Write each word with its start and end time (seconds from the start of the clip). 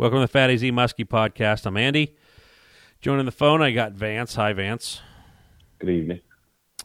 Welcome 0.00 0.16
to 0.16 0.22
the 0.22 0.28
Fat 0.28 0.48
AZ 0.48 0.62
Muskie 0.62 1.06
podcast. 1.06 1.66
I'm 1.66 1.76
Andy. 1.76 2.16
Joining 3.02 3.26
the 3.26 3.30
phone, 3.30 3.60
I 3.60 3.70
got 3.70 3.92
Vance. 3.92 4.34
Hi, 4.34 4.54
Vance. 4.54 5.02
Good 5.78 5.90
evening. 5.90 6.20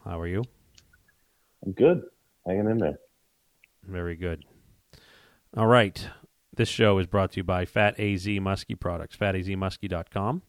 How 0.04 0.20
are 0.20 0.28
you? 0.28 0.44
I'm 1.66 1.72
good. 1.72 2.02
Hanging 2.46 2.70
in 2.70 2.78
there. 2.78 3.00
Very 3.86 4.18
good. 4.18 4.44
All 5.56 5.68
right. 5.68 6.06
This 6.58 6.68
show 6.68 6.98
is 6.98 7.08
brought 7.08 7.32
to 7.32 7.38
you 7.38 7.46
by 7.46 7.64
Fat 7.64 7.98
AZ 7.98 8.26
Muskie 8.26 8.78
Products. 8.78 9.16
FatAZMuskie.com 9.16 10.42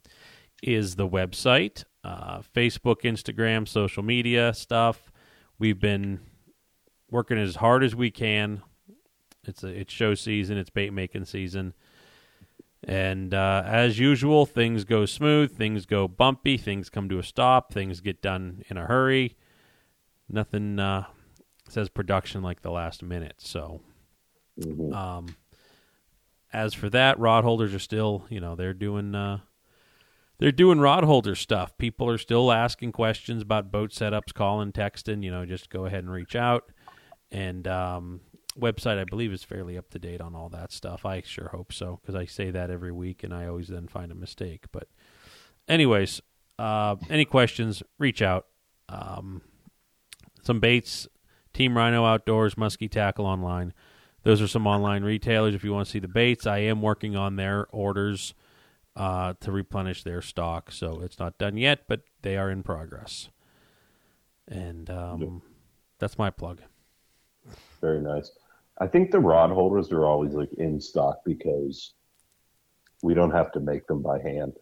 is 0.61 0.97
the 0.97 1.09
website. 1.09 1.85
Uh, 2.03 2.41
Facebook, 2.41 3.03
Instagram, 3.03 3.69
social 3.69 4.03
media 4.03 4.53
stuff. 4.53 5.13
We've 5.61 5.79
been 5.79 6.19
working 7.13 7.39
as 7.39 7.55
hard 7.55 7.85
as 7.85 7.95
we 7.95 8.11
can. 8.11 8.63
It's 9.45 9.63
a, 9.63 9.69
it's 9.69 9.93
show 9.93 10.15
season. 10.15 10.59
It's 10.59 10.71
bait 10.71 10.93
making 10.93 11.27
season. 11.27 11.73
And 12.89 13.35
uh, 13.35 13.65
as 13.67 13.99
usual, 13.99 14.47
things 14.47 14.85
go 14.85 15.07
smooth, 15.07 15.57
things 15.57 15.87
go 15.87 16.07
bumpy, 16.07 16.57
things 16.57 16.89
come 16.89 17.09
to 17.09 17.19
a 17.19 17.23
stop, 17.25 17.73
things 17.73 18.01
get 18.01 18.23
done 18.23 18.63
in 18.69 18.77
a 18.77 18.87
hurry. 18.87 19.37
Nothing 20.29 20.79
uh, 20.79 21.07
says 21.69 21.89
production 21.89 22.43
like 22.43 22.63
the 22.63 22.71
last 22.71 23.03
minute. 23.03 23.35
So, 23.39 23.81
Mhm. 24.59 24.95
um, 24.95 25.37
as 26.53 26.75
for 26.75 26.89
that, 26.91 27.19
rod 27.19 27.43
holders 27.43 27.75
are 27.75 27.81
still, 27.81 28.25
you 28.31 28.41
know, 28.41 28.55
they're 28.55 28.73
doing 28.73 29.15
uh, 29.17 29.41
they're 30.39 30.53
doing 30.53 30.79
rod 30.79 31.03
holder 31.03 31.35
stuff. 31.35 31.77
People 31.79 32.09
are 32.09 32.19
still 32.19 32.53
asking 32.53 32.93
questions 32.93 33.43
about 33.43 33.73
boat 33.73 33.91
setups, 33.91 34.33
calling, 34.33 34.71
texting. 34.71 35.23
You 35.25 35.31
know, 35.33 35.45
just 35.45 35.71
go 35.71 35.87
ahead 35.87 36.05
and 36.05 36.13
reach 36.13 36.37
out. 36.37 36.71
And 37.33 37.67
um, 37.67 38.21
website, 38.59 38.99
I 38.99 39.05
believe, 39.05 39.33
is 39.33 39.45
fairly 39.45 39.77
up 39.77 39.91
to 39.91 39.99
date 39.99 40.21
on 40.21 40.35
all 40.35 40.49
that 40.51 40.73
stuff. 40.73 41.05
I 41.05 41.23
sure 41.23 41.49
hope 41.49 41.73
so 41.73 41.99
because 42.01 42.15
I 42.15 42.25
say 42.25 42.51
that 42.51 42.71
every 42.71 42.93
week 42.93 43.23
and 43.23 43.35
I 43.35 43.47
always 43.47 43.69
then 43.69 43.89
find 43.89 44.11
a 44.11 44.15
mistake. 44.15 44.65
But, 44.73 44.89
anyways, 45.69 46.21
uh, 46.59 46.97
any 47.11 47.25
questions? 47.25 47.83
Reach 47.99 48.23
out. 48.23 48.47
Um, 48.89 49.43
some 50.43 50.61
baits, 50.61 51.09
Team 51.53 51.77
Rhino 51.77 52.05
Outdoors, 52.05 52.55
Muskie 52.55 52.91
Tackle 52.91 53.27
Online. 53.27 53.73
Those 54.23 54.43
are 54.43 54.49
some 54.49 54.67
online 54.67 55.05
retailers. 55.05 55.55
If 55.55 55.65
you 55.65 55.73
want 55.73 55.87
to 55.87 55.93
see 55.93 55.99
the 55.99 56.09
baits, 56.09 56.47
I 56.47 56.59
am 56.59 56.83
working 56.83 57.17
on 57.17 57.37
their 57.37 57.67
orders 57.71 58.35
uh, 58.97 59.35
to 59.41 59.53
replenish 59.53 60.03
their 60.03 60.23
stock. 60.23 60.73
So 60.73 61.01
it's 61.01 61.19
not 61.19 61.39
done 61.39 61.57
yet, 61.57 61.81
but 61.87 62.03
they 62.23 62.37
are 62.37 62.51
in 62.51 62.63
progress. 62.63 63.29
And 64.49 64.89
um, 64.91 65.43
that's 65.99 66.19
my 66.19 66.31
plug. 66.31 66.63
Very 67.81 68.01
nice. 68.01 68.31
I 68.79 68.87
think 68.87 69.11
the 69.11 69.21
rod 69.21 69.51
holders 69.51 69.91
are 69.93 70.05
always 70.05 70.35
like 70.35 70.53
in 70.55 70.81
stock 70.81 71.19
because 71.25 71.95
we 73.03 73.15
don't 73.15 73.31
have 73.31 73.53
to 73.53 73.61
make 73.61 73.87
them 73.87 74.03
by 74.03 74.21
hand. 74.21 74.53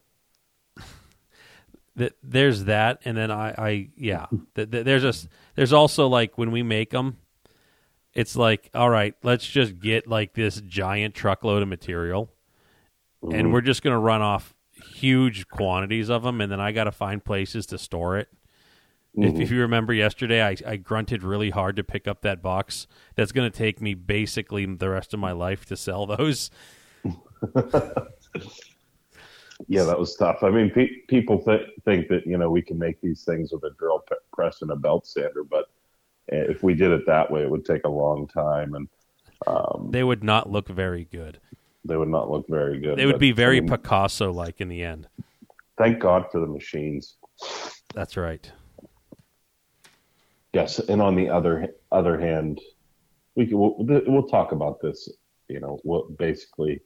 Th- 1.97 2.13
there's 2.21 2.65
that, 2.65 2.99
and 3.05 3.15
then 3.15 3.31
I, 3.31 3.51
I 3.57 3.89
yeah. 3.95 4.25
Th- 4.55 4.69
th- 4.69 4.83
there's 4.85 5.05
a 5.05 5.09
s- 5.09 5.27
there's 5.55 5.71
also 5.71 6.07
like 6.07 6.37
when 6.37 6.51
we 6.51 6.61
make 6.61 6.89
them, 6.89 7.17
it's 8.13 8.35
like 8.35 8.69
all 8.73 8.89
right, 8.89 9.15
let's 9.23 9.45
just 9.45 9.79
get 9.79 10.05
like 10.05 10.33
this 10.33 10.59
giant 10.59 11.15
truckload 11.15 11.61
of 11.61 11.69
material, 11.69 12.29
and 13.23 13.47
Mhm. 13.47 13.51
we're 13.53 13.61
just 13.61 13.81
gonna 13.81 13.99
run 13.99 14.21
off 14.21 14.53
huge 14.73 15.47
quantities 15.47 16.09
of 16.09 16.23
them, 16.23 16.41
and 16.41 16.51
then 16.51 16.59
I 16.59 16.73
got 16.73 16.83
to 16.83 16.91
find 16.91 17.23
places 17.23 17.65
to 17.67 17.77
store 17.77 18.17
it. 18.17 18.27
If, 19.17 19.33
Mhm. 19.35 19.41
if 19.41 19.51
you 19.51 19.61
remember 19.61 19.93
yesterday, 19.93 20.43
I, 20.43 20.55
I 20.65 20.75
grunted 20.77 21.23
really 21.23 21.49
hard 21.49 21.75
to 21.77 21.83
pick 21.83 22.07
up 22.07 22.21
that 22.21 22.41
box. 22.41 22.85
That's 23.15 23.31
going 23.31 23.49
to 23.49 23.57
take 23.57 23.81
me 23.81 23.93
basically 23.93 24.65
the 24.65 24.89
rest 24.89 25.13
of 25.13 25.19
my 25.19 25.31
life 25.31 25.65
to 25.67 25.77
sell 25.77 26.05
those. 26.05 26.49
yeah, 29.67 29.83
that 29.83 29.97
was 29.97 30.15
tough. 30.15 30.43
I 30.43 30.49
mean, 30.49 30.69
pe- 30.69 31.01
people 31.07 31.41
th- 31.41 31.69
think 31.85 32.07
that 32.09 32.25
you 32.25 32.37
know 32.37 32.49
we 32.49 32.61
can 32.61 32.77
make 32.77 32.99
these 33.01 33.23
things 33.23 33.51
with 33.53 33.63
a 33.63 33.71
drill 33.79 33.99
pe- 34.09 34.15
press 34.33 34.61
and 34.61 34.71
a 34.71 34.75
belt 34.75 35.07
sander, 35.07 35.43
but 35.43 35.65
eh, 36.31 36.45
if 36.49 36.61
we 36.63 36.73
did 36.73 36.91
it 36.91 37.05
that 37.07 37.31
way, 37.31 37.41
it 37.43 37.49
would 37.49 37.63
take 37.65 37.85
a 37.85 37.89
long 37.89 38.27
time, 38.27 38.75
and 38.75 38.87
um, 39.47 39.89
They 39.91 40.03
would 40.03 40.23
not 40.23 40.49
look 40.51 40.67
very 40.67 41.05
good. 41.05 41.39
they 41.85 41.95
would 41.97 42.09
not 42.09 42.29
look 42.29 42.47
very 42.49 42.79
good. 42.79 42.97
They 42.97 43.05
would 43.05 43.19
be 43.19 43.31
very 43.31 43.57
I 43.57 43.61
mean, 43.61 43.69
Picasso 43.69 44.31
like 44.33 44.59
in 44.59 44.67
the 44.67 44.83
end. 44.83 45.07
thank 45.77 45.99
God 45.99 46.25
for 46.31 46.39
the 46.41 46.47
machines. 46.47 47.15
That's 47.93 48.17
right. 48.17 48.51
Yes, 50.55 50.79
and 50.79 51.01
on 51.01 51.15
the 51.15 51.29
other 51.29 51.67
other 51.91 52.17
hand, 52.17 52.61
we 53.35 53.45
can, 53.45 53.57
we'll, 53.59 53.75
we'll 53.77 54.27
talk 54.27 54.53
about 54.53 54.81
this. 54.81 55.09
You 55.49 55.59
know, 55.59 55.79
what 55.83 56.17
basically 56.17 56.79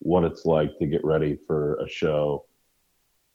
what 0.00 0.24
it's 0.24 0.44
like 0.44 0.78
to 0.78 0.86
get 0.86 1.02
ready 1.02 1.38
for 1.46 1.76
a 1.76 1.88
show 1.88 2.44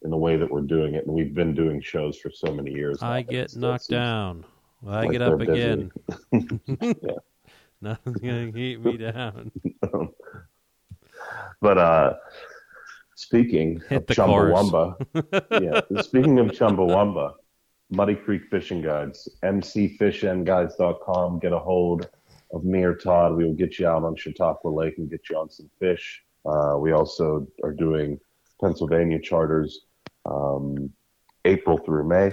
in 0.04 0.12
the 0.12 0.18
way 0.18 0.38
that 0.38 0.50
we're 0.50 0.62
doing 0.62 0.94
it, 0.94 1.08
and 1.08 1.16
we've 1.16 1.34
been 1.34 1.56
doing 1.56 1.82
shows 1.82 2.20
for 2.20 2.30
so 2.30 2.54
many 2.54 2.72
years. 2.72 3.02
I 3.02 3.24
get 3.24 3.56
knocked 3.56 3.90
down. 3.90 4.46
I 4.86 5.02
like 5.02 5.12
get 5.14 5.22
up 5.24 5.42
again. 5.42 5.92
Yeah. 6.32 7.18
Nothing's 7.82 8.20
going 8.20 8.52
to 8.52 8.60
keep 8.60 8.82
me 8.82 8.98
down. 8.98 9.52
But 11.62 11.78
uh, 11.78 12.14
speaking 13.16 13.82
Hit 13.90 14.10
of. 14.10 14.16
Chumbawamba, 14.16 14.96
yeah, 15.64 16.02
speaking 16.02 16.40
of 16.40 16.48
Chumbawamba, 16.48 17.34
Muddy 17.92 18.16
Creek 18.16 18.44
Fishing 18.52 18.82
Guides, 18.82 19.28
mcfishandguides.com. 19.44 21.40
Get 21.40 21.54
a 21.54 21.60
hold 21.60 22.08
of 22.54 22.64
me 22.64 22.84
or 22.84 22.94
Todd. 22.96 23.36
We 23.36 23.46
will 23.46 23.54
get 23.54 23.80
you 23.80 23.88
out 23.88 24.04
on 24.04 24.16
Chautauqua 24.16 24.70
Lake 24.70 25.00
and 25.00 25.10
get 25.10 25.30
you 25.30 25.38
on 25.38 25.50
some 25.50 25.70
fish. 25.80 26.22
Uh, 26.46 26.76
we 26.78 26.92
also 26.92 27.48
are 27.64 27.74
doing 27.74 28.20
Pennsylvania 28.62 29.20
charters 29.20 29.86
um, 30.26 30.92
April 31.46 31.78
through 31.78 32.08
May. 32.08 32.32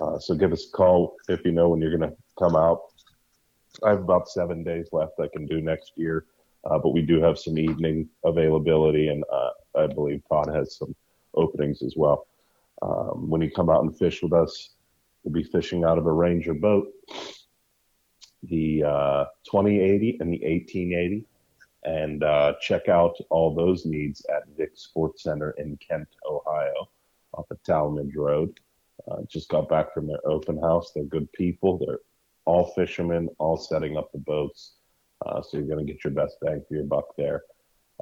Uh, 0.00 0.18
so 0.18 0.34
give 0.34 0.52
us 0.52 0.66
a 0.66 0.70
call 0.76 1.16
if 1.28 1.44
you 1.44 1.52
know 1.52 1.68
when 1.68 1.80
you're 1.80 1.96
going 1.96 2.10
to 2.10 2.16
come 2.38 2.56
out. 2.56 2.80
I 3.82 3.90
have 3.90 4.00
about 4.00 4.28
seven 4.28 4.64
days 4.64 4.88
left 4.92 5.20
I 5.20 5.28
can 5.32 5.46
do 5.46 5.60
next 5.60 5.92
year, 5.96 6.24
uh, 6.64 6.78
but 6.78 6.94
we 6.94 7.02
do 7.02 7.20
have 7.20 7.38
some 7.38 7.58
evening 7.58 8.08
availability, 8.24 9.08
and 9.08 9.24
uh, 9.32 9.50
I 9.76 9.86
believe 9.88 10.22
Todd 10.28 10.48
has 10.54 10.76
some 10.76 10.94
openings 11.34 11.82
as 11.82 11.94
well. 11.96 12.26
Um, 12.82 13.28
when 13.28 13.40
you 13.40 13.50
come 13.50 13.70
out 13.70 13.82
and 13.82 13.96
fish 13.96 14.22
with 14.22 14.32
us, 14.32 14.70
we'll 15.22 15.32
be 15.32 15.48
fishing 15.48 15.84
out 15.84 15.98
of 15.98 16.06
a 16.06 16.12
Ranger 16.12 16.54
boat, 16.54 16.88
the 18.42 18.84
uh, 18.84 19.24
2080 19.44 20.18
and 20.20 20.32
the 20.32 20.40
1880, 20.44 21.24
and 21.84 22.22
uh, 22.24 22.54
check 22.60 22.88
out 22.88 23.14
all 23.30 23.54
those 23.54 23.86
needs 23.86 24.24
at 24.34 24.48
Vic 24.56 24.72
Sports 24.74 25.22
Center 25.22 25.50
in 25.58 25.76
Kent, 25.76 26.08
Ohio, 26.28 26.90
off 27.32 27.50
of 27.50 27.62
Tallmadge 27.62 28.16
Road. 28.16 28.58
Uh, 29.10 29.22
just 29.28 29.48
got 29.48 29.68
back 29.68 29.92
from 29.92 30.06
their 30.06 30.26
open 30.26 30.60
house. 30.60 30.92
They're 30.92 31.04
good 31.04 31.30
people. 31.32 31.78
They're 31.78 31.98
all 32.44 32.72
fishermen, 32.74 33.28
all 33.38 33.56
setting 33.56 33.96
up 33.96 34.12
the 34.12 34.18
boats. 34.18 34.74
Uh, 35.24 35.42
so 35.42 35.56
you're 35.56 35.66
going 35.66 35.84
to 35.84 35.90
get 35.90 36.04
your 36.04 36.12
best 36.12 36.36
bang 36.40 36.62
for 36.68 36.74
your 36.74 36.84
buck 36.84 37.16
there. 37.16 37.42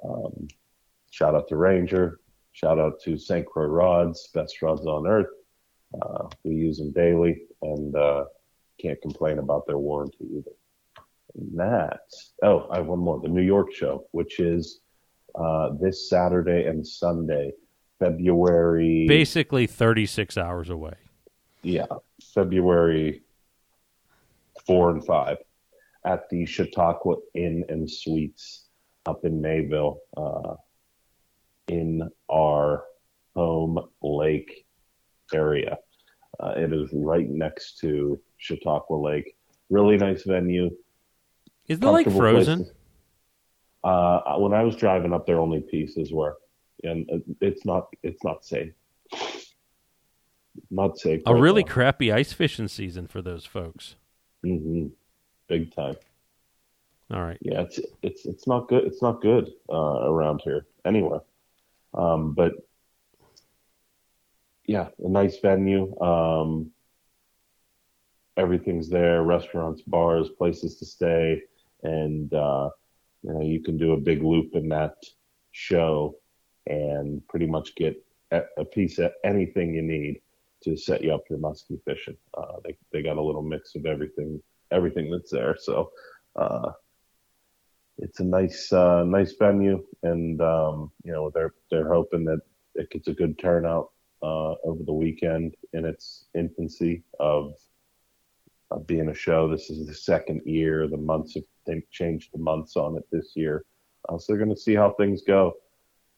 Um, 0.04 0.49
shout 1.10 1.34
out 1.34 1.49
to 1.49 1.56
Ranger. 1.56 2.21
Shout 2.52 2.78
out 2.78 3.00
to 3.04 3.16
St. 3.16 3.46
Croix 3.46 3.66
Rods, 3.66 4.28
best 4.34 4.60
rods 4.62 4.86
on 4.86 5.06
earth. 5.06 5.30
Uh, 6.00 6.28
we 6.44 6.54
use 6.54 6.78
them 6.78 6.92
daily 6.92 7.42
and 7.62 7.94
uh, 7.96 8.24
can't 8.80 9.00
complain 9.00 9.38
about 9.38 9.66
their 9.66 9.78
warranty 9.78 10.24
either. 10.36 10.50
And 11.34 11.58
that, 11.58 12.00
oh, 12.42 12.68
I 12.70 12.76
have 12.78 12.86
one 12.86 12.98
more. 12.98 13.20
The 13.20 13.28
New 13.28 13.42
York 13.42 13.72
show, 13.72 14.06
which 14.12 14.38
is 14.38 14.80
uh, 15.34 15.70
this 15.80 16.08
Saturday 16.10 16.66
and 16.66 16.86
Sunday, 16.86 17.52
February. 17.98 19.06
Basically 19.08 19.66
36 19.66 20.36
hours 20.36 20.68
away. 20.68 20.94
Yeah, 21.62 21.86
February 22.34 23.22
four 24.66 24.91
and 24.91 25.04
five 25.04 25.38
at 26.04 26.28
the 26.30 26.44
Chautauqua 26.44 27.16
Inn 27.34 27.64
and 27.68 27.91
Suites 27.91 28.66
up 29.06 29.24
in 29.24 29.41
Mayville, 29.41 29.98
uh, 30.16 30.54
in 31.68 32.09
our 32.30 32.84
home 33.34 33.78
lake 34.03 34.66
area. 35.32 35.78
Uh, 36.41 36.54
it 36.56 36.72
is 36.72 36.88
right 36.92 37.28
next 37.28 37.78
to 37.78 38.18
Chautauqua 38.38 38.94
Lake. 38.94 39.36
Really 39.70 39.97
nice 39.97 40.24
venue. 40.24 40.70
Is 41.68 41.78
the 41.78 41.91
lake 41.91 42.10
frozen? 42.10 42.70
Uh, 43.84 44.36
when 44.36 44.53
I 44.53 44.62
was 44.62 44.76
driving 44.76 45.12
up 45.12 45.26
there, 45.26 45.41
only 45.41 45.60
pieces 45.60 46.12
were, 46.12 46.36
and 46.84 47.09
it's 47.41 47.65
not 47.65 47.88
it's 48.03 48.22
not 48.22 48.44
safe. 48.44 48.72
Not 50.70 50.98
safe. 50.98 51.22
A 51.26 51.34
really 51.34 51.65
crappy 51.65 52.12
ice 52.12 52.32
fishing 52.32 52.68
season 52.68 53.06
for 53.06 53.22
those 53.22 53.44
folks. 53.44 53.97
hmm 54.42 54.88
Big 55.48 55.74
time. 55.74 55.97
All 57.12 57.22
right. 57.22 57.38
Yeah, 57.41 57.62
it's 57.62 57.80
it's 58.03 58.26
it's 58.26 58.47
not 58.47 58.68
good. 58.68 58.84
It's 58.84 59.03
not 59.03 59.20
good 59.20 59.50
uh, 59.70 60.08
around 60.10 60.41
here 60.44 60.66
anywhere. 60.84 61.20
Um, 61.94 62.34
but 62.34 62.53
yeah, 64.66 64.89
a 65.04 65.09
nice 65.09 65.39
venue. 65.39 65.98
Um, 66.00 66.71
everything's 68.36 68.89
there: 68.89 69.22
restaurants, 69.22 69.83
bars, 69.83 70.28
places 70.30 70.77
to 70.78 70.86
stay, 70.86 71.42
and 71.83 72.33
uh, 72.33 72.71
you 73.22 73.33
know 73.33 73.42
you 73.42 73.62
can 73.62 73.77
do 73.77 73.92
a 73.92 74.00
big 74.00 74.22
loop 74.22 74.54
in 74.54 74.68
that 74.71 74.94
show 75.53 76.16
and 76.66 77.27
pretty 77.28 77.47
much 77.47 77.74
get 77.74 77.97
a 78.56 78.65
piece 78.65 78.98
of 78.98 79.12
anything 79.24 79.74
you 79.74 79.83
need 79.83 80.21
to 80.62 80.77
set 80.77 81.03
you 81.03 81.12
up 81.12 81.22
for 81.27 81.36
muskie 81.36 81.83
fishing. 81.84 82.16
Uh, 82.36 82.56
they 82.65 82.77
they 82.92 83.03
got 83.03 83.18
a 83.18 83.22
little 83.22 83.42
mix 83.42 83.74
of 83.74 83.84
everything 83.84 84.41
everything 84.71 85.10
that's 85.10 85.30
there. 85.30 85.56
So 85.59 85.91
uh, 86.36 86.71
it's 88.03 88.19
a 88.19 88.25
nice 88.25 88.72
uh, 88.72 89.04
nice 89.04 89.33
venue, 89.39 89.83
and 90.03 90.41
um, 90.43 90.91
you 91.04 91.13
know 91.13 91.31
they're 91.33 91.54
they're 91.71 91.93
hoping 91.93 92.25
that 92.25 92.41
it 92.75 92.91
gets 92.91 93.07
a 93.07 93.13
good 93.13 93.39
turnout 93.39 93.91
uh, 94.22 94.54
over 94.65 94.83
the 94.84 94.93
weekend 94.93 95.54
in 95.72 95.84
its 95.84 96.27
infancy 96.34 97.04
of, 97.21 97.54
being 98.87 99.09
a 99.10 99.15
show. 99.15 99.49
This 99.49 99.71
is 99.71 99.87
the 99.87 99.95
second 99.95 100.41
year. 100.45 100.89
The 100.89 100.97
months 100.97 101.34
have 101.34 101.45
they 101.66 101.83
changed 101.93 102.31
the 102.33 102.39
months 102.39 102.77
on 102.77 102.97
it 102.97 103.04
this 103.13 103.33
year, 103.37 103.65
uh, 104.09 104.19
so 104.19 104.33
they're 104.33 104.45
going 104.45 104.54
to 104.54 104.60
see 104.60 104.75
how 104.75 104.91
things 104.93 105.22
go. 105.22 105.53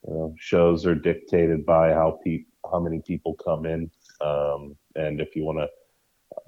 You 0.09 0.15
know, 0.15 0.35
shows 0.39 0.87
are 0.87 0.95
dictated 0.95 1.67
by 1.67 1.91
how 1.91 2.19
pe- 2.25 2.47
how 2.71 2.81
many 2.81 3.01
people 3.01 3.35
come 3.35 3.67
in, 3.67 3.91
um, 4.23 4.75
and 4.97 5.21
if 5.21 5.37
you 5.37 5.45
want 5.45 5.59
to 5.59 5.69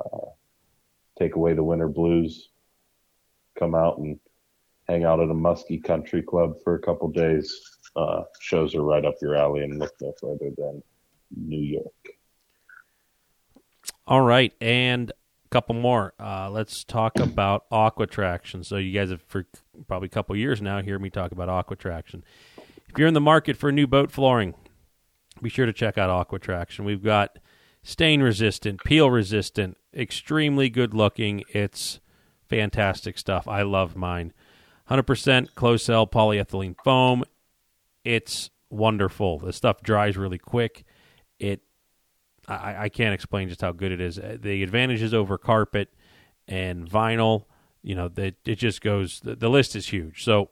uh, 0.01 0.31
take 1.19 1.35
away 1.37 1.53
the 1.53 1.65
winter 1.65 1.89
blues, 1.89 2.49
come 3.59 3.75
out 3.75 3.99
and 3.99 4.19
hang 4.89 5.05
out 5.05 5.21
at 5.21 5.31
a 5.31 5.35
musky 5.35 5.79
country 5.79 6.23
club 6.23 6.55
for 6.63 6.75
a 6.75 6.79
couple 6.81 7.09
days. 7.09 7.53
Uh, 7.95 8.23
shows 8.41 8.75
are 8.75 8.83
right 8.83 9.05
up 9.05 9.15
your 9.23 9.37
alley, 9.37 9.63
and 9.63 9.79
look 9.79 9.93
no 10.01 10.13
further 10.21 10.51
than 10.57 10.83
New 11.35 11.61
York. 11.61 11.93
All 14.07 14.21
right, 14.21 14.53
and 14.61 15.11
a 15.11 15.49
couple 15.51 15.75
more. 15.75 16.13
Uh, 16.21 16.51
let's 16.51 16.85
talk 16.85 17.19
about 17.19 17.65
Aqua 17.71 18.07
Traction. 18.07 18.63
So 18.65 18.77
you 18.77 18.93
guys 18.93 19.11
have 19.11 19.23
for 19.23 19.47
probably 19.89 20.07
a 20.07 20.11
couple 20.11 20.37
years 20.37 20.61
now 20.61 20.81
hear 20.83 20.99
me 20.99 21.11
talk 21.11 21.33
about 21.33 21.49
Aqua 21.49 21.77
Traction. 21.77 22.23
If 22.89 22.99
you're 22.99 23.09
in 23.09 23.15
the 23.15 23.21
market 23.21 23.57
for 23.57 23.69
a 23.69 23.73
new 23.73 23.87
boat 23.87 24.11
flooring, 24.11 24.55
be 25.43 25.51
sure 25.51 25.67
to 25.67 25.73
check 25.73 25.99
out 25.99 26.11
Aqua 26.11 26.39
Traction. 26.39 26.85
We've 26.85 27.03
got 27.03 27.39
stain 27.83 28.23
resistant, 28.23 28.83
peel 28.85 29.11
resistant, 29.11 29.77
extremely 29.95 30.69
good 30.69 30.95
looking. 30.95 31.45
It's 31.49 32.01
fantastic 32.49 33.19
stuff. 33.19 33.47
I 33.49 33.63
love 33.63 33.97
mine. 33.97 34.33
100% 34.91 35.55
closed 35.55 35.85
cell 35.85 36.07
polyethylene 36.07 36.77
foam. 36.85 37.25
It's 38.05 38.51
wonderful. 38.71 39.39
The 39.39 39.53
stuff 39.53 39.83
dries 39.83 40.17
really 40.17 40.39
quick. 40.39 40.85
It 41.39 41.63
I, 42.49 42.85
I 42.85 42.89
can't 42.89 43.15
explain 43.15 43.49
just 43.49 43.61
how 43.61 43.73
good 43.73 43.93
it 43.93 44.01
is. 44.01 44.19
Uh, 44.19 44.37
the 44.41 44.63
advantages 44.63 45.13
over 45.13 45.37
carpet 45.37 45.93
and 46.47 46.89
vinyl, 46.89 47.47
you 47.83 47.95
know, 47.95 48.09
that 48.09 48.37
it 48.47 48.57
just 48.57 48.81
goes. 48.81 49.21
The, 49.21 49.35
the 49.35 49.49
list 49.49 49.75
is 49.75 49.89
huge. 49.89 50.23
So 50.23 50.51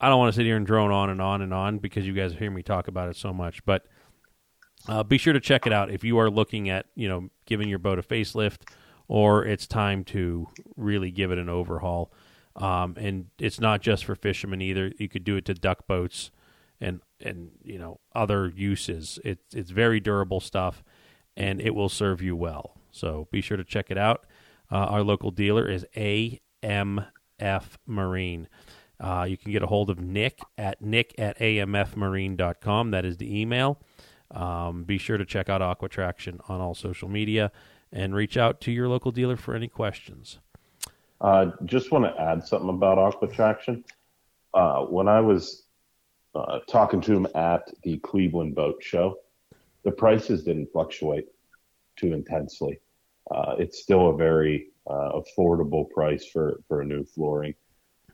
I 0.00 0.08
don't 0.08 0.18
want 0.18 0.32
to 0.32 0.36
sit 0.36 0.46
here 0.46 0.56
and 0.56 0.66
drone 0.66 0.90
on 0.90 1.10
and 1.10 1.20
on 1.20 1.42
and 1.42 1.52
on 1.52 1.78
because 1.78 2.06
you 2.06 2.14
guys 2.14 2.32
hear 2.32 2.50
me 2.50 2.62
talk 2.62 2.88
about 2.88 3.08
it 3.08 3.16
so 3.16 3.32
much. 3.32 3.64
But 3.64 3.84
uh, 4.88 5.02
be 5.02 5.18
sure 5.18 5.34
to 5.34 5.40
check 5.40 5.66
it 5.66 5.72
out 5.72 5.90
if 5.90 6.04
you 6.04 6.18
are 6.18 6.30
looking 6.30 6.70
at 6.70 6.86
you 6.94 7.08
know 7.08 7.28
giving 7.44 7.68
your 7.68 7.78
boat 7.78 7.98
a 7.98 8.02
facelift 8.02 8.70
or 9.08 9.44
it's 9.44 9.66
time 9.66 10.04
to 10.04 10.48
really 10.76 11.10
give 11.10 11.30
it 11.30 11.38
an 11.38 11.48
overhaul. 11.48 12.12
Um, 12.60 12.94
and 12.98 13.26
it's 13.38 13.58
not 13.58 13.80
just 13.80 14.04
for 14.04 14.14
fishermen 14.14 14.60
either. 14.60 14.92
You 14.98 15.08
could 15.08 15.24
do 15.24 15.36
it 15.36 15.46
to 15.46 15.54
duck 15.54 15.86
boats 15.86 16.30
and 16.80 17.00
and 17.20 17.50
you 17.64 17.78
know 17.78 18.00
other 18.14 18.52
uses. 18.54 19.18
It's 19.24 19.54
it's 19.54 19.70
very 19.70 19.98
durable 19.98 20.40
stuff, 20.40 20.84
and 21.36 21.60
it 21.60 21.74
will 21.74 21.88
serve 21.88 22.20
you 22.20 22.36
well. 22.36 22.76
So 22.90 23.28
be 23.32 23.40
sure 23.40 23.56
to 23.56 23.64
check 23.64 23.90
it 23.90 23.98
out. 23.98 24.26
Uh, 24.70 24.76
our 24.76 25.02
local 25.02 25.30
dealer 25.30 25.68
is 25.68 25.86
AMF 25.96 27.64
Marine. 27.86 28.48
Uh, 29.00 29.26
you 29.28 29.38
can 29.38 29.50
get 29.50 29.62
a 29.62 29.66
hold 29.66 29.88
of 29.88 29.98
Nick 29.98 30.40
at 30.58 30.82
nick 30.82 31.14
at 31.18 31.38
amfmarine.com. 31.38 32.90
That 32.90 33.04
is 33.06 33.16
the 33.16 33.40
email. 33.40 33.80
Um, 34.30 34.84
be 34.84 34.98
sure 34.98 35.16
to 35.16 35.24
check 35.24 35.48
out 35.48 35.62
Aquatraction 35.62 36.40
on 36.48 36.60
all 36.60 36.74
social 36.74 37.08
media 37.08 37.50
and 37.90 38.14
reach 38.14 38.36
out 38.36 38.60
to 38.60 38.70
your 38.70 38.88
local 38.88 39.10
dealer 39.10 39.36
for 39.36 39.54
any 39.54 39.66
questions. 39.66 40.38
Uh, 41.20 41.50
just 41.66 41.92
want 41.92 42.04
to 42.04 42.20
add 42.20 42.46
something 42.46 42.70
about 42.70 42.98
Aquatraction. 42.98 43.84
Uh, 44.54 44.82
when 44.84 45.06
I 45.06 45.20
was 45.20 45.64
uh, 46.34 46.60
talking 46.68 47.00
to 47.02 47.12
him 47.12 47.26
at 47.34 47.70
the 47.82 47.98
Cleveland 47.98 48.54
Boat 48.54 48.82
Show, 48.82 49.18
the 49.84 49.90
prices 49.90 50.44
didn't 50.44 50.72
fluctuate 50.72 51.26
too 51.96 52.12
intensely. 52.14 52.80
Uh, 53.30 53.56
it's 53.58 53.82
still 53.82 54.10
a 54.10 54.16
very 54.16 54.68
uh, 54.88 55.20
affordable 55.20 55.88
price 55.90 56.26
for, 56.26 56.60
for 56.66 56.80
a 56.80 56.84
new 56.84 57.04
flooring. 57.04 57.54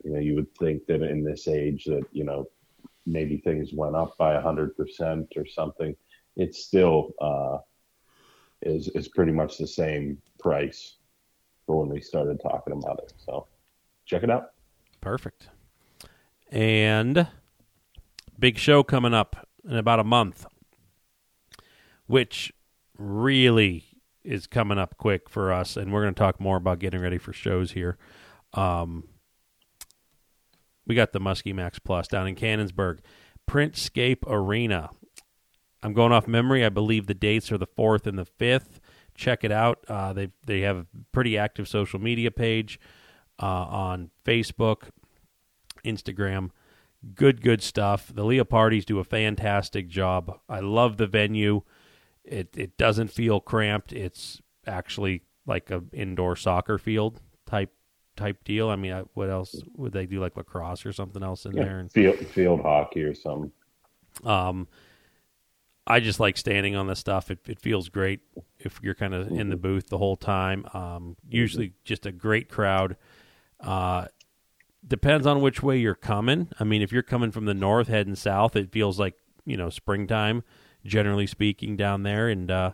You 0.05 0.13
know, 0.13 0.21
you 0.21 0.35
would 0.35 0.53
think 0.57 0.87
that 0.87 1.03
in 1.03 1.25
this 1.25 1.49
age 1.49 1.85
that, 1.85 2.05
you 2.13 2.25
know, 2.25 2.47
maybe 3.07 3.39
things 3.39 3.73
went 3.73 3.95
up 3.95 4.17
by 4.19 4.35
100% 4.35 5.37
or 5.37 5.47
something. 5.47 5.97
It's 6.37 6.65
still 6.65 7.13
uh, 7.21 7.59
is, 8.63 8.89
is 8.89 9.09
pretty 9.09 9.33
much 9.33 9.59
the 9.59 9.67
same 9.67 10.19
price 10.39 10.96
when 11.75 11.89
we 11.89 12.01
started 12.01 12.41
talking 12.41 12.73
about 12.73 13.01
it. 13.01 13.13
So 13.17 13.47
check 14.05 14.23
it 14.23 14.31
out. 14.31 14.53
Perfect. 15.01 15.49
And 16.51 17.27
big 18.39 18.59
show 18.59 18.83
coming 18.83 19.15
up 19.15 19.49
in 19.69 19.77
about 19.77 20.01
a 20.01 20.05
month, 20.05 20.47
which 22.07 22.53
really 22.97 23.85
is 24.23 24.47
coming 24.47 24.79
up 24.79 24.97
quick 24.97 25.29
for 25.29 25.53
us. 25.53 25.77
And 25.77 25.93
we're 25.93 26.03
going 26.03 26.15
to 26.15 26.19
talk 26.19 26.41
more 26.41 26.57
about 26.57 26.79
getting 26.79 27.01
ready 27.01 27.19
for 27.19 27.33
shows 27.33 27.73
here. 27.73 27.97
Um, 28.55 29.05
we 30.87 30.95
got 30.95 31.13
the 31.13 31.21
Muskie 31.21 31.55
Max 31.55 31.79
Plus 31.79 32.07
down 32.07 32.29
in 32.29 32.37
Canonsburg, 32.37 33.01
Printscape 33.49 34.19
Arena. 34.27 34.91
I'm 35.83 35.93
going 35.93 36.13
off 36.13 36.27
memory. 36.27 36.65
I 36.65 36.69
believe 36.69 37.07
the 37.07 37.15
dates 37.15 37.51
are 37.53 37.59
the 37.59 37.67
fourth 37.67 38.07
and 38.07 38.19
the 38.19 38.25
fifth 38.25 38.81
check 39.17 39.45
it 39.45 39.53
out. 39.53 39.85
Uh, 39.89 40.13
they 40.13 40.31
they 40.47 40.61
have 40.61 40.79
a 40.79 40.87
pretty 41.13 41.37
active 41.37 41.69
social 41.69 42.01
media 42.01 42.31
page 42.31 42.79
uh, 43.41 43.47
on 43.47 44.11
Facebook, 44.25 44.91
Instagram. 45.85 46.51
Good 47.15 47.43
good 47.43 47.63
stuff. 47.63 48.11
The 48.13 48.25
Leopardis 48.25 48.85
do 48.85 48.99
a 48.99 49.05
fantastic 49.05 49.89
job. 49.89 50.41
I 50.49 50.61
love 50.61 50.97
the 50.97 51.07
venue. 51.07 51.63
It 52.25 52.49
it 52.57 52.77
doesn't 52.77 53.09
feel 53.09 53.41
cramped. 53.41 53.93
It's 53.93 54.41
actually 54.67 55.23
like 55.47 55.71
a 55.71 55.83
indoor 55.93 56.37
soccer 56.37 56.79
field 56.79 57.21
type 57.47 57.73
type 58.17 58.43
deal. 58.45 58.69
I 58.69 58.77
mean, 58.77 59.05
what 59.15 59.31
else 59.31 59.55
would 59.77 59.93
they 59.93 60.07
do? 60.07 60.21
Like 60.21 60.37
lacrosse 60.37 60.85
or 60.85 60.93
something 60.93 61.23
else 61.23 61.45
in 61.45 61.57
yeah, 61.57 61.65
there? 61.65 61.79
And, 61.79 61.93
field 61.93 62.19
field 62.19 62.61
hockey 62.63 63.03
or 63.03 63.15
something. 63.15 63.53
Um, 64.25 64.67
I 65.87 66.01
just 66.01 66.19
like 66.19 66.37
standing 66.37 66.75
on 66.75 66.89
the 66.89 66.97
stuff. 66.97 67.31
It, 67.31 67.39
it 67.47 67.61
feels 67.61 67.89
great 67.89 68.21
if 68.59 68.81
you're 68.83 68.95
kind 68.95 69.15
of 69.15 69.29
in 69.29 69.51
the 69.51 69.57
booth 69.57 69.89
the 69.89 69.99
whole 69.99 70.17
time. 70.17 70.67
Um, 70.75 71.17
usually, 71.29 71.75
just 71.85 72.07
a 72.07 72.13
great 72.13 72.49
crowd. 72.49 72.97
Uh, 73.61 74.07
depends 74.87 75.27
on 75.27 75.41
which 75.41 75.63
way 75.63 75.79
you're 75.79 75.95
coming. 75.95 76.49
I 76.59 76.65
mean, 76.65 76.83
if 76.83 76.93
you're 76.93 77.03
coming 77.03 77.31
from 77.31 77.45
the 77.45 77.55
north 77.55 77.89
heading 77.89 78.17
south, 78.17 78.57
it 78.57 78.73
feels 78.73 78.99
like 78.99 79.15
you 79.45 79.57
know 79.57 79.71
springtime. 79.71 80.43
Generally 80.85 81.27
speaking, 81.27 81.77
down 81.77 82.05
there, 82.05 82.29
and 82.29 82.49
uh, 82.51 82.73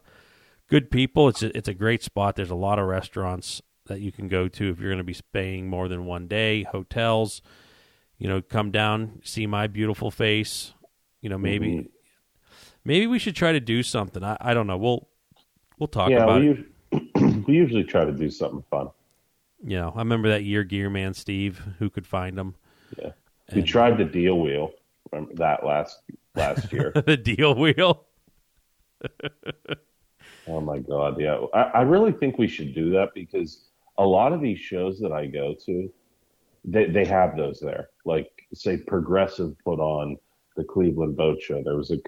good 0.68 0.90
people. 0.90 1.28
It's 1.28 1.42
a, 1.42 1.56
it's 1.56 1.68
a 1.68 1.74
great 1.74 2.02
spot. 2.02 2.36
There's 2.36 2.50
a 2.50 2.54
lot 2.54 2.78
of 2.78 2.86
restaurants 2.86 3.62
that 3.86 4.00
you 4.00 4.12
can 4.12 4.28
go 4.28 4.48
to 4.48 4.70
if 4.70 4.80
you're 4.80 4.90
going 4.90 4.98
to 4.98 5.04
be 5.04 5.14
staying 5.14 5.68
more 5.68 5.88
than 5.88 6.04
one 6.04 6.28
day. 6.28 6.64
Hotels, 6.64 7.40
you 8.18 8.28
know, 8.28 8.42
come 8.42 8.70
down, 8.70 9.20
see 9.24 9.46
my 9.46 9.66
beautiful 9.66 10.10
face. 10.10 10.72
You 11.22 11.30
know, 11.30 11.38
maybe 11.38 11.68
mm-hmm. 11.68 11.86
Maybe 12.84 13.06
we 13.06 13.18
should 13.18 13.36
try 13.36 13.52
to 13.52 13.60
do 13.60 13.82
something. 13.82 14.24
I, 14.24 14.36
I 14.40 14.54
don't 14.54 14.66
know. 14.66 14.76
We'll 14.76 15.08
we'll 15.78 15.88
talk 15.88 16.10
yeah, 16.10 16.24
about 16.24 16.40
we 16.40 16.50
it. 16.50 16.66
We 17.46 17.54
usually 17.54 17.84
try 17.84 18.04
to 18.04 18.12
do 18.12 18.30
something 18.30 18.62
fun. 18.70 18.88
You 19.64 19.78
know, 19.78 19.92
I 19.94 19.98
remember 19.98 20.28
that 20.30 20.44
year 20.44 20.64
Gear 20.64 20.90
Man 20.90 21.14
Steve, 21.14 21.62
who 21.78 21.88
could 21.88 22.06
find 22.06 22.36
them. 22.36 22.56
Yeah. 22.98 23.10
And, 23.48 23.56
we 23.56 23.62
tried 23.62 23.98
the 23.98 24.04
deal 24.04 24.38
wheel. 24.38 24.72
Remember 25.12 25.34
that 25.34 25.64
last 25.64 26.02
last 26.34 26.72
year. 26.72 26.92
the 27.06 27.16
deal 27.16 27.54
wheel. 27.54 28.04
oh 30.48 30.60
my 30.60 30.78
god, 30.78 31.20
yeah. 31.20 31.40
I, 31.54 31.62
I 31.62 31.82
really 31.82 32.12
think 32.12 32.38
we 32.38 32.48
should 32.48 32.74
do 32.74 32.90
that 32.90 33.10
because 33.14 33.68
a 33.98 34.04
lot 34.04 34.32
of 34.32 34.40
these 34.40 34.58
shows 34.58 34.98
that 35.00 35.12
I 35.12 35.26
go 35.26 35.54
to, 35.66 35.92
they 36.64 36.86
they 36.86 37.04
have 37.04 37.36
those 37.36 37.60
there. 37.60 37.90
Like 38.04 38.30
say 38.54 38.76
Progressive 38.76 39.54
put 39.64 39.78
on 39.80 40.16
the 40.56 40.64
Cleveland 40.64 41.16
Boat 41.16 41.40
Show. 41.40 41.62
There 41.62 41.76
was 41.76 41.90
a 41.90 41.98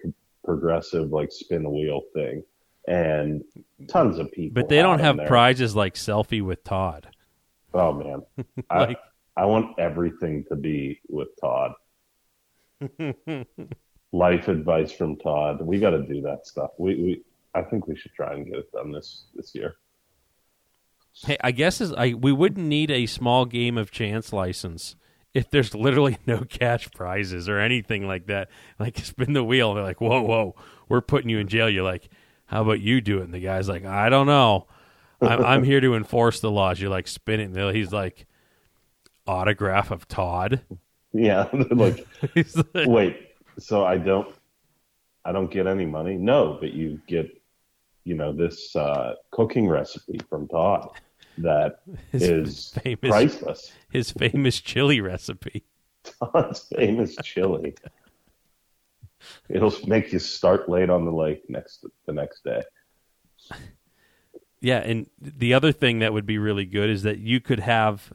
progressive 0.45 1.11
like 1.11 1.33
spin 1.33 1.63
the 1.63 1.71
wheel 1.71 2.03
thing, 2.13 2.43
and 2.87 3.43
tons 3.89 4.19
of 4.19 4.31
people. 4.33 4.63
But 4.63 4.69
they 4.69 4.83
don't 4.83 5.01
have 5.01 5.19
prizes 5.27 5.75
like 5.75 5.95
selfie 5.95 6.43
with 6.43 6.63
Todd. 6.65 7.09
Oh 7.73 7.93
man, 7.93 8.23
like, 8.71 8.99
I 9.37 9.43
I 9.43 9.45
want 9.47 9.79
everything 9.79 10.45
to 10.49 10.57
be 10.57 11.01
with 11.09 11.29
Todd. 11.41 11.73
Life 14.13 14.49
advice 14.49 14.93
from 14.93 15.17
Todd. 15.17 15.61
We 15.61 15.81
got 15.81 15.91
to 15.91 16.03
do 16.03 16.21
that 16.23 16.47
stuff. 16.47 16.71
We 16.79 16.95
we 16.95 17.23
I 17.55 17.63
think 17.63 17.87
we 17.87 17.97
should 17.97 18.13
try 18.15 18.35
and 18.35 18.47
get 18.47 18.57
it 18.57 18.73
done 18.73 18.93
this 18.93 19.25
this 19.35 19.55
year. 19.55 19.77
Hey, 21.25 21.37
I 21.43 21.53
guess 21.53 21.81
is 21.81 21.93
I 21.93 22.15
we 22.15 22.33
wouldn't 22.33 22.67
need 22.67 22.91
a 22.91 23.07
small 23.07 23.45
game 23.45 23.79
of 23.79 23.91
chance 23.91 24.33
license 24.33 24.97
if 25.35 25.51
there's 25.51 25.75
literally 25.75 26.17
no 26.27 26.45
cash 26.49 26.89
prizes 26.93 27.49
or 27.49 27.59
anything 27.59 28.07
like 28.07 28.27
that, 28.27 28.49
like 28.79 28.97
spin 28.99 29.35
the 29.35 29.45
wheel, 29.45 29.75
they're 29.75 29.83
like, 29.83 30.01
"Whoa, 30.01 30.23
whoa, 30.23 30.55
we're 30.89 31.03
putting 31.03 31.29
you 31.29 31.39
in 31.39 31.49
jail." 31.49 31.69
You're 31.69 31.85
like, 31.85 32.09
"How 32.47 32.63
about 32.63 32.81
you 32.81 33.01
do 33.01 33.19
it?" 33.19 33.25
And 33.25 33.35
the 33.35 33.41
guy's 33.41 33.69
like, 33.69 33.85
"I 33.85 34.09
don't 34.09 34.27
know. 34.27 34.67
I'm, 35.21 35.45
I'm 35.45 35.65
here 35.65 35.81
to 35.81 35.95
enforce 35.95 36.41
the 36.41 36.51
laws." 36.51 36.81
You're 36.81 36.91
like 36.91 37.09
spinning. 37.09 37.55
He's 37.75 37.93
like, 37.93 38.27
"Autograph 39.27 39.91
of 39.91 40.09
Todd." 40.09 40.63
Yeah, 41.17 41.49
like, 41.71 42.05
like, 42.35 42.89
wait, 42.89 43.29
so 43.61 43.85
I 43.85 43.99
don't, 43.99 44.35
I 45.25 45.31
don't 45.31 45.49
get 45.49 45.69
any 45.69 45.87
money? 45.87 46.17
No, 46.17 46.59
but 46.61 46.73
you 46.73 47.01
get, 47.07 47.31
you 48.03 48.17
know, 48.17 48.33
this 48.33 48.75
uh, 48.75 49.15
cooking 49.31 49.69
recipe 49.69 50.19
from 50.29 50.49
Todd 50.49 50.89
that 51.39 51.81
His 52.13 52.23
is 52.23 52.71
famous- 52.83 53.11
priceless. 53.11 53.73
his 53.91 54.11
famous 54.11 54.61
chili 54.61 55.01
recipe. 55.01 55.65
Todd's 56.05 56.67
famous 56.77 57.17
chili. 57.23 57.75
It'll 59.49 59.73
make 59.87 60.13
you 60.13 60.19
start 60.19 60.69
late 60.69 60.91
on 60.91 61.05
the 61.07 61.13
lake 61.13 61.49
next 61.49 61.85
the 62.07 62.13
next 62.13 62.45
day. 62.45 62.63
Yeah, 64.61 64.79
and 64.79 65.09
the 65.21 65.55
other 65.55 65.73
thing 65.73 65.99
that 66.01 66.13
would 66.13 66.27
be 66.27 66.39
really 66.39 66.67
good 66.67 66.91
is 66.91 67.03
that 67.05 67.19
you 67.19 67.41
could 67.41 67.61
have 67.61 68.13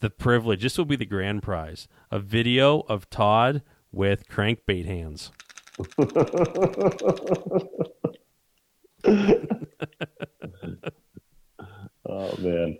the 0.00 0.08
privilege. 0.10 0.62
This 0.62 0.78
will 0.78 0.84
be 0.86 0.96
the 0.96 1.06
grand 1.06 1.42
prize: 1.42 1.88
a 2.10 2.18
video 2.18 2.80
of 2.88 3.08
Todd 3.10 3.62
with 3.92 4.26
crankbait 4.28 4.86
hands. 4.86 5.30
Oh 12.08 12.34
man, 12.38 12.78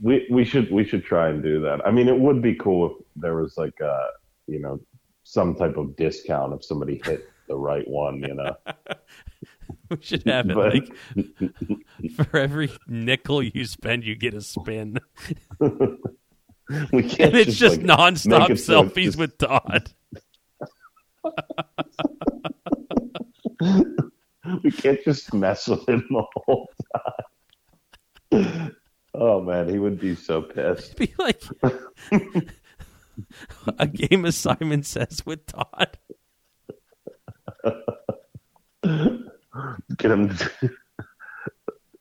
we 0.00 0.26
we 0.30 0.44
should 0.44 0.70
we 0.70 0.84
should 0.84 1.04
try 1.04 1.28
and 1.28 1.42
do 1.42 1.60
that. 1.62 1.86
I 1.86 1.90
mean, 1.90 2.08
it 2.08 2.18
would 2.18 2.42
be 2.42 2.54
cool 2.54 2.86
if 2.90 2.92
there 3.16 3.34
was 3.36 3.56
like 3.56 3.78
a 3.80 4.08
you 4.46 4.58
know 4.60 4.80
some 5.24 5.54
type 5.54 5.76
of 5.76 5.96
discount 5.96 6.52
if 6.54 6.64
somebody 6.64 7.00
hit 7.04 7.28
the 7.48 7.56
right 7.56 7.86
one. 7.88 8.18
You 8.20 8.34
know, 8.34 8.56
We 9.90 9.98
should 10.00 10.24
have 10.26 10.50
it 10.50 10.54
But- 10.54 10.74
like 10.74 12.10
for 12.30 12.38
every 12.38 12.70
nickel 12.88 13.42
you 13.42 13.64
spend, 13.64 14.04
you 14.04 14.16
get 14.16 14.34
a 14.34 14.40
spin, 14.40 14.98
we 15.60 15.68
can't. 17.02 17.20
and 17.20 17.36
it's 17.36 17.56
just, 17.56 17.80
like, 17.82 17.86
nonstop 17.86 18.40
make 18.40 18.50
it 18.50 18.58
so 18.58 18.82
selfies 18.82 19.04
just- 19.04 19.18
with 19.18 19.38
Todd. 19.38 19.92
we 24.62 24.70
can't 24.72 25.02
just 25.04 25.32
mess 25.34 25.68
with 25.68 25.88
him 25.88 26.04
the 26.10 26.24
whole 26.34 26.68
time. 26.94 27.12
Oh 28.32 29.40
man, 29.40 29.68
he 29.68 29.78
would 29.78 29.98
be 29.98 30.14
so 30.14 30.42
pissed. 30.42 30.96
Be 30.96 31.14
like 31.18 31.42
a 33.78 33.86
game 33.86 34.24
of 34.24 34.34
Simon 34.34 34.82
Says 34.82 35.24
with 35.24 35.46
Todd. 35.46 35.98
Get 39.96 40.10
him. 40.10 40.36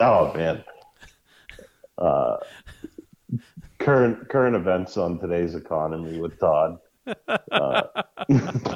Oh 0.01 0.33
man. 0.33 0.61
Uh, 1.97 2.35
current 3.79 4.27
current 4.27 4.57
events 4.57 4.97
on 4.97 5.17
today's 5.19 5.55
economy 5.55 6.19
with 6.19 6.37
Todd. 6.37 6.79
Uh, 7.49 7.83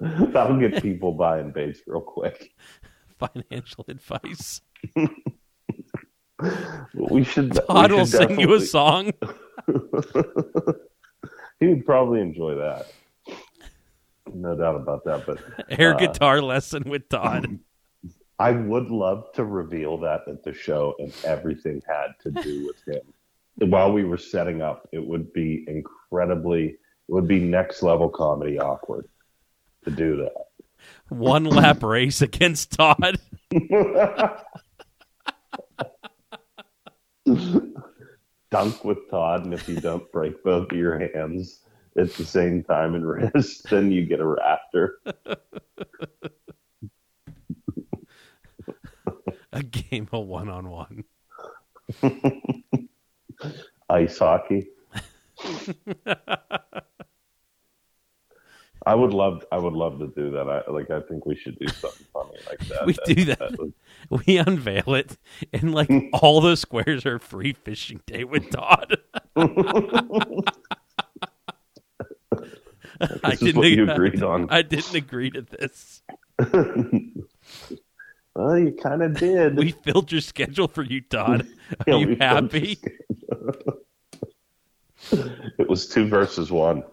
that'll 0.00 0.60
get 0.60 0.82
people 0.82 1.12
buying 1.12 1.52
baits 1.52 1.80
real 1.86 2.02
quick. 2.02 2.50
Financial 3.50 3.84
advice. 3.88 4.60
We 6.94 7.24
should. 7.24 7.54
Todd 7.66 7.90
we 7.90 7.96
will 7.96 8.06
should 8.06 8.28
sing 8.28 8.40
you 8.40 8.54
a 8.54 8.60
song. 8.60 9.12
He 11.60 11.66
would 11.66 11.86
probably 11.86 12.20
enjoy 12.20 12.54
that. 12.56 12.86
No 14.34 14.56
doubt 14.56 14.76
about 14.76 15.04
that. 15.04 15.24
But 15.26 15.38
Air 15.70 15.94
uh, 15.94 15.98
guitar 15.98 16.42
lesson 16.42 16.84
with 16.86 17.08
Todd. 17.08 17.58
I 18.38 18.50
would 18.50 18.90
love 18.90 19.32
to 19.34 19.44
reveal 19.44 19.96
that 19.98 20.28
at 20.28 20.42
the 20.44 20.52
show, 20.52 20.94
and 20.98 21.10
everything 21.24 21.80
had 21.88 22.08
to 22.20 22.30
do 22.30 22.66
with 22.66 22.86
him. 22.86 23.70
While 23.70 23.92
we 23.92 24.04
were 24.04 24.18
setting 24.18 24.60
up, 24.60 24.86
it 24.92 25.04
would 25.04 25.32
be 25.32 25.64
incredibly, 25.66 26.66
it 26.68 26.78
would 27.08 27.26
be 27.26 27.40
next 27.40 27.82
level 27.82 28.10
comedy 28.10 28.58
awkward 28.58 29.08
to 29.84 29.90
do 29.90 30.16
that. 30.16 30.45
One 31.08 31.44
lap 31.44 31.82
race 31.82 32.20
against 32.20 32.72
Todd. 32.72 33.18
Dunk 38.50 38.84
with 38.84 39.10
Todd, 39.10 39.44
and 39.44 39.54
if 39.54 39.68
you 39.68 39.80
don't 39.80 40.10
break 40.12 40.42
both 40.42 40.70
of 40.72 40.78
your 40.78 40.98
hands 40.98 41.60
at 41.96 42.12
the 42.14 42.24
same 42.24 42.62
time 42.62 42.94
and 42.94 43.06
wrist, 43.06 43.66
then 43.70 43.90
you 43.90 44.04
get 44.06 44.20
a 44.20 44.24
Raptor. 44.24 44.90
A 49.52 49.62
game 49.62 50.08
of 50.12 50.26
one 50.26 50.48
on 50.48 50.68
one. 50.68 51.04
Ice 53.88 54.18
hockey. 54.18 54.68
I 58.86 58.94
would 58.94 59.12
love, 59.12 59.44
I 59.50 59.58
would 59.58 59.72
love 59.72 59.98
to 59.98 60.06
do 60.16 60.30
that. 60.30 60.48
I 60.48 60.62
like, 60.70 60.90
I 60.92 61.00
think 61.00 61.26
we 61.26 61.34
should 61.34 61.58
do 61.58 61.66
something 61.66 62.06
funny 62.12 62.38
like 62.48 62.60
that. 62.68 62.86
We 62.86 62.92
That- 62.92 63.04
do 63.16 63.24
that. 63.24 63.58
would- 63.58 63.72
We 64.26 64.36
unveil 64.38 64.94
it, 64.94 65.16
and 65.52 65.74
like 65.74 65.90
all 66.12 66.40
the 66.40 66.56
squares 66.56 67.04
are 67.04 67.18
free 67.18 67.52
fishing 67.52 68.00
day 68.06 68.22
with 68.24 68.48
Todd. 68.50 68.96
I 73.24 73.30
This 73.32 73.42
is 73.42 73.54
what 73.54 73.68
you 73.68 73.90
agreed 73.90 74.22
on. 74.22 74.48
I 74.50 74.62
didn't 74.62 74.94
agree 74.94 75.30
to 75.30 75.42
this. 75.42 76.02
well, 78.34 78.58
you 78.58 78.72
kind 78.82 79.02
of 79.02 79.18
did. 79.18 79.56
We 79.58 79.72
filled 79.72 80.10
your 80.12 80.20
schedule 80.22 80.68
for 80.68 80.82
you, 80.82 81.00
Todd. 81.02 81.46
Are 81.80 81.84
Yeah, 81.88 81.96
you 81.96 82.16
happy? 82.20 82.78
It 85.12 85.68
was 85.68 85.88
two 85.88 86.08
versus 86.08 86.50
one. 86.50 86.84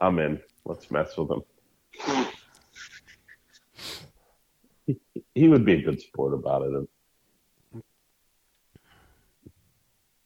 I'm 0.00 0.18
in. 0.18 0.40
Let's 0.64 0.90
mess 0.90 1.16
with 1.16 1.30
him. 1.30 1.42
He, 4.86 4.96
he 5.34 5.48
would 5.48 5.64
be 5.64 5.74
a 5.74 5.82
good 5.82 6.00
sport 6.00 6.34
about 6.34 6.62
it. 6.62 6.88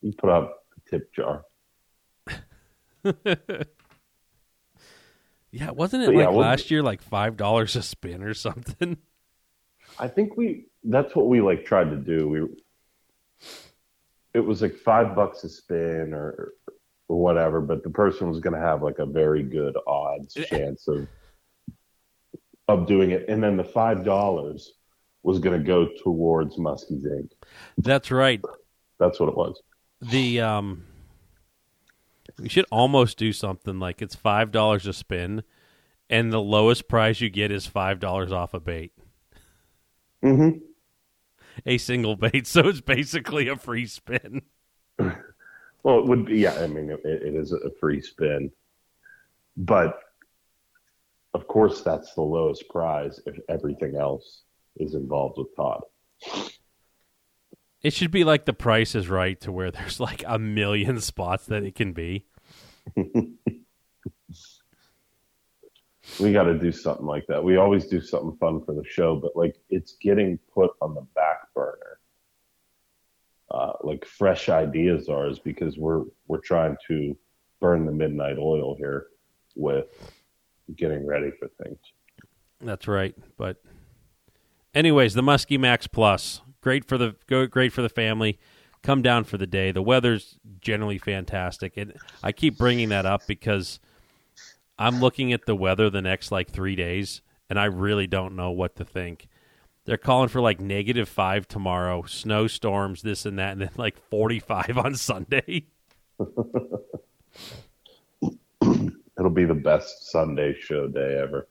He 0.02 0.12
put 0.12 0.30
out 0.30 0.50
the 0.74 0.90
tip 0.98 1.12
jar. 1.14 1.44
Yeah, 5.54 5.70
wasn't 5.70 6.04
it 6.04 6.06
But 6.06 6.14
like 6.14 6.22
yeah, 6.24 6.30
we'll- 6.30 6.40
last 6.40 6.70
year, 6.70 6.82
like 6.82 7.02
five 7.02 7.36
dollars 7.36 7.76
a 7.76 7.82
spin 7.82 8.22
or 8.22 8.32
something? 8.32 8.96
I 9.98 10.08
think 10.08 10.34
we 10.34 10.68
that's 10.82 11.14
what 11.14 11.28
we 11.28 11.42
like 11.42 11.66
tried 11.66 11.90
to 11.90 11.96
do. 11.96 12.26
We 12.26 12.48
it 14.32 14.40
was 14.40 14.62
like 14.62 14.74
five 14.74 15.14
bucks 15.14 15.44
a 15.44 15.50
spin 15.50 16.14
or 16.14 16.52
or 17.12 17.20
whatever, 17.20 17.60
but 17.60 17.82
the 17.82 17.90
person 17.90 18.30
was 18.30 18.40
going 18.40 18.54
to 18.54 18.58
have 18.60 18.82
like 18.82 18.98
a 18.98 19.04
very 19.04 19.42
good 19.42 19.76
odds 19.86 20.32
chance 20.32 20.88
of 20.88 21.06
of 22.68 22.86
doing 22.86 23.10
it, 23.10 23.26
and 23.28 23.42
then 23.42 23.58
the 23.58 23.64
five 23.64 24.02
dollars 24.02 24.72
was 25.22 25.38
going 25.38 25.58
to 25.58 25.64
go 25.64 25.88
towards 26.02 26.56
Muskie's 26.56 27.04
Inc. 27.06 27.30
That's 27.76 28.10
right. 28.10 28.40
That's 28.98 29.20
what 29.20 29.28
it 29.28 29.36
was. 29.36 29.60
The 30.00 30.40
um, 30.40 30.84
we 32.38 32.48
should 32.48 32.64
almost 32.70 33.18
do 33.18 33.32
something 33.34 33.78
like 33.78 34.00
it's 34.00 34.14
five 34.14 34.50
dollars 34.50 34.86
a 34.86 34.94
spin, 34.94 35.42
and 36.08 36.32
the 36.32 36.40
lowest 36.40 36.88
prize 36.88 37.20
you 37.20 37.28
get 37.28 37.52
is 37.52 37.66
five 37.66 38.00
dollars 38.00 38.32
off 38.32 38.54
a 38.54 38.60
bait, 38.60 38.92
Mm-hmm. 40.24 40.58
a 41.66 41.76
single 41.76 42.16
bait. 42.16 42.46
So 42.46 42.68
it's 42.68 42.80
basically 42.80 43.48
a 43.48 43.56
free 43.56 43.86
spin. 43.86 44.42
Well, 45.82 45.98
it 45.98 46.06
would 46.06 46.26
be. 46.26 46.38
Yeah, 46.38 46.54
I 46.54 46.66
mean, 46.66 46.90
it, 46.90 47.00
it 47.04 47.34
is 47.34 47.52
a 47.52 47.70
free 47.80 48.00
spin, 48.00 48.50
but 49.56 49.98
of 51.34 51.46
course, 51.48 51.80
that's 51.82 52.14
the 52.14 52.22
lowest 52.22 52.68
prize 52.68 53.20
if 53.26 53.36
everything 53.48 53.96
else 53.96 54.42
is 54.76 54.94
involved 54.94 55.38
with 55.38 55.54
Todd. 55.56 55.82
It 57.82 57.92
should 57.92 58.12
be 58.12 58.22
like 58.22 58.44
the 58.44 58.52
price 58.52 58.94
is 58.94 59.08
right 59.08 59.40
to 59.40 59.50
where 59.50 59.70
there's 59.70 59.98
like 59.98 60.22
a 60.26 60.38
million 60.38 61.00
spots 61.00 61.46
that 61.46 61.64
it 61.64 61.74
can 61.74 61.92
be. 61.92 62.26
We 66.20 66.32
got 66.32 66.44
to 66.44 66.58
do 66.58 66.72
something 66.72 67.06
like 67.06 67.26
that. 67.28 67.42
We 67.42 67.56
always 67.56 67.86
do 67.86 68.00
something 68.00 68.36
fun 68.38 68.64
for 68.64 68.74
the 68.74 68.84
show, 68.84 69.16
but 69.16 69.36
like 69.36 69.56
it's 69.70 69.92
getting 70.00 70.38
put 70.52 70.72
on 70.80 70.94
the 70.94 71.06
back 71.14 71.52
burner. 71.54 72.00
Uh, 73.52 73.72
like 73.82 74.04
fresh 74.06 74.48
ideas 74.48 75.10
are 75.10 75.28
is 75.28 75.38
because 75.38 75.76
we're 75.76 76.04
we're 76.26 76.40
trying 76.40 76.74
to 76.88 77.14
burn 77.60 77.84
the 77.84 77.92
midnight 77.92 78.38
oil 78.38 78.74
here 78.76 79.08
with 79.54 80.10
getting 80.76 81.06
ready 81.06 81.30
for 81.38 81.48
things. 81.62 81.78
That's 82.62 82.88
right. 82.88 83.14
But, 83.36 83.62
anyways, 84.74 85.14
the 85.14 85.22
Muskie 85.22 85.60
Max 85.60 85.86
Plus 85.86 86.40
great 86.62 86.86
for 86.86 86.96
the 86.96 87.14
great 87.28 87.72
for 87.72 87.82
the 87.82 87.88
family. 87.88 88.38
Come 88.82 89.02
down 89.02 89.24
for 89.24 89.36
the 89.36 89.46
day. 89.46 89.70
The 89.70 89.82
weather's 89.82 90.38
generally 90.60 90.98
fantastic, 90.98 91.76
and 91.76 91.92
I 92.22 92.32
keep 92.32 92.58
bringing 92.58 92.88
that 92.88 93.06
up 93.06 93.22
because 93.28 93.78
I'm 94.78 95.00
looking 95.00 95.32
at 95.32 95.46
the 95.46 95.54
weather 95.54 95.90
the 95.90 96.02
next 96.02 96.32
like 96.32 96.50
three 96.50 96.74
days, 96.74 97.20
and 97.50 97.60
I 97.60 97.66
really 97.66 98.06
don't 98.06 98.34
know 98.34 98.50
what 98.50 98.76
to 98.76 98.84
think. 98.84 99.28
They're 99.84 99.96
calling 99.96 100.28
for 100.28 100.40
like 100.40 100.60
negative 100.60 101.08
five 101.08 101.48
tomorrow, 101.48 102.02
snowstorms, 102.02 103.02
this 103.02 103.26
and 103.26 103.38
that, 103.38 103.52
and 103.52 103.60
then 103.62 103.70
like 103.76 103.98
45 104.10 104.78
on 104.78 104.94
Sunday. 104.94 105.66
It'll 109.18 109.30
be 109.30 109.44
the 109.44 109.54
best 109.54 110.10
Sunday 110.10 110.54
show 110.58 110.86
day 110.88 111.18
ever. 111.22 111.46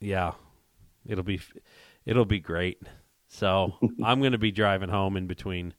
Yeah, 0.00 0.32
it'll 1.06 1.24
be 1.24 1.40
it'll 2.04 2.24
be 2.24 2.40
great. 2.40 2.80
So 3.28 3.74
I'm 4.04 4.20
going 4.20 4.32
to 4.32 4.38
be 4.38 4.52
driving 4.52 4.88
home 4.88 5.16
in 5.16 5.26
between 5.26 5.74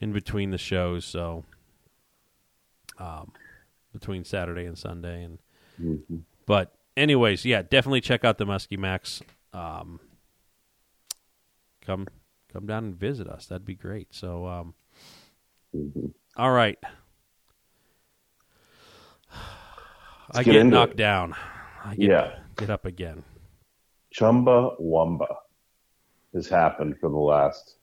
in 0.00 0.12
between 0.12 0.50
the 0.50 0.58
shows. 0.58 1.04
So 1.04 1.44
um, 2.98 3.32
between 3.92 4.24
Saturday 4.24 4.64
and 4.66 4.76
Sunday, 4.78 5.24
and 5.24 5.38
Mm-hmm. 5.82 6.18
but 6.44 6.74
anyways, 6.98 7.46
yeah, 7.46 7.62
definitely 7.62 8.02
check 8.02 8.24
out 8.26 8.36
the 8.36 8.44
Muskie 8.44 8.78
Max. 8.78 9.22
Um, 9.54 10.00
come 11.84 12.06
come 12.52 12.66
down 12.66 12.84
and 12.84 12.94
visit 12.94 13.28
us. 13.28 13.46
That'd 13.46 13.64
be 13.66 13.74
great. 13.74 14.14
So 14.14 14.46
um, 14.46 14.74
Mm-hmm. 15.74 16.06
all 16.36 16.50
right. 16.52 16.78
I 20.34 20.42
get 20.42 20.52
get, 20.52 20.66
knocked 20.66 20.92
it. 20.92 20.96
down. 20.98 21.34
I 21.84 21.94
get, 21.94 22.10
Yeah. 22.10 22.34
get 22.56 22.70
up 22.70 22.84
again. 22.84 23.24
Chumbawamba 24.14 25.34
has 26.34 26.48
happened 26.48 26.96
for 27.00 27.08
the 27.08 27.16
last. 27.16 27.76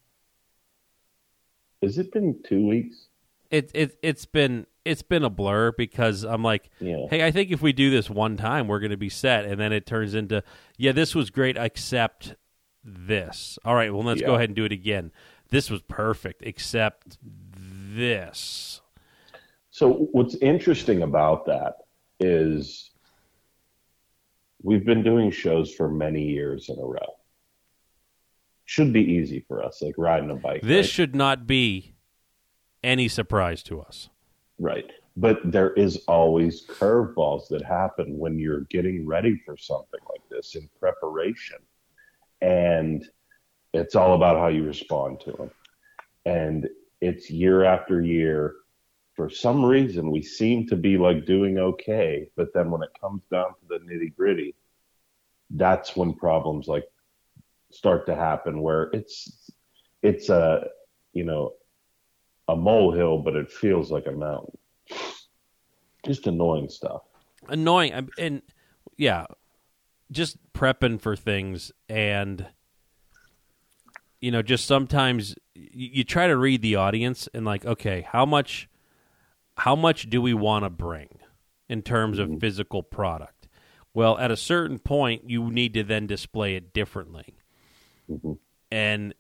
Has 1.81 1.97
it 1.97 2.11
been 2.11 2.39
two 2.47 2.67
weeks? 2.67 3.07
It 3.51 3.71
it 3.73 3.97
it's 4.03 4.25
been 4.25 4.67
it's 4.85 5.01
been 5.01 5.23
a 5.23 5.29
blur 5.29 5.71
because 5.71 6.23
I'm 6.23 6.43
like, 6.43 6.69
Yeah. 6.79 7.07
hey, 7.09 7.25
I 7.25 7.31
think 7.31 7.51
if 7.51 7.61
we 7.61 7.73
do 7.73 7.89
this 7.89 8.09
one 8.09 8.37
time, 8.37 8.67
we're 8.67 8.79
going 8.79 8.91
to 8.91 8.97
be 8.97 9.09
set, 9.09 9.45
and 9.45 9.59
then 9.59 9.73
it 9.73 9.85
turns 9.85 10.13
into, 10.13 10.43
yeah, 10.77 10.91
this 10.91 11.13
was 11.15 11.29
great, 11.29 11.57
except 11.57 12.35
this. 12.83 13.59
All 13.65 13.75
right, 13.75 13.93
well, 13.93 14.03
let's 14.03 14.21
go 14.21 14.35
ahead 14.35 14.49
and 14.49 14.55
do 14.55 14.65
it 14.65 14.71
again. 14.71 15.11
This 15.49 15.69
was 15.69 15.81
perfect, 15.81 16.43
except 16.43 17.17
this. 17.23 18.81
So 19.71 20.09
what's 20.11 20.35
interesting 20.35 21.03
about 21.03 21.45
that 21.47 21.75
is 22.19 22.91
we've 24.61 24.85
been 24.85 25.03
doing 25.03 25.31
shows 25.31 25.73
for 25.73 25.89
many 25.89 26.23
years 26.23 26.69
in 26.69 26.77
a 26.77 26.85
row. 26.85 27.15
Should 28.65 28.93
be 28.93 29.01
easy 29.01 29.43
for 29.47 29.63
us, 29.63 29.81
like 29.81 29.95
riding 29.97 30.29
a 30.29 30.35
bike. 30.35 30.61
This 30.61 30.85
right? 30.85 30.89
should 30.91 31.15
not 31.15 31.47
be 31.47 31.95
any 32.83 33.07
surprise 33.07 33.63
to 33.63 33.81
us. 33.81 34.09
Right. 34.59 34.91
But 35.17 35.39
there 35.43 35.73
is 35.73 36.03
always 36.07 36.65
curveballs 36.67 37.47
that 37.49 37.63
happen 37.63 38.17
when 38.17 38.37
you're 38.37 38.61
getting 38.69 39.05
ready 39.07 39.41
for 39.45 39.57
something 39.57 39.99
like 40.09 40.21
this 40.29 40.55
in 40.55 40.69
preparation. 40.79 41.57
And 42.41 43.05
it's 43.73 43.95
all 43.95 44.15
about 44.15 44.37
how 44.37 44.47
you 44.47 44.63
respond 44.63 45.19
to 45.21 45.31
them. 45.31 45.51
And 46.25 46.69
it's 47.01 47.29
year 47.29 47.63
after 47.63 48.01
year. 48.01 48.55
For 49.15 49.29
some 49.29 49.65
reason, 49.65 50.11
we 50.11 50.21
seem 50.21 50.67
to 50.67 50.75
be 50.75 50.97
like 50.97 51.25
doing 51.25 51.57
okay. 51.57 52.29
But 52.35 52.53
then 52.53 52.71
when 52.71 52.83
it 52.83 52.89
comes 52.99 53.21
down 53.31 53.49
to 53.49 53.65
the 53.67 53.79
nitty 53.79 54.15
gritty, 54.15 54.55
that's 55.51 55.95
when 55.95 56.13
problems 56.13 56.67
like 56.67 56.85
start 57.71 58.05
to 58.05 58.15
happen 58.15 58.61
where 58.61 58.89
it's, 58.93 59.51
it's 60.01 60.29
a, 60.29 60.67
you 61.13 61.23
know, 61.25 61.53
a 62.47 62.55
molehill, 62.55 63.19
but 63.19 63.35
it 63.35 63.51
feels 63.51 63.91
like 63.91 64.07
a 64.07 64.11
mountain. 64.11 64.57
Just 66.05 66.27
annoying 66.27 66.69
stuff. 66.69 67.01
annoying 67.47 68.09
and 68.17 68.41
yeah 68.97 69.25
just 70.11 70.37
prepping 70.53 70.99
for 70.99 71.15
things 71.15 71.71
and 71.87 72.47
you 74.21 74.31
know 74.31 74.41
just 74.41 74.65
sometimes 74.65 75.35
you, 75.55 75.89
you 75.93 76.03
try 76.03 76.27
to 76.27 76.35
read 76.35 76.61
the 76.61 76.75
audience 76.75 77.29
and 77.33 77.45
like 77.45 77.65
okay 77.65 78.05
how 78.11 78.25
much 78.25 78.67
how 79.57 79.75
much 79.75 80.09
do 80.09 80.21
we 80.21 80.33
want 80.33 80.63
to 80.65 80.69
bring 80.69 81.19
in 81.67 81.81
terms 81.81 82.17
of 82.17 82.39
physical 82.39 82.81
product? 82.81 83.47
Well 83.93 84.17
at 84.17 84.31
a 84.31 84.37
certain 84.37 84.79
point 84.79 85.29
you 85.29 85.51
need 85.51 85.73
to 85.75 85.83
then 85.83 86.07
display 86.07 86.55
it 86.55 86.73
differently. 86.73 87.35
Mhm. 88.09 88.39
and 88.71 89.13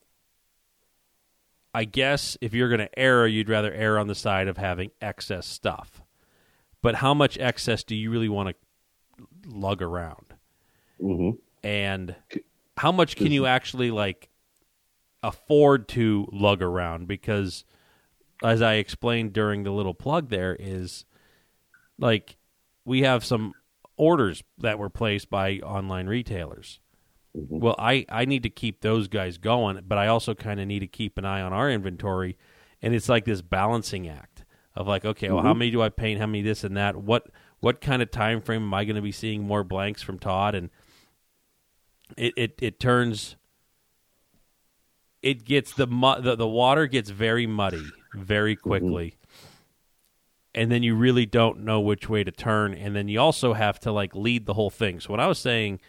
i 1.75 1.85
guess 1.85 2.35
if 2.41 2.55
you're 2.55 2.69
going 2.69 2.79
to 2.79 2.99
err 2.99 3.27
you'd 3.27 3.47
rather 3.47 3.71
err 3.71 3.99
on 3.99 4.07
the 4.07 4.15
side 4.15 4.47
of 4.47 4.57
having 4.57 4.89
excess 4.99 5.45
stuff. 5.45 6.01
But 6.81 6.95
how 6.95 7.13
much 7.13 7.37
excess 7.37 7.83
do 7.83 7.93
you 7.95 8.09
really 8.09 8.29
want 8.29 8.49
to 8.49 8.55
lug 9.45 9.81
around 9.83 10.28
hmm 10.99 11.31
and 11.63 12.15
how 12.77 12.91
much 12.91 13.17
can 13.17 13.31
you 13.31 13.41
mm-hmm. 13.41 13.49
actually 13.49 13.91
like 13.91 14.29
afford 15.21 15.89
to 15.89 16.27
lug 16.31 16.61
around? 16.61 17.07
Because 17.07 17.65
as 18.43 18.61
i 18.61 18.75
explained 18.75 19.33
during 19.33 19.63
the 19.63 19.71
little 19.71 19.93
plug 19.93 20.29
there 20.29 20.55
is 20.57 21.05
like 21.97 22.37
we 22.85 23.01
have 23.01 23.25
some 23.25 23.53
orders 23.97 24.43
that 24.57 24.79
were 24.79 24.89
placed 24.89 25.29
by 25.29 25.57
online 25.57 26.07
retailers. 26.07 26.79
Mm-hmm. 27.35 27.59
Well 27.59 27.75
i 27.77 28.05
i 28.09 28.25
need 28.25 28.43
to 28.43 28.49
keep 28.49 28.81
those 28.81 29.07
guys 29.07 29.37
going 29.37 29.79
but 29.87 29.97
i 29.97 30.07
also 30.07 30.33
kind 30.33 30.59
of 30.59 30.67
need 30.67 30.79
to 30.79 30.87
keep 30.87 31.17
an 31.17 31.25
eye 31.25 31.41
on 31.41 31.53
our 31.53 31.69
inventory 31.69 32.37
and 32.81 32.95
it's 32.95 33.09
like 33.09 33.25
this 33.25 33.41
balancing 33.41 34.07
act 34.07 34.45
of 34.75 34.87
like 34.87 35.05
okay 35.05 35.29
well 35.29 35.43
how 35.43 35.51
mm-hmm. 35.51 35.59
many 35.59 35.71
do 35.71 35.81
i 35.81 35.89
paint? 35.89 36.19
How 36.19 36.27
many 36.27 36.41
this 36.41 36.63
and 36.63 36.77
that? 36.77 36.95
What 36.95 37.27
what 37.59 37.81
kind 37.81 38.01
of 38.01 38.09
time 38.09 38.41
frame 38.41 38.63
am 38.63 38.73
i 38.73 38.85
going 38.85 38.95
to 38.95 39.01
be 39.01 39.11
seeing 39.11 39.43
more 39.43 39.63
blanks 39.63 40.01
from 40.01 40.17
todd 40.17 40.55
and 40.55 40.69
it 42.17 42.33
it, 42.35 42.59
it 42.61 42.79
turns 42.79 43.35
it 45.21 45.43
gets 45.43 45.73
the, 45.73 45.87
mu- 45.87 46.21
the 46.21 46.35
the 46.35 46.47
water 46.47 46.87
gets 46.87 47.09
very 47.09 47.45
muddy 47.45 47.85
very 48.13 48.55
quickly. 48.55 49.15
And 50.55 50.71
then 50.71 50.81
you 50.81 50.95
really 50.95 51.25
don't 51.25 51.59
know 51.59 51.79
which 51.79 52.09
way 52.09 52.23
to 52.23 52.31
turn. 52.31 52.73
And 52.73 52.95
then 52.95 53.07
you 53.07 53.19
also 53.19 53.53
have 53.53 53.79
to 53.81 53.91
like 53.91 54.15
lead 54.15 54.45
the 54.45 54.53
whole 54.55 54.69
thing. 54.69 54.99
So 54.99 55.11
what 55.11 55.19
i 55.19 55.27
was 55.27 55.39
saying 55.39 55.79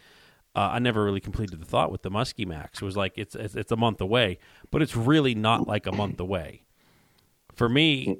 uh, 0.53 0.69
i 0.73 0.79
never 0.79 1.03
really 1.03 1.21
completed 1.21 1.61
the 1.61 1.65
thought 1.65 1.91
with 1.91 2.01
the 2.01 2.11
muskie 2.11 2.45
max. 2.45 2.81
It 2.81 2.85
was 2.85 2.97
like 2.97 3.13
it's, 3.15 3.35
it's 3.35 3.55
it's 3.55 3.71
a 3.71 3.77
month 3.77 4.01
away. 4.01 4.37
But 4.69 4.81
it's 4.81 4.95
really 4.95 5.33
not 5.33 5.67
like 5.67 5.87
a 5.87 5.91
month 5.91 6.19
away. 6.19 6.63
For 7.55 7.69
me 7.69 8.17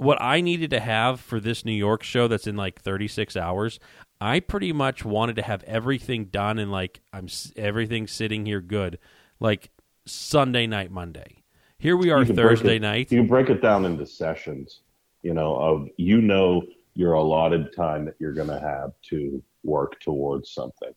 what 0.00 0.20
I 0.22 0.40
needed 0.40 0.70
to 0.70 0.80
have 0.80 1.20
for 1.20 1.40
this 1.40 1.62
New 1.62 1.72
York 1.74 2.02
show 2.02 2.26
that's 2.26 2.46
in 2.46 2.56
like 2.56 2.80
36 2.80 3.36
hours, 3.36 3.78
I 4.18 4.40
pretty 4.40 4.72
much 4.72 5.04
wanted 5.04 5.36
to 5.36 5.42
have 5.42 5.62
everything 5.64 6.24
done 6.26 6.58
and 6.58 6.72
like 6.72 7.00
I'm 7.12 7.28
everything 7.54 8.06
sitting 8.06 8.46
here 8.46 8.62
good, 8.62 8.98
like 9.40 9.70
Sunday 10.06 10.66
night, 10.66 10.90
Monday. 10.90 11.42
Here 11.78 11.98
we 11.98 12.10
are 12.10 12.20
You 12.20 12.26
can 12.26 12.34
break 12.36 12.46
Thursday 12.48 12.76
it- 12.76 12.82
night. 12.82 13.12
You 13.12 13.24
break 13.24 13.50
it 13.50 13.60
down 13.60 13.84
into 13.84 14.06
sessions, 14.06 14.80
you 15.22 15.34
know, 15.34 15.54
of 15.54 15.88
you 15.98 16.22
know 16.22 16.62
your 16.94 17.12
allotted 17.12 17.74
time 17.76 18.06
that 18.06 18.14
you're 18.18 18.32
going 18.32 18.48
to 18.48 18.58
have 18.60 18.92
to 19.10 19.42
work 19.64 20.00
towards 20.00 20.50
something. 20.50 20.94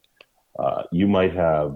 Uh, 0.57 0.83
you 0.93 1.07
might 1.09 1.33
have 1.35 1.75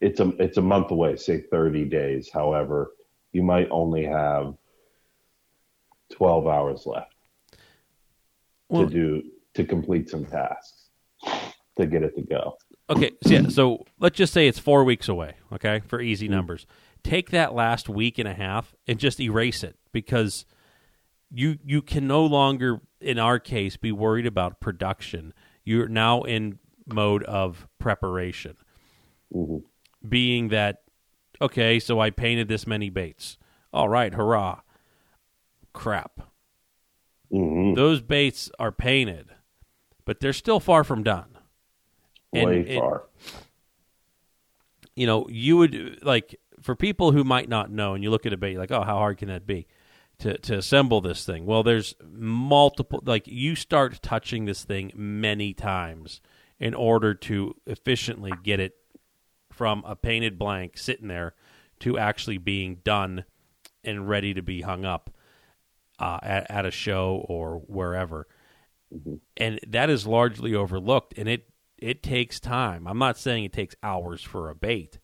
it's 0.00 0.18
a 0.18 0.28
it's 0.42 0.58
a 0.58 0.62
month 0.62 0.90
away, 0.90 1.14
say 1.14 1.42
30 1.42 1.84
days. 1.84 2.28
However, 2.28 2.90
you 3.32 3.44
might 3.44 3.68
only 3.70 4.04
have 4.04 4.54
12 6.12 6.46
hours 6.46 6.86
left 6.86 7.14
Well- 8.68 8.86
to 8.86 8.90
do 8.92 9.22
to 9.54 9.64
complete 9.64 10.08
some 10.10 10.24
tasks 10.24 10.90
to 11.76 11.86
get 11.86 12.02
it 12.02 12.14
to 12.16 12.22
go. 12.22 12.56
Okay, 12.90 13.12
so 13.22 13.30
yeah, 13.32 13.48
so 13.48 13.84
let's 13.98 14.16
just 14.16 14.32
say 14.32 14.46
it's 14.46 14.58
four 14.58 14.84
weeks 14.84 15.08
away. 15.08 15.34
Okay, 15.52 15.80
for 15.86 16.00
easy 16.00 16.26
Mm-hmm. 16.26 16.34
numbers, 16.34 16.66
take 17.02 17.30
that 17.30 17.54
last 17.54 17.88
week 17.88 18.18
and 18.18 18.28
a 18.28 18.34
half 18.34 18.74
and 18.86 18.98
just 18.98 19.20
erase 19.20 19.62
it 19.64 19.76
because 19.92 20.44
you 21.30 21.58
you 21.64 21.80
can 21.82 22.06
no 22.06 22.24
longer, 22.26 22.80
in 23.00 23.18
our 23.18 23.38
case, 23.38 23.76
be 23.76 23.90
worried 23.92 24.26
about 24.26 24.60
production. 24.60 25.32
You're 25.64 25.88
now 25.88 26.22
in 26.22 26.58
mode 26.86 27.22
of 27.24 27.66
preparation. 27.78 28.56
Mhm. 29.32 29.62
Being 30.06 30.48
that, 30.48 30.82
okay, 31.40 31.78
so 31.80 32.00
I 32.00 32.10
painted 32.10 32.48
this 32.48 32.66
many 32.66 32.90
baits. 32.90 33.38
All 33.72 33.88
right, 33.88 34.12
hurrah! 34.12 34.60
Crap, 35.74 36.20
Mhm. 37.30 37.74
those 37.76 38.00
baits 38.00 38.50
are 38.58 38.72
painted, 38.72 39.34
but 40.06 40.20
they're 40.20 40.32
still 40.32 40.60
far 40.60 40.84
from 40.84 41.02
done. 41.02 41.36
And 42.32 42.46
Way 42.46 42.60
it- 42.60 42.78
far. 42.78 43.04
you 44.96 45.06
know, 45.06 45.28
you 45.28 45.56
would 45.58 46.02
like 46.02 46.36
for 46.60 46.74
people 46.74 47.12
who 47.12 47.24
might 47.24 47.48
not 47.48 47.70
know, 47.70 47.94
and 47.94 48.02
you 48.02 48.10
look 48.10 48.24
at 48.24 48.32
a 48.32 48.36
bait, 48.36 48.52
you're 48.52 48.60
like, 48.60 48.70
oh, 48.70 48.82
how 48.82 48.96
hard 48.96 49.18
can 49.18 49.28
that 49.28 49.46
be 49.46 49.66
to 50.18 50.38
to 50.38 50.56
assemble 50.58 51.00
this 51.00 51.26
thing? 51.26 51.44
Well, 51.46 51.62
there's 51.62 51.94
multiple. 52.02 53.02
Like 53.04 53.26
you 53.26 53.54
start 53.56 54.00
touching 54.02 54.44
this 54.44 54.64
thing 54.64 54.92
many 54.94 55.52
times 55.52 56.20
in 56.58 56.72
order 56.74 57.14
to 57.14 57.56
efficiently 57.66 58.32
get 58.42 58.60
it 58.60 58.76
from 59.50 59.82
a 59.86 59.94
painted 59.96 60.38
blank 60.38 60.76
sitting 60.78 61.08
there 61.08 61.34
to 61.80 61.98
actually 61.98 62.38
being 62.38 62.76
done 62.84 63.24
and 63.82 64.08
ready 64.08 64.32
to 64.32 64.42
be 64.42 64.62
hung 64.62 64.84
up 64.84 65.10
uh, 65.98 66.18
at, 66.22 66.50
at 66.50 66.66
a 66.66 66.70
show 66.70 67.24
or 67.28 67.58
wherever. 67.66 68.26
Mm-hmm. 68.94 69.14
And 69.36 69.60
that 69.66 69.90
is 69.90 70.06
largely 70.06 70.54
overlooked, 70.54 71.14
and 71.16 71.28
it 71.28 71.48
it 71.78 72.02
takes 72.02 72.40
time. 72.40 72.86
I'm 72.86 72.98
not 72.98 73.18
saying 73.18 73.44
it 73.44 73.52
takes 73.52 73.74
hours 73.82 74.22
for 74.22 74.48
a 74.48 74.54
bait, 74.54 74.98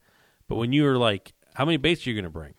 but 0.49 0.57
when 0.57 0.73
you're 0.73 0.97
like, 0.97 1.33
how 1.55 1.65
many 1.65 1.77
baits 1.77 2.07
are 2.07 2.11
you 2.11 2.17
going 2.17 2.25
to 2.25 2.31
bring? 2.31 2.55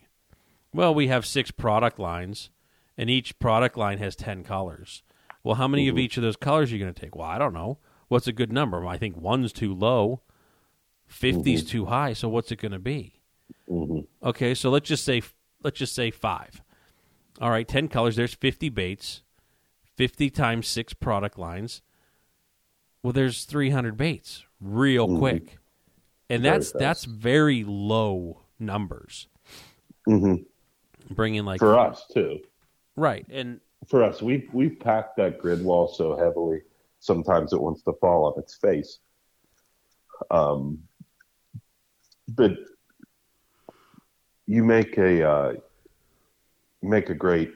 Well, 0.74 0.94
we 0.94 1.08
have 1.08 1.26
six 1.26 1.52
product 1.52 2.00
lines, 2.00 2.50
and 2.98 3.10
each 3.10 3.40
product 3.40 3.78
line 3.78 3.98
has 4.00 4.16
ten 4.16 4.44
colors. 4.44 5.04
Well, 5.44 5.56
how 5.56 5.68
many 5.68 5.88
of 5.88 5.96
mm-hmm. 5.96 6.02
each 6.02 6.18
of 6.18 6.24
those 6.24 6.36
colors 6.36 6.72
are 6.72 6.76
you 6.76 6.84
going 6.84 6.94
to 6.94 7.02
take? 7.02 7.16
Well, 7.16 7.28
I 7.28 7.38
don't 7.38 7.54
know. 7.54 7.80
What's 8.10 8.28
a 8.28 8.34
good 8.34 8.52
number? 8.52 8.86
I 8.86 8.98
think 8.98 9.16
one's 9.18 9.54
too 9.54 9.74
low, 9.74 10.22
50's 11.10 11.62
mm-hmm. 11.62 11.68
too 11.68 11.86
high. 11.86 12.14
So 12.14 12.30
what's 12.30 12.52
it 12.52 12.60
going 12.60 12.74
to 12.74 12.80
be? 12.80 13.22
Okay, 14.22 14.54
so 14.54 14.70
let's 14.70 14.88
just 14.88 15.06
say 15.06 15.22
let's 15.64 15.80
just 15.80 15.96
say 15.96 16.12
five. 16.12 16.62
All 17.42 17.50
right, 17.50 17.68
ten 17.68 17.88
colors. 17.88 18.16
There's 18.16 18.36
fifty 18.36 18.70
baits, 18.70 19.24
fifty 19.96 20.30
times 20.30 20.68
six 20.68 20.94
product 20.94 21.40
lines. 21.40 21.82
Well, 23.02 23.14
there's 23.14 23.46
three 23.46 23.72
hundred 23.72 23.98
baits 23.98 24.46
real 24.60 25.18
quick, 25.18 25.58
and 26.30 26.44
Very 26.44 26.54
that's 26.60 26.72
that's 26.72 27.06
very 27.06 27.64
low 27.64 28.42
numbers. 28.60 29.28
Mhm. 30.08 30.46
Bringing 31.10 31.44
like 31.44 31.60
For 31.60 31.78
us 31.80 32.06
too. 32.14 32.42
right, 32.96 33.26
and 33.28 33.60
For 33.88 34.04
us, 34.04 34.22
we 34.22 34.48
we 34.54 34.70
packed 34.70 35.18
that 35.18 35.40
grid 35.40 35.64
wall 35.64 35.88
so 35.88 36.16
heavily. 36.16 36.62
Sometimes 37.00 37.54
it 37.54 37.60
wants 37.60 37.82
to 37.84 37.94
fall 37.94 38.26
on 38.32 38.40
its 38.40 38.54
face. 38.56 39.00
Um, 40.30 40.84
but 42.28 42.52
you 44.46 44.64
make 44.64 45.00
a 45.00 45.28
uh, 45.28 45.54
make 46.82 47.10
a 47.10 47.16
great 47.16 47.52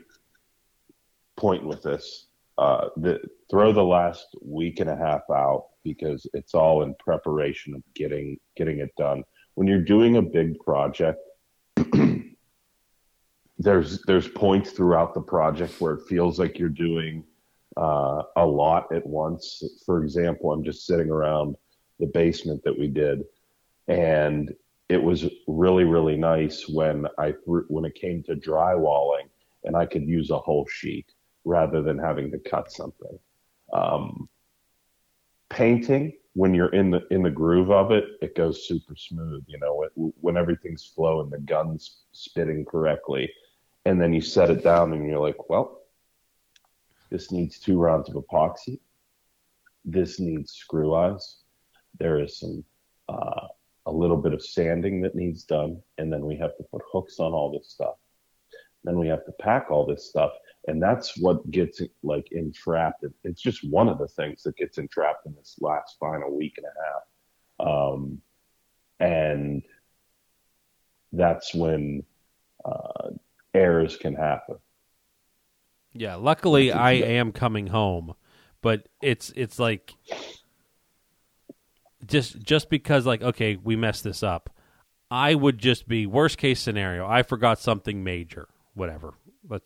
point 1.38 1.66
with 1.66 1.84
this. 1.84 2.28
Uh, 2.58 2.88
the, 2.98 3.20
throw 3.50 3.74
the 3.74 3.84
last 3.84 4.28
week 4.42 4.80
and 4.80 4.90
a 4.90 4.96
half 4.96 5.22
out 5.30 5.68
because 5.84 6.26
it's 6.34 6.54
all 6.54 6.84
in 6.84 6.96
preparation 6.96 7.76
of 7.76 7.84
getting 7.94 8.38
getting 8.56 8.80
it 8.80 8.96
done. 8.98 9.24
When 9.56 9.68
you're 9.68 9.82
doing 9.82 10.18
a 10.18 10.22
big 10.22 10.58
project, 10.60 11.20
there's 13.58 14.02
there's 14.04 14.28
points 14.30 14.72
throughout 14.72 15.14
the 15.14 15.22
project 15.22 15.80
where 15.82 15.96
it 15.96 16.08
feels 16.08 16.40
like 16.40 16.58
you're 16.58 16.70
doing 16.70 17.26
uh, 17.78 18.24
a 18.38 18.46
lot 18.46 18.94
at 18.94 19.06
once. 19.06 19.62
For 19.86 20.04
example, 20.04 20.52
I'm 20.52 20.64
just 20.64 20.86
sitting 20.86 21.10
around 21.10 21.56
the 22.00 22.08
basement 22.08 22.64
that 22.64 22.78
we 22.78 22.88
did, 22.88 23.24
and 23.88 24.54
it 24.90 25.02
was 25.02 25.26
really 25.48 25.84
really 25.84 26.18
nice 26.18 26.68
when 26.68 27.08
I 27.18 27.34
threw, 27.44 27.66
when 27.68 27.86
it 27.86 27.96
came 27.96 28.24
to 28.24 28.36
drywalling, 28.36 29.30
and 29.64 29.76
I 29.76 29.86
could 29.86 30.04
use 30.04 30.30
a 30.30 30.40
whole 30.40 30.68
sheet 30.68 31.12
rather 31.44 31.82
than 31.82 31.98
having 31.98 32.32
to 32.32 32.40
cut 32.40 32.72
something. 32.72 33.20
Um, 33.74 34.30
painting 35.50 36.14
when 36.36 36.54
you're 36.54 36.74
in 36.74 36.92
the 36.92 37.02
in 37.12 37.24
the 37.24 37.30
groove 37.30 37.72
of 37.72 37.92
it, 37.92 38.06
it 38.22 38.36
goes 38.36 38.68
super 38.68 38.96
smooth. 38.96 39.44
You 39.48 39.58
know, 39.60 39.88
when 39.96 40.38
everything's 40.38 40.86
flowing, 40.86 41.30
the 41.30 41.40
gun's 41.40 42.02
spitting 42.12 42.66
correctly, 42.66 43.32
and 43.86 44.00
then 44.00 44.14
you 44.14 44.22
set 44.22 44.52
it 44.52 44.64
down, 44.64 44.94
and 44.94 45.08
you're 45.08 45.20
like, 45.20 45.50
well, 45.50 45.82
this 47.10 47.32
needs 47.32 47.58
two 47.58 47.80
rounds 47.80 48.10
of 48.10 48.16
epoxy. 48.16 48.80
This 49.86 50.20
needs 50.20 50.52
screw 50.52 50.94
eyes. 50.94 51.38
There 52.00 52.20
is 52.20 52.38
some 52.38 52.66
uh, 53.08 53.48
little 53.96 54.18
bit 54.18 54.34
of 54.34 54.44
sanding 54.44 55.02
that 55.02 55.16
needs 55.16 55.44
done, 55.44 55.82
and 55.98 56.12
then 56.12 56.26
we 56.26 56.36
have 56.38 56.56
to 56.58 56.64
put 56.64 56.82
hooks 56.92 57.20
on 57.20 57.34
all 57.34 57.52
this 57.52 57.70
stuff. 57.70 57.96
Then 58.84 59.00
we 59.00 59.08
have 59.08 59.26
to 59.26 59.32
pack 59.34 59.72
all 59.72 59.86
this 59.86 60.08
stuff, 60.08 60.32
and 60.68 60.82
that's 60.82 61.18
what 61.18 61.50
gets 61.50 61.82
like 62.04 62.28
entrapped. 62.32 63.04
It's 63.24 63.42
just 63.42 63.68
one 63.70 63.90
of 63.90 63.98
the 63.98 64.08
things 64.08 64.44
that 64.44 64.58
gets 64.58 64.78
entrapped 64.78 65.26
in 65.26 65.34
this 65.36 65.56
last 65.60 65.98
final 66.00 66.36
week 66.36 66.58
and 66.58 66.66
a 66.68 67.68
half, 67.68 67.68
um, 67.68 68.22
and 69.00 69.64
that's 71.12 71.54
when 71.54 72.04
uh, 72.64 73.10
errors 73.54 73.98
can 73.98 74.16
happen. 74.16 74.58
yeah. 75.94 76.16
Luckily, 76.16 76.72
I 76.72 76.92
am 76.94 77.32
coming 77.32 77.68
home, 77.68 78.14
but 78.62 78.88
it's 79.02 79.32
it's 79.36 79.58
like 79.60 79.94
just 82.06 82.40
just 82.40 82.70
because 82.70 83.06
like 83.06 83.22
okay, 83.22 83.56
we 83.56 83.76
messed 83.76 84.04
this 84.04 84.24
up. 84.24 84.50
I 85.12 85.36
would 85.36 85.58
just 85.60 85.88
be 85.88 86.06
worst 86.06 86.38
case 86.38 86.60
scenario. 86.60 87.08
I 87.08 87.24
forgot 87.24 87.60
something 87.60 88.04
major, 88.04 88.48
whatever. 88.74 89.14
Let's 89.48 89.66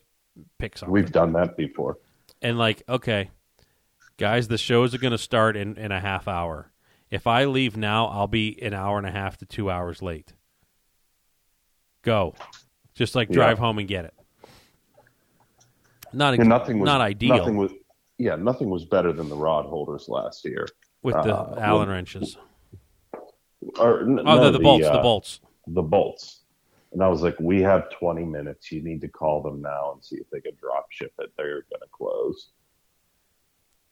pick 0.58 0.76
something. 0.76 0.92
We've 0.92 1.10
done 1.10 1.32
that 1.32 1.56
before. 1.56 1.96
and 2.42 2.58
like, 2.58 2.82
okay, 2.88 3.30
guys, 4.18 4.48
the 4.48 4.58
shows 4.58 4.94
are 4.94 4.98
going 4.98 5.12
to 5.12 5.18
start 5.18 5.56
in, 5.56 5.76
in 5.76 5.92
a 5.92 6.00
half 6.00 6.28
hour. 6.28 6.70
If 7.10 7.26
I 7.26 7.46
leave 7.46 7.76
now, 7.76 8.06
I'll 8.08 8.26
be 8.28 8.62
an 8.62 8.74
hour 8.74 8.98
and 8.98 9.06
a 9.06 9.10
half 9.10 9.38
to 9.38 9.46
two 9.46 9.70
hours 9.70 10.02
late. 10.02 10.34
Go, 12.02 12.34
just 12.94 13.14
like 13.14 13.30
drive 13.30 13.58
Yeah. 13.58 13.64
home 13.64 13.78
and 13.78 13.88
get 13.88 14.04
it. 14.04 14.14
Not 16.12 16.34
And 16.34 16.48
nothing 16.48 16.78
was 16.80 16.86
not 16.86 17.00
ideal 17.00 17.36
Nothing 17.38 17.56
was, 17.56 17.72
yeah, 18.18 18.36
nothing 18.36 18.68
was 18.70 18.84
better 18.84 19.12
than 19.12 19.28
the 19.28 19.36
rod 19.36 19.64
holders 19.66 20.08
last 20.08 20.44
year. 20.44 20.66
With 21.02 21.14
the 21.14 21.34
uh, 21.36 21.58
Allen 21.60 21.88
wrenches. 21.88 22.36
Or, 23.78 24.00
n- 24.02 24.18
Oh, 24.20 24.22
no, 24.36 24.44
the, 24.44 24.52
the 24.52 24.58
bolts, 24.58 24.84
the 24.86 24.92
uh, 24.92 25.02
bolts. 25.02 25.40
the 25.66 25.82
bolts. 25.82 26.40
And 26.92 27.02
I 27.02 27.08
was 27.08 27.22
like, 27.22 27.38
we 27.38 27.62
have 27.62 27.88
20 27.90 28.24
minutes. 28.24 28.72
You 28.72 28.82
need 28.82 29.00
to 29.02 29.08
call 29.08 29.42
them 29.42 29.60
now 29.62 29.92
and 29.92 30.04
see 30.04 30.16
if 30.16 30.28
they 30.30 30.40
can 30.40 30.52
drop 30.60 30.86
ship 30.90 31.12
it. 31.18 31.30
They're 31.36 31.46
going 31.70 31.80
to 31.82 31.88
close. 31.92 32.50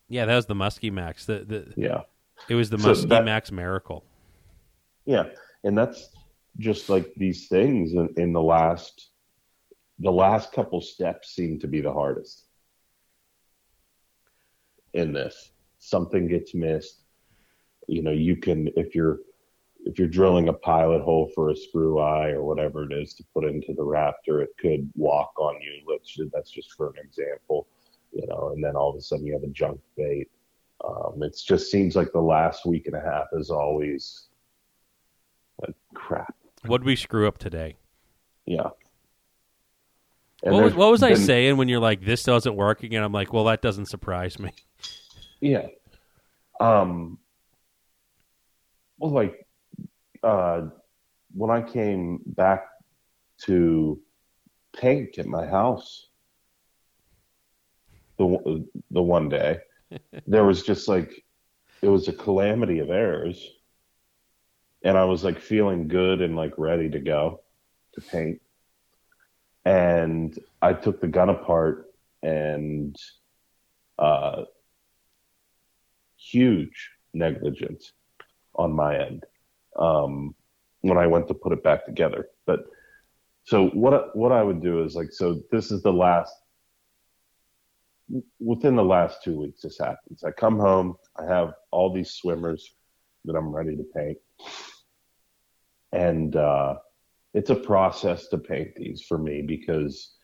Yeah, 0.09 0.25
that 0.25 0.35
was 0.35 0.47
the 0.47 0.55
Muskie 0.55 0.91
Max. 0.93 1.25
The, 1.27 1.41
the 1.45 1.73
Yeah. 1.77 2.01
it 2.49 2.55
was 2.57 2.71
the 2.71 2.79
So 2.79 2.89
Muskie 2.93 3.09
that- 3.11 3.25
Max 3.25 3.53
miracle. 3.53 4.05
Yeah. 5.05 5.25
And 5.65 5.77
that's 5.79 6.09
just 6.59 6.89
like 6.89 7.13
these 7.17 7.47
things 7.49 7.93
in, 7.93 8.09
in 8.17 8.33
the 8.33 8.43
last, 8.43 9.11
the 10.01 10.11
last 10.11 10.53
couple 10.53 10.81
steps 10.81 11.31
seem 11.35 11.61
to 11.61 11.69
be 11.69 11.81
the 11.81 11.93
hardest 11.93 12.47
in 14.93 15.13
this. 15.13 15.51
Something 15.89 16.29
gets 16.29 16.55
missed. 16.55 17.01
You 17.87 18.03
know, 18.03 18.11
you 18.11 18.37
can, 18.37 18.69
if 18.77 18.95
you're, 18.95 19.21
if 19.87 19.99
you're 19.99 20.09
drilling 20.09 20.49
a 20.49 20.53
pilot 20.53 21.01
hole 21.03 21.31
for 21.35 21.49
a 21.49 21.57
screw 21.57 21.99
eye 21.99 22.31
or 22.31 22.43
whatever 22.43 22.85
it 22.85 22.93
is 22.93 23.15
to 23.15 23.25
put 23.33 23.45
into 23.45 23.73
the 23.73 23.83
Raptor, 23.83 24.43
it 24.43 24.51
could 24.61 24.91
walk 24.95 25.33
on 25.39 25.55
you. 25.63 25.83
Let's, 25.91 26.15
that's 26.33 26.51
just 26.51 26.75
for 26.75 26.89
an 26.89 26.97
example, 27.03 27.67
you 28.13 28.27
know, 28.27 28.53
and 28.55 28.63
then 28.63 28.77
all 28.77 28.91
of 28.91 28.97
a 28.97 29.01
sudden 29.01 29.25
you 29.25 29.33
have 29.33 29.45
a 29.45 29.49
junk 29.49 29.81
bait. 29.97 30.29
Um, 30.87 31.23
it 31.23 31.41
just 31.43 31.71
seems 31.71 31.97
like 31.97 32.13
the 32.13 32.21
last 32.21 32.67
week 32.67 32.87
and 32.87 32.95
a 32.95 33.01
half 33.01 33.27
is 33.33 33.51
always 33.51 34.29
like 35.63 35.75
crap. 35.95 36.35
What 36.67 36.79
did 36.79 36.87
we 36.87 36.97
screw 36.97 37.27
up 37.27 37.39
today? 37.39 37.77
Yeah. 38.45 38.71
What 40.43 40.65
was, 40.65 40.75
what 40.75 40.91
was 40.91 41.03
I 41.03 41.11
been- 41.15 41.19
saying 41.19 41.57
when 41.57 41.69
you're 41.69 41.81
like, 41.81 42.05
this 42.05 42.25
doesn't 42.25 42.55
work 42.55 42.83
again? 42.83 43.03
I'm 43.03 43.13
like, 43.13 43.33
well, 43.33 43.45
that 43.45 43.63
doesn't 43.63 43.87
surprise 43.87 44.39
me. 44.39 44.53
Yeah. 45.41 45.69
Um. 46.61 47.19
Well, 48.99 49.13
like, 49.13 49.47
uh, 50.25 50.63
when 51.33 51.51
I 51.51 51.63
came 51.63 52.21
back 52.27 52.67
to 53.43 54.01
paint 54.77 55.19
at 55.19 55.27
my 55.27 55.47
house, 55.47 56.09
the 58.17 58.27
one- 58.27 58.69
the 58.91 59.03
one 59.03 59.29
day, 59.29 59.61
there 60.27 60.45
was 60.45 60.63
just 60.65 60.89
like, 60.89 61.25
it 61.81 61.89
was 61.89 62.09
a 62.09 62.13
calamity 62.13 62.81
of 62.81 62.91
errors, 62.91 63.49
and 64.83 64.99
I 64.99 65.05
was 65.05 65.23
like 65.23 65.39
feeling 65.39 65.87
good 65.87 66.21
and 66.21 66.35
like 66.35 66.55
ready 66.59 66.91
to 66.91 66.99
go 66.99 67.43
to 67.93 68.01
paint, 68.01 68.41
and 69.65 70.37
I 70.61 70.73
took 70.73 71.01
the 71.01 71.09
gun 71.09 71.29
apart 71.29 71.87
and. 72.23 72.97
Uh, 73.97 74.45
huge 76.31 76.91
negligence 77.15 77.93
on 78.55 78.73
my 78.73 78.99
end 78.99 79.25
um, 79.79 80.35
when 80.81 80.99
I 80.99 81.07
went 81.07 81.29
to 81.29 81.35
put 81.35 81.53
it 81.53 81.63
back 81.63 81.87
together. 81.87 82.29
But 82.47 82.67
so 83.45 83.69
what 83.69 84.15
what 84.17 84.33
I 84.33 84.43
would 84.43 84.63
do 84.63 84.83
is 84.85 84.95
like 84.95 85.13
so 85.13 85.41
this 85.51 85.71
is 85.71 85.83
the 85.83 85.93
last 85.93 86.33
within 88.41 88.77
the 88.77 88.85
last 88.85 89.23
two 89.23 89.39
weeks 89.39 89.63
this 89.63 89.79
happens. 89.79 90.25
I 90.25 90.31
come 90.31 90.59
home, 90.59 90.97
I 91.17 91.27
have 91.27 91.53
all 91.71 91.93
these 91.93 92.13
swimmers 92.13 92.75
that 93.25 93.37
I'm 93.37 93.55
ready 93.55 93.77
to 93.77 93.85
paint, 93.95 94.19
and 95.93 96.35
uh, 96.37 96.77
it's 97.35 97.51
a 97.51 97.55
process 97.55 98.29
to 98.29 98.39
paint 98.39 98.75
these 98.77 99.03
for 99.03 99.19
me 99.19 99.43
because 99.43 100.15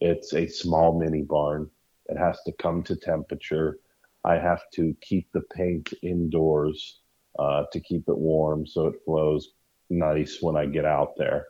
it's 0.00 0.34
a 0.34 0.46
small 0.46 0.98
mini 0.98 1.22
barn. 1.22 1.70
It 2.06 2.18
has 2.18 2.38
to 2.44 2.52
come 2.52 2.82
to 2.84 2.96
temperature. 2.96 3.78
I 4.24 4.34
have 4.34 4.62
to 4.74 4.94
keep 5.00 5.30
the 5.32 5.42
paint 5.54 5.92
indoors 6.02 7.00
uh, 7.38 7.64
to 7.72 7.80
keep 7.80 8.08
it 8.08 8.16
warm 8.16 8.66
so 8.66 8.86
it 8.86 9.02
flows 9.04 9.50
nice 9.90 10.38
when 10.40 10.56
I 10.56 10.66
get 10.66 10.84
out 10.84 11.12
there. 11.16 11.46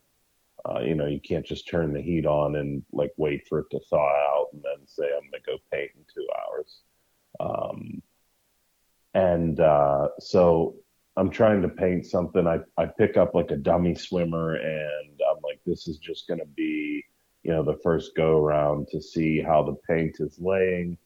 Uh, 0.69 0.81
you 0.81 0.95
know, 0.95 1.07
you 1.07 1.21
can't 1.21 1.45
just 1.45 1.69
turn 1.69 1.93
the 1.93 2.01
heat 2.01 2.27
on 2.27 2.57
and 2.57 2.83
like 2.93 3.13
wait 3.17 3.47
for 3.49 3.61
it 3.61 3.67
to 3.71 3.81
thaw 3.91 4.09
out 4.09 4.47
and 4.53 4.63
then 4.63 4.87
say 4.87 5.05
I'm 5.05 5.31
going 5.31 5.33
to 5.33 5.51
go 5.51 5.59
paint 5.71 5.91
in 5.95 6.05
two 6.13 6.27
hours. 6.41 6.81
Um, 7.39 8.03
and 9.13 9.61
uh, 9.61 10.09
so 10.19 10.77
I'm 11.17 11.31
trying 11.31 11.63
to 11.63 11.69
paint 11.69 12.07
something. 12.07 12.47
I, 12.47 12.61
I 12.77 12.87
pick 12.87 13.17
up 13.17 13.35
like 13.35 13.51
a 13.51 13.57
dummy 13.57 13.95
swimmer 13.95 14.55
and 14.55 15.21
I'm 15.31 15.41
like, 15.45 15.61
this 15.67 15.87
is 15.87 15.99
just 15.99 16.27
going 16.27 16.41
to 16.41 16.47
be, 16.47 17.05
you 17.43 17.53
know, 17.53 17.63
the 17.63 17.79
first 17.83 18.17
go 18.17 18.39
around 18.39 18.89
to 18.89 19.01
see 19.01 19.41
how 19.41 19.63
the 19.63 19.77
paint 19.87 20.17
is 20.19 20.39
laying. 20.41 20.97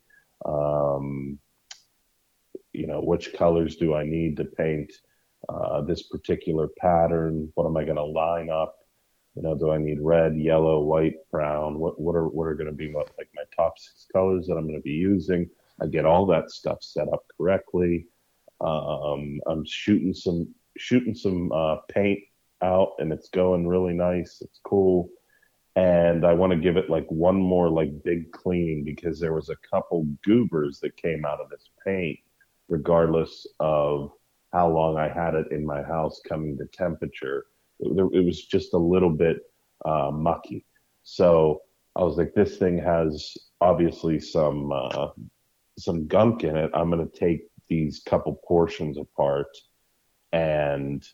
Um, 0.46 1.38
you 2.78 2.86
know, 2.86 3.00
which 3.00 3.34
colors 3.34 3.76
do 3.76 3.94
I 3.94 4.04
need 4.04 4.36
to 4.36 4.44
paint 4.44 4.92
uh, 5.48 5.82
this 5.82 6.04
particular 6.04 6.68
pattern? 6.78 7.50
What 7.54 7.66
am 7.66 7.76
I 7.76 7.84
going 7.84 7.96
to 7.96 8.04
line 8.04 8.50
up? 8.50 8.76
You 9.34 9.42
know, 9.42 9.54
do 9.56 9.70
I 9.70 9.78
need 9.78 10.00
red, 10.00 10.36
yellow, 10.36 10.80
white, 10.80 11.16
brown? 11.30 11.78
What 11.78 12.00
what 12.00 12.14
are 12.14 12.28
what 12.28 12.44
are 12.44 12.54
going 12.54 12.66
to 12.66 12.72
be 12.72 12.90
my, 12.90 13.00
like 13.18 13.30
my 13.34 13.42
top 13.54 13.78
six 13.78 14.06
colors 14.12 14.46
that 14.46 14.54
I'm 14.54 14.66
going 14.66 14.78
to 14.78 14.82
be 14.82 14.90
using? 14.90 15.48
I 15.80 15.86
get 15.86 16.06
all 16.06 16.26
that 16.26 16.50
stuff 16.50 16.78
set 16.82 17.08
up 17.12 17.24
correctly. 17.36 18.06
Um, 18.60 19.40
I'm 19.46 19.64
shooting 19.64 20.14
some 20.14 20.54
shooting 20.76 21.14
some 21.14 21.52
uh, 21.52 21.76
paint 21.88 22.20
out, 22.62 22.92
and 22.98 23.12
it's 23.12 23.28
going 23.28 23.66
really 23.66 23.94
nice. 23.94 24.38
It's 24.40 24.60
cool, 24.64 25.08
and 25.76 26.24
I 26.24 26.32
want 26.32 26.52
to 26.52 26.58
give 26.58 26.76
it 26.76 26.90
like 26.90 27.06
one 27.08 27.36
more 27.36 27.68
like 27.68 28.02
big 28.02 28.32
cleaning 28.32 28.82
because 28.84 29.20
there 29.20 29.34
was 29.34 29.50
a 29.50 29.68
couple 29.70 30.06
goobers 30.24 30.80
that 30.80 30.96
came 30.96 31.24
out 31.24 31.40
of 31.40 31.48
this 31.50 31.70
paint, 31.84 32.18
regardless 32.68 33.46
of 33.60 34.12
how 34.52 34.68
long 34.68 34.96
I 34.96 35.08
had 35.08 35.34
it 35.34 35.52
in 35.52 35.64
my 35.64 35.82
house 35.82 36.20
coming 36.26 36.56
to 36.58 36.66
temperature. 36.66 37.46
It, 37.80 37.88
it 38.12 38.24
was 38.24 38.46
just 38.46 38.74
a 38.74 38.78
little 38.78 39.10
bit 39.10 39.38
uh, 39.84 40.10
mucky. 40.12 40.64
So 41.02 41.62
I 41.96 42.02
was 42.02 42.16
like, 42.16 42.34
this 42.34 42.56
thing 42.56 42.78
has 42.78 43.36
obviously 43.60 44.20
some 44.20 44.72
uh, 44.72 45.08
some 45.78 46.06
gunk 46.06 46.44
in 46.44 46.56
it. 46.56 46.70
I'm 46.74 46.90
going 46.90 47.08
to 47.08 47.18
take 47.18 47.48
these 47.68 48.02
couple 48.04 48.40
portions 48.46 48.98
apart 48.98 49.48
and 50.32 51.06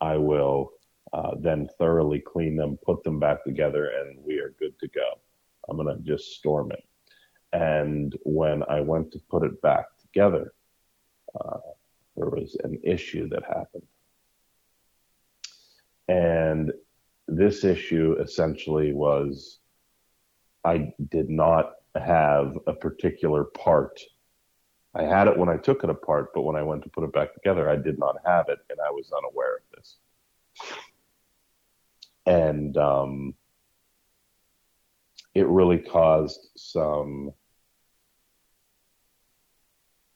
I 0.00 0.16
will 0.16 0.72
uh, 1.12 1.32
then 1.38 1.68
thoroughly 1.78 2.20
clean 2.20 2.56
them, 2.56 2.78
put 2.84 3.02
them 3.04 3.18
back 3.18 3.44
together, 3.44 3.86
and 3.86 4.18
we 4.24 4.38
are 4.38 4.54
good 4.58 4.78
to 4.80 4.88
go. 4.88 5.20
I'm 5.68 5.76
going 5.76 5.96
to 5.96 6.02
just 6.02 6.32
storm 6.32 6.72
it. 6.72 6.84
And 7.52 8.16
when 8.24 8.62
I 8.68 8.80
went 8.80 9.12
to 9.12 9.20
put 9.30 9.44
it 9.44 9.60
back 9.62 9.86
together, 10.00 10.52
uh, 11.40 11.58
there 12.16 12.28
was 12.30 12.56
an 12.64 12.80
issue 12.82 13.28
that 13.28 13.44
happened. 13.44 13.86
And 16.08 16.72
this 17.28 17.64
issue 17.64 18.16
essentially 18.20 18.92
was 18.92 19.58
I 20.64 20.92
did 21.10 21.28
not 21.30 21.72
have 21.94 22.58
a 22.66 22.72
particular 22.72 23.44
part. 23.44 24.00
I 24.94 25.02
had 25.02 25.28
it 25.28 25.36
when 25.36 25.48
I 25.48 25.56
took 25.56 25.84
it 25.84 25.90
apart, 25.90 26.30
but 26.34 26.42
when 26.42 26.56
I 26.56 26.62
went 26.62 26.82
to 26.84 26.88
put 26.88 27.04
it 27.04 27.12
back 27.12 27.34
together, 27.34 27.68
I 27.68 27.76
did 27.76 27.98
not 27.98 28.16
have 28.24 28.48
it, 28.48 28.58
and 28.70 28.78
I 28.80 28.90
was 28.90 29.12
unaware 29.16 29.56
of 29.56 29.62
this. 29.76 29.96
And 32.24 32.76
um, 32.76 33.34
it 35.34 35.46
really 35.46 35.78
caused 35.78 36.48
some 36.56 37.32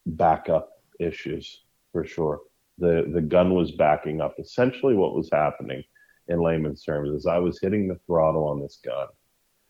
backup 0.07 0.80
issues 1.01 1.63
for 1.93 2.05
sure. 2.05 2.41
The 2.79 3.11
the 3.13 3.21
gun 3.21 3.55
was 3.55 3.73
backing 3.73 4.21
up. 4.21 4.37
Essentially, 4.39 4.95
what 4.95 5.15
was 5.15 5.29
happening 5.33 5.83
in 6.29 6.41
layman's 6.41 6.83
terms 6.83 7.11
is 7.11 7.27
I 7.27 7.39
was 7.39 7.59
hitting 7.61 7.89
the 7.89 7.99
throttle 8.07 8.45
on 8.45 8.61
this 8.61 8.81
gun, 8.85 9.09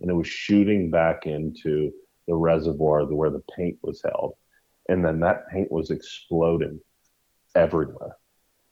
and 0.00 0.10
it 0.10 0.14
was 0.14 0.28
shooting 0.28 0.90
back 0.90 1.26
into 1.26 1.92
the 2.28 2.34
reservoir 2.34 3.04
where 3.06 3.30
the 3.30 3.42
paint 3.56 3.78
was 3.82 4.02
held, 4.02 4.34
and 4.88 5.04
then 5.04 5.20
that 5.20 5.48
paint 5.48 5.72
was 5.72 5.90
exploding 5.90 6.80
everywhere, 7.54 8.16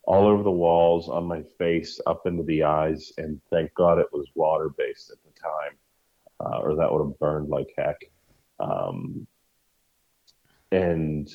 all 0.04 0.26
over 0.26 0.42
the 0.42 0.50
walls, 0.50 1.08
on 1.08 1.24
my 1.24 1.42
face, 1.58 2.00
up 2.06 2.26
into 2.26 2.44
the 2.44 2.62
eyes, 2.62 3.12
and 3.18 3.40
thank 3.50 3.72
God 3.74 3.98
it 3.98 4.12
was 4.12 4.28
water 4.34 4.68
based 4.76 5.10
at 5.10 5.18
the 5.24 5.40
time, 5.40 5.76
uh, 6.40 6.58
or 6.58 6.76
that 6.76 6.92
would 6.92 7.04
have 7.04 7.18
burned 7.18 7.48
like 7.48 7.72
heck. 7.76 8.00
Um, 8.60 9.26
and 10.70 11.28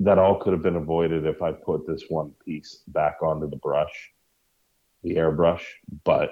that 0.00 0.18
all 0.18 0.38
could 0.38 0.52
have 0.52 0.62
been 0.62 0.76
avoided 0.76 1.26
if 1.26 1.42
I 1.42 1.52
put 1.52 1.86
this 1.86 2.04
one 2.08 2.32
piece 2.44 2.82
back 2.88 3.22
onto 3.22 3.48
the 3.48 3.56
brush, 3.56 4.12
the 5.02 5.14
airbrush, 5.14 5.64
but 6.04 6.30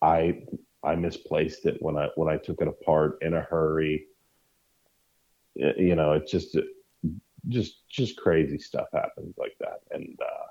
I 0.00 0.42
I 0.82 0.94
misplaced 0.94 1.66
it 1.66 1.76
when 1.80 1.96
I 1.96 2.08
when 2.14 2.28
I 2.32 2.36
took 2.36 2.60
it 2.60 2.68
apart 2.68 3.18
in 3.22 3.34
a 3.34 3.40
hurry. 3.40 4.06
You 5.54 5.96
know, 5.96 6.12
it's 6.12 6.30
just 6.30 6.56
just 7.48 7.88
just 7.88 8.16
crazy 8.16 8.58
stuff 8.58 8.86
happens 8.92 9.34
like 9.36 9.56
that, 9.60 9.80
and 9.90 10.16
uh, 10.22 10.46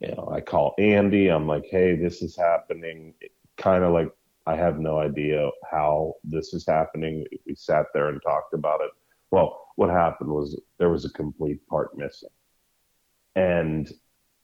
you 0.00 0.14
know, 0.14 0.30
I 0.32 0.40
call 0.40 0.74
Andy. 0.78 1.28
I'm 1.28 1.46
like, 1.46 1.66
hey, 1.70 1.94
this 1.94 2.22
is 2.22 2.36
happening. 2.36 3.14
Kind 3.58 3.84
of 3.84 3.92
like 3.92 4.10
I 4.46 4.56
have 4.56 4.80
no 4.80 4.98
idea 4.98 5.50
how 5.70 6.14
this 6.24 6.54
is 6.54 6.66
happening. 6.66 7.26
We 7.46 7.54
sat 7.54 7.86
there 7.92 8.08
and 8.08 8.20
talked 8.22 8.54
about 8.54 8.80
it. 8.80 8.90
Well, 9.30 9.68
what 9.76 9.90
happened 9.90 10.30
was 10.30 10.60
there 10.78 10.90
was 10.90 11.04
a 11.04 11.12
complete 11.12 11.66
part 11.68 11.96
missing, 11.96 12.30
and 13.36 13.90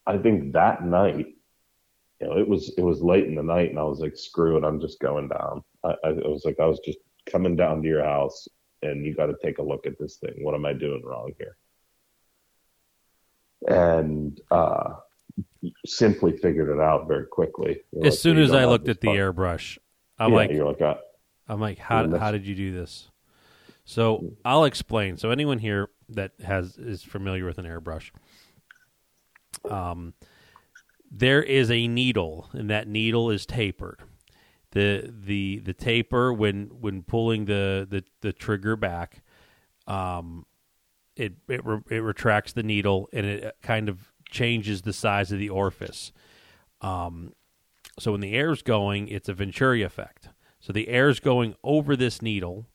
I 0.07 0.19
think 0.19 0.53
that 0.53 0.85
night 0.85 1.37
you 2.21 2.27
know, 2.27 2.39
it 2.39 2.49
was 2.49 2.73
it 2.77 2.83
was 2.83 3.03
late 3.03 3.25
in 3.27 3.35
the 3.35 3.43
night, 3.43 3.71
and 3.71 3.79
I 3.79 3.83
was 3.83 4.01
like, 4.01 4.17
"Screw 4.17 4.57
it, 4.57 4.65
I'm 4.65 4.81
just 4.81 5.01
going 5.01 5.29
down." 5.29 5.63
I, 5.85 5.95
I 6.05 6.13
was 6.13 6.43
like, 6.45 6.59
I 6.61 6.67
was 6.67 6.81
just 6.85 6.99
coming 7.27 7.57
down 7.57 7.83
to 7.83 7.89
your 7.89 8.05
house, 8.05 8.49
and 8.83 9.05
you 9.05 9.15
got 9.15 9.27
to 9.27 9.37
take 9.43 9.59
a 9.59 9.63
look 9.63 9.87
at 9.87 9.99
this 9.99 10.17
thing. 10.17 10.35
What 10.39 10.55
am 10.55 10.65
I 10.65 10.73
doing 10.73 11.03
wrong 11.05 11.33
here? 11.39 11.57
And 13.69 14.41
uh, 14.51 14.95
simply 15.85 16.37
figured 16.39 16.71
it 16.71 16.81
out 16.81 17.07
very 17.07 17.27
quickly. 17.27 17.83
You're 17.93 18.07
as 18.07 18.15
like, 18.15 18.21
soon 18.21 18.39
as 18.39 18.53
I 18.53 18.65
looked 18.65 18.89
at 18.89 19.01
the 19.03 19.09
part. 19.09 19.19
airbrush, 19.19 19.77
I'm 20.19 20.31
yeah, 20.31 20.37
like, 20.37 20.51
"You're 20.53 20.69
like, 20.69 20.81
uh, 20.81 20.95
I'm 21.49 21.61
like, 21.61 21.79
how 21.79 22.17
how 22.17 22.31
did 22.31 22.47
you 22.47 22.55
do 22.55 22.73
this?" 22.73 23.11
So 23.87 24.35
I'll 24.45 24.65
explain. 24.65 25.17
So 25.17 25.31
anyone 25.31 25.59
here 25.61 25.89
that 26.11 26.33
has 26.45 26.77
is 26.77 27.03
familiar 27.03 27.47
with 27.47 27.57
an 27.59 27.65
airbrush, 27.65 28.11
um 29.71 30.13
there 31.11 31.43
is 31.43 31.71
a 31.71 31.87
needle, 31.87 32.51
and 32.53 32.69
that 32.69 32.89
needle 32.89 33.31
is 33.31 33.47
tapered. 33.47 34.01
the 34.73 35.11
the 35.25 35.61
The 35.61 35.73
taper, 35.73 36.33
when 36.33 36.67
when 36.81 37.03
pulling 37.03 37.45
the 37.47 37.87
the, 37.89 38.05
the 38.21 38.33
trigger 38.33 38.77
back, 38.77 39.23
um, 39.87 40.47
it 41.15 41.35
it 41.49 41.65
re- 41.65 41.81
it 41.89 42.01
retracts 42.01 42.53
the 42.53 42.65
needle, 42.65 43.09
and 43.13 43.25
it 43.25 43.57
kind 43.63 43.89
of 43.89 44.13
changes 44.29 44.83
the 44.83 44.93
size 44.93 45.31
of 45.31 45.39
the 45.39 45.49
orifice. 45.49 46.13
Um, 46.81 47.33
so 48.01 48.13
when 48.13 48.21
the 48.21 48.35
air's 48.35 48.63
going, 48.63 49.09
it's 49.09 49.29
a 49.29 49.33
Venturi 49.35 49.83
effect. 49.83 50.29
So 50.61 50.73
the 50.73 50.89
air's 50.89 51.21
going 51.21 51.55
over 51.63 51.97
this 51.97 52.21
needle, 52.21 52.67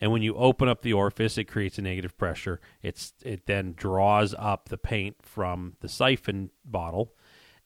and 0.00 0.12
when 0.12 0.22
you 0.22 0.34
open 0.36 0.68
up 0.68 0.82
the 0.82 0.92
orifice, 0.92 1.38
it 1.38 1.44
creates 1.44 1.78
a 1.78 1.82
negative 1.82 2.16
pressure. 2.16 2.60
It's 2.82 3.12
it 3.22 3.46
then 3.46 3.74
draws 3.76 4.34
up 4.38 4.68
the 4.68 4.78
paint 4.78 5.16
from 5.22 5.74
the 5.80 5.88
siphon 5.88 6.50
bottle, 6.64 7.14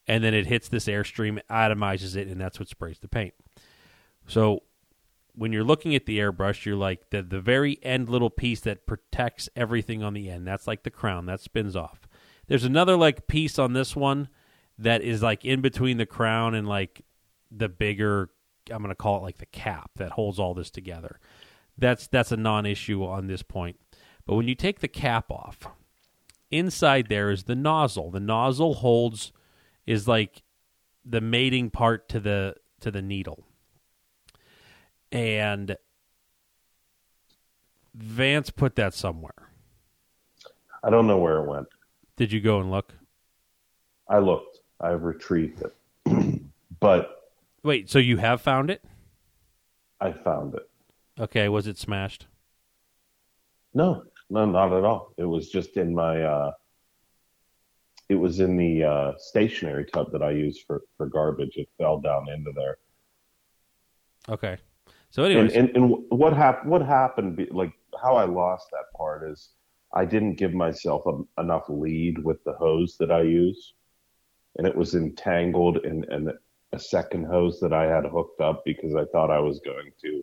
and 0.07 0.25
then 0.25 0.35
it 0.35 0.47
hits 0.47 0.69
this 0.69 0.87
airstream, 0.87 1.41
atomizes 1.51 2.17
it, 2.17 2.29
and 2.29 2.41
that's 2.41 2.59
what 2.59 2.69
sprays 2.69 2.99
the 3.01 3.09
paint. 3.09 3.35
So 4.27 4.63
when 5.35 5.53
you're 5.53 5.65
looking 5.65 5.95
at 5.95 6.07
the 6.07 6.19
airbrush, 6.19 6.65
you're 6.65 6.77
like 6.77 7.11
the 7.11 7.23
the 7.23 7.41
very 7.41 7.79
end 7.83 8.09
little 8.09 8.31
piece 8.31 8.61
that 8.61 8.87
protects 8.87 9.49
everything 9.55 10.03
on 10.03 10.15
the 10.15 10.31
end. 10.31 10.47
That's 10.47 10.67
like 10.67 10.85
the 10.85 10.91
crown 10.91 11.27
that 11.27 11.41
spins 11.41 11.77
off. 11.77 12.09
There's 12.47 12.65
another 12.65 12.97
like 12.97 13.27
piece 13.27 13.59
on 13.59 13.73
this 13.73 13.95
one 13.95 14.29
that 14.79 15.03
is 15.03 15.23
like 15.23 15.45
in 15.45 15.61
between 15.61 15.99
the 15.99 16.07
crown 16.07 16.55
and 16.55 16.67
like 16.67 17.05
the 17.51 17.69
bigger 17.69 18.31
I'm 18.71 18.79
going 18.79 18.91
to 18.91 18.95
call 18.95 19.19
it 19.19 19.23
like 19.23 19.39
the 19.39 19.47
cap 19.47 19.91
that 19.97 20.13
holds 20.13 20.39
all 20.39 20.55
this 20.55 20.71
together. 20.71 21.19
That's 21.77 22.07
that's 22.07 22.33
a 22.33 22.37
non-issue 22.37 23.05
on 23.05 23.27
this 23.27 23.43
point. 23.43 23.77
But 24.27 24.37
when 24.37 24.49
you 24.49 24.55
take 24.55 24.81
the 24.81 24.89
cap 24.89 25.31
off, 25.31 25.69
inside 26.51 27.09
there 27.09 27.31
is 27.31 27.45
the 27.45 27.57
nozzle. 27.57 28.11
The 28.11 28.21
nozzle 28.21 28.75
holds 28.75 29.33
is 29.87 30.07
like 30.07 30.43
the 31.05 31.21
mating 31.21 31.71
part 31.71 32.09
to 32.11 32.21
the 32.21 32.57
to 32.81 32.91
the 32.91 33.03
needle. 33.03 33.47
And 35.11 35.77
Vance 37.95 38.51
put 38.51 38.77
that 38.77 38.95
somewhere. 38.95 39.51
I 40.83 40.91
don't 40.91 41.07
know 41.07 41.19
where 41.19 41.39
it 41.39 41.49
went. 41.49 41.69
Did 42.17 42.33
you 42.33 42.41
go 42.41 42.61
and 42.61 42.71
look? 42.71 42.95
I 44.09 44.19
looked. 44.19 44.61
I've 44.81 45.03
retrieved 45.05 45.63
it. 45.63 46.43
but 46.81 47.33
wait, 47.63 47.91
so 47.91 47.99
you 47.99 48.17
have 48.17 48.41
found 48.41 48.71
it? 48.71 48.83
I 50.01 50.13
found 50.13 50.55
it. 50.55 50.69
Okay, 51.23 51.49
was 51.49 51.69
it 51.69 51.79
smashed? 51.79 52.27
No, 53.75 54.03
no, 54.29 54.45
not 54.45 54.73
at 54.73 54.83
all. 54.85 55.15
It 55.17 55.25
was 55.25 55.49
just 55.51 55.77
in 55.77 55.95
my 55.95 56.23
uh 56.23 56.53
it 58.09 58.17
was 58.17 58.41
in 58.41 58.59
the 58.59 58.85
uh, 58.85 59.13
stationary 59.17 59.87
tub 59.87 60.13
that 60.13 60.23
I 60.23 60.33
use 60.33 60.61
for 60.67 60.83
for 60.97 61.07
garbage. 61.07 61.57
It 61.57 61.69
fell 61.79 61.99
down 62.01 62.29
into 62.29 62.53
there. 62.55 62.77
Okay. 64.29 64.59
So, 65.11 65.25
And, 65.25 65.51
and 65.53 65.77
and 65.77 65.95
what 66.09 66.33
happened? 66.35 66.71
What 66.71 66.83
happened? 66.83 67.37
be- 67.37 67.49
Like 67.51 67.73
how 68.03 68.17
I 68.17 68.25
lost 68.25 68.67
that 68.73 68.93
part 68.97 69.31
is 69.31 69.51
I 69.95 70.05
didn't 70.05 70.35
give 70.35 70.53
myself 70.53 71.05
a, 71.07 71.41
enough 71.41 71.65
lead 71.69 72.19
with 72.23 72.43
the 72.45 72.55
hose 72.55 72.97
that 72.99 73.11
I 73.13 73.23
use, 73.23 73.75
and 74.57 74.67
it 74.67 74.75
was 74.75 74.95
entangled 74.95 75.79
in, 75.85 76.05
in 76.13 76.33
a 76.73 76.79
second 76.79 77.27
hose 77.27 77.61
that 77.61 77.73
I 77.73 77.85
had 77.85 78.05
hooked 78.07 78.41
up 78.41 78.63
because 78.65 78.95
I 78.95 79.05
thought 79.13 79.31
I 79.31 79.39
was 79.39 79.61
going 79.61 79.93
to 80.03 80.23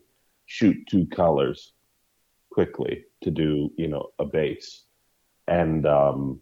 shoot 0.50 0.76
two 0.88 1.06
colors 1.06 1.74
quickly 2.50 3.04
to 3.22 3.30
do 3.30 3.70
you 3.76 3.86
know 3.86 4.08
a 4.18 4.24
base, 4.24 4.84
and 5.46 5.86
um, 5.86 6.40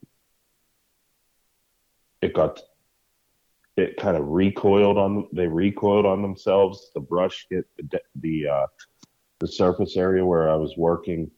it 2.23 2.33
got 2.33 2.59
it 3.77 3.99
kind 3.99 4.17
of 4.17 4.27
recoiled 4.27 4.97
on 4.97 5.29
they 5.33 5.47
recoiled 5.47 6.07
on 6.07 6.23
themselves. 6.23 6.91
The 6.95 7.01
brush 7.01 7.47
hit 7.51 7.67
the 7.77 8.01
the 8.17 8.49
uh, 8.49 8.67
the 9.41 9.47
surface 9.47 9.99
area 9.99 10.25
where 10.25 10.49
I 10.49 10.55
was 10.55 10.75
working, 10.79 11.31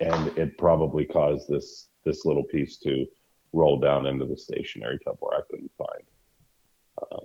and 0.00 0.28
it 0.38 0.56
probably 0.56 1.04
caused 1.04 1.50
this 1.50 1.88
this 2.06 2.24
little 2.24 2.44
piece 2.44 2.78
to 2.78 3.04
roll 3.52 3.78
down 3.78 4.06
into 4.06 4.24
the 4.24 4.38
stationary 4.38 4.98
tub 5.04 5.18
where 5.20 5.38
I 5.38 5.42
couldn't 5.50 5.70
find 5.76 6.04
uh, 7.02 7.24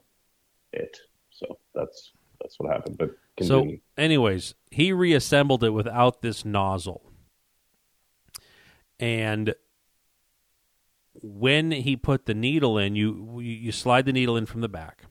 it. 0.73 0.97
So 1.31 1.57
that's 1.73 2.11
that's 2.41 2.59
what 2.59 2.73
happened. 2.73 2.97
But 2.97 3.11
so 3.41 3.71
anyways, 3.97 4.55
he 4.69 4.93
reassembled 4.93 5.63
it 5.63 5.71
without 5.71 6.21
this 6.21 6.45
nozzle. 6.45 7.11
And 8.99 9.55
when 11.21 11.71
he 11.71 11.95
put 11.95 12.25
the 12.25 12.33
needle 12.33 12.77
in, 12.77 12.95
you 12.95 13.39
you 13.39 13.71
slide 13.71 14.05
the 14.05 14.13
needle 14.13 14.37
in 14.37 14.45
from 14.45 14.61
the 14.61 14.69
back, 14.69 15.03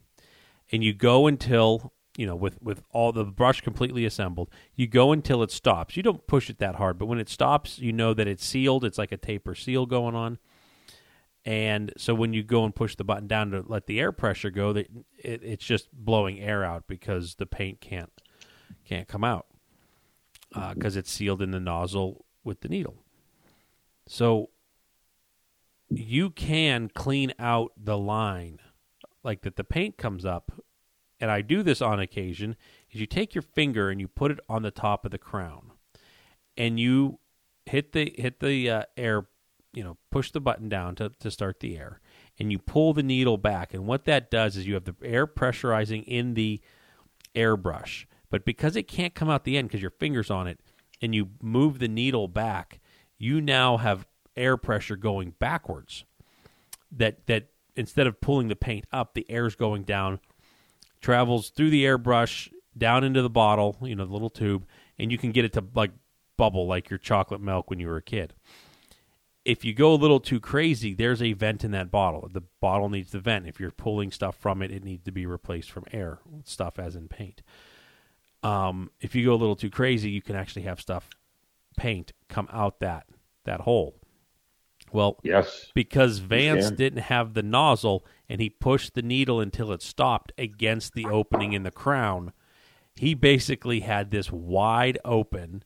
and 0.70 0.84
you 0.84 0.92
go 0.92 1.26
until 1.26 1.92
you 2.16 2.26
know 2.26 2.36
with 2.36 2.60
with 2.62 2.82
all 2.90 3.12
the 3.12 3.24
brush 3.24 3.60
completely 3.60 4.04
assembled. 4.04 4.50
You 4.74 4.86
go 4.86 5.12
until 5.12 5.42
it 5.42 5.50
stops. 5.50 5.96
You 5.96 6.02
don't 6.02 6.26
push 6.26 6.48
it 6.48 6.58
that 6.58 6.76
hard, 6.76 6.98
but 6.98 7.06
when 7.06 7.18
it 7.18 7.28
stops, 7.28 7.78
you 7.78 7.92
know 7.92 8.14
that 8.14 8.28
it's 8.28 8.44
sealed. 8.44 8.84
It's 8.84 8.98
like 8.98 9.12
a 9.12 9.16
taper 9.16 9.54
seal 9.54 9.86
going 9.86 10.14
on. 10.14 10.38
And 11.44 11.92
so 11.96 12.14
when 12.14 12.32
you 12.32 12.42
go 12.42 12.64
and 12.64 12.74
push 12.74 12.94
the 12.94 13.04
button 13.04 13.26
down 13.26 13.50
to 13.50 13.64
let 13.66 13.86
the 13.86 13.98
air 13.98 14.12
pressure 14.12 14.50
go, 14.50 14.72
that 14.72 14.88
it, 15.18 15.42
it's 15.42 15.64
just 15.64 15.92
blowing 15.92 16.40
air 16.40 16.64
out 16.64 16.84
because 16.86 17.34
the 17.34 17.46
paint 17.46 17.80
can't 17.80 18.12
can't 18.84 19.08
come 19.08 19.24
out 19.24 19.46
because 20.74 20.96
it's 20.96 21.10
sealed 21.10 21.42
in 21.42 21.50
the 21.50 21.60
nozzle 21.60 22.24
with 22.44 22.60
the 22.60 22.68
needle. 22.68 22.96
So 24.06 24.50
you 25.88 26.30
can 26.30 26.88
clean 26.88 27.32
out 27.38 27.72
the 27.76 27.98
line 27.98 28.58
like 29.22 29.42
that 29.42 29.56
the 29.56 29.64
paint 29.64 29.98
comes 29.98 30.24
up 30.24 30.52
and 31.20 31.30
I 31.30 31.40
do 31.42 31.62
this 31.62 31.80
on 31.80 32.00
occasion 32.00 32.56
is 32.90 33.00
you 33.00 33.06
take 33.06 33.34
your 33.34 33.42
finger 33.42 33.90
and 33.90 34.00
you 34.00 34.08
put 34.08 34.30
it 34.30 34.40
on 34.48 34.62
the 34.62 34.70
top 34.70 35.04
of 35.04 35.10
the 35.10 35.18
crown 35.18 35.72
and 36.56 36.80
you 36.80 37.18
hit 37.66 37.92
the 37.92 38.12
hit 38.16 38.40
the 38.40 38.70
uh, 38.70 38.82
air 38.96 39.26
you 39.72 39.82
know 39.82 39.96
push 40.10 40.30
the 40.30 40.40
button 40.40 40.68
down 40.68 40.94
to, 40.96 41.10
to 41.20 41.30
start 41.30 41.60
the 41.60 41.76
air. 41.76 42.00
And 42.38 42.50
you 42.50 42.58
pull 42.58 42.92
the 42.94 43.02
needle 43.02 43.36
back. 43.36 43.74
And 43.74 43.86
what 43.86 44.04
that 44.06 44.30
does 44.30 44.56
is 44.56 44.66
you 44.66 44.74
have 44.74 44.84
the 44.84 44.96
air 45.04 45.26
pressurizing 45.26 46.02
in 46.06 46.34
the 46.34 46.60
airbrush. 47.34 48.06
But 48.30 48.44
because 48.44 48.74
it 48.74 48.88
can't 48.88 49.14
come 49.14 49.28
out 49.28 49.44
the 49.44 49.56
end 49.56 49.68
because 49.68 49.82
your 49.82 49.90
fingers 49.90 50.30
on 50.30 50.46
it 50.46 50.58
and 51.00 51.14
you 51.14 51.30
move 51.42 51.78
the 51.78 51.88
needle 51.88 52.28
back 52.28 52.80
you 53.22 53.40
now 53.40 53.76
have 53.76 54.04
air 54.36 54.56
pressure 54.56 54.96
going 54.96 55.34
backwards. 55.38 56.04
That 56.90 57.26
that 57.26 57.48
instead 57.76 58.06
of 58.06 58.20
pulling 58.20 58.48
the 58.48 58.56
paint 58.56 58.84
up 58.92 59.14
the 59.14 59.30
air's 59.30 59.54
going 59.54 59.84
down 59.84 60.20
travels 61.00 61.50
through 61.50 61.70
the 61.70 61.84
airbrush 61.84 62.52
down 62.76 63.02
into 63.02 63.22
the 63.22 63.30
bottle 63.30 63.76
you 63.80 63.96
know 63.96 64.04
the 64.04 64.12
little 64.12 64.28
tube 64.28 64.66
and 64.98 65.10
you 65.10 65.16
can 65.16 65.32
get 65.32 65.44
it 65.44 65.54
to 65.54 65.64
like 65.74 65.90
bubble 66.36 66.66
like 66.66 66.90
your 66.90 66.98
chocolate 66.98 67.40
milk 67.40 67.70
when 67.70 67.80
you 67.80 67.86
were 67.86 67.96
a 67.96 68.02
kid 68.02 68.34
if 69.44 69.64
you 69.64 69.74
go 69.74 69.92
a 69.92 69.96
little 69.96 70.20
too 70.20 70.40
crazy 70.40 70.94
there's 70.94 71.22
a 71.22 71.32
vent 71.32 71.64
in 71.64 71.70
that 71.70 71.90
bottle 71.90 72.28
the 72.32 72.42
bottle 72.60 72.88
needs 72.88 73.10
the 73.10 73.20
vent 73.20 73.46
if 73.46 73.58
you're 73.58 73.70
pulling 73.70 74.10
stuff 74.10 74.36
from 74.36 74.62
it 74.62 74.70
it 74.70 74.84
needs 74.84 75.04
to 75.04 75.12
be 75.12 75.26
replaced 75.26 75.70
from 75.70 75.84
air 75.92 76.20
stuff 76.44 76.78
as 76.78 76.96
in 76.96 77.08
paint 77.08 77.42
um, 78.44 78.90
if 79.00 79.14
you 79.14 79.24
go 79.24 79.34
a 79.34 79.36
little 79.36 79.56
too 79.56 79.70
crazy 79.70 80.10
you 80.10 80.22
can 80.22 80.36
actually 80.36 80.62
have 80.62 80.80
stuff 80.80 81.10
paint 81.76 82.12
come 82.28 82.48
out 82.52 82.80
that 82.80 83.06
that 83.44 83.60
hole 83.60 83.96
well 84.92 85.18
yes, 85.22 85.70
because 85.74 86.18
Vance 86.18 86.70
didn't 86.70 87.02
have 87.04 87.32
the 87.32 87.42
nozzle 87.42 88.04
and 88.28 88.40
he 88.40 88.50
pushed 88.50 88.94
the 88.94 89.02
needle 89.02 89.40
until 89.40 89.72
it 89.72 89.82
stopped 89.82 90.32
against 90.36 90.92
the 90.92 91.06
opening 91.06 91.54
in 91.54 91.62
the 91.62 91.70
crown. 91.70 92.32
He 92.94 93.14
basically 93.14 93.80
had 93.80 94.10
this 94.10 94.30
wide 94.30 94.98
open, 95.04 95.64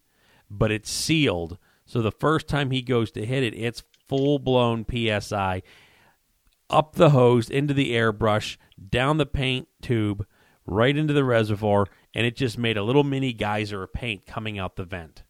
but 0.48 0.70
it's 0.70 0.90
sealed. 0.90 1.58
So 1.86 2.02
the 2.02 2.12
first 2.12 2.48
time 2.48 2.70
he 2.70 2.82
goes 2.82 3.10
to 3.12 3.24
hit 3.24 3.42
it, 3.42 3.54
it's 3.54 3.82
full 4.08 4.38
blown 4.38 4.84
PSI 4.84 5.62
up 6.68 6.96
the 6.96 7.10
hose 7.10 7.48
into 7.48 7.72
the 7.72 7.92
airbrush, 7.92 8.56
down 8.90 9.18
the 9.18 9.26
paint 9.26 9.68
tube, 9.80 10.26
right 10.66 10.96
into 10.96 11.14
the 11.14 11.24
reservoir, 11.24 11.86
and 12.14 12.26
it 12.26 12.36
just 12.36 12.58
made 12.58 12.76
a 12.76 12.82
little 12.82 13.04
mini 13.04 13.32
geyser 13.32 13.84
of 13.84 13.92
paint 13.92 14.26
coming 14.26 14.58
out 14.58 14.76
the 14.76 14.84
vent. 14.84 15.22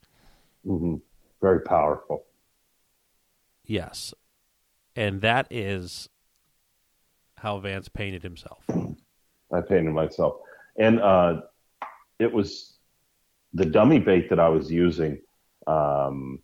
Mm-hmm. 0.65 0.95
very 1.41 1.61
powerful. 1.61 2.25
Yes. 3.63 4.13
And 4.95 5.21
that 5.21 5.47
is 5.51 6.09
how 7.37 7.59
Vance 7.59 7.87
painted 7.87 8.23
himself. 8.23 8.63
I 9.53 9.61
painted 9.61 9.93
myself, 9.93 10.37
and 10.77 10.99
uh, 10.99 11.41
it 12.19 12.33
was 12.33 12.77
the 13.53 13.65
dummy 13.65 13.99
bait 13.99 14.29
that 14.29 14.39
I 14.39 14.49
was 14.49 14.69
using. 14.71 15.21
Um, 15.67 16.39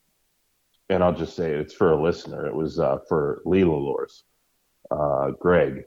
and 0.94 1.04
I'll 1.04 1.14
just 1.14 1.36
say 1.36 1.52
it's 1.52 1.74
for 1.74 1.92
a 1.92 2.02
listener. 2.02 2.46
It 2.46 2.54
was 2.54 2.80
uh, 2.80 3.00
for 3.10 3.42
Leela 3.48 3.80
Lures, 3.82 4.26
uh, 4.92 5.32
Greg, 5.32 5.86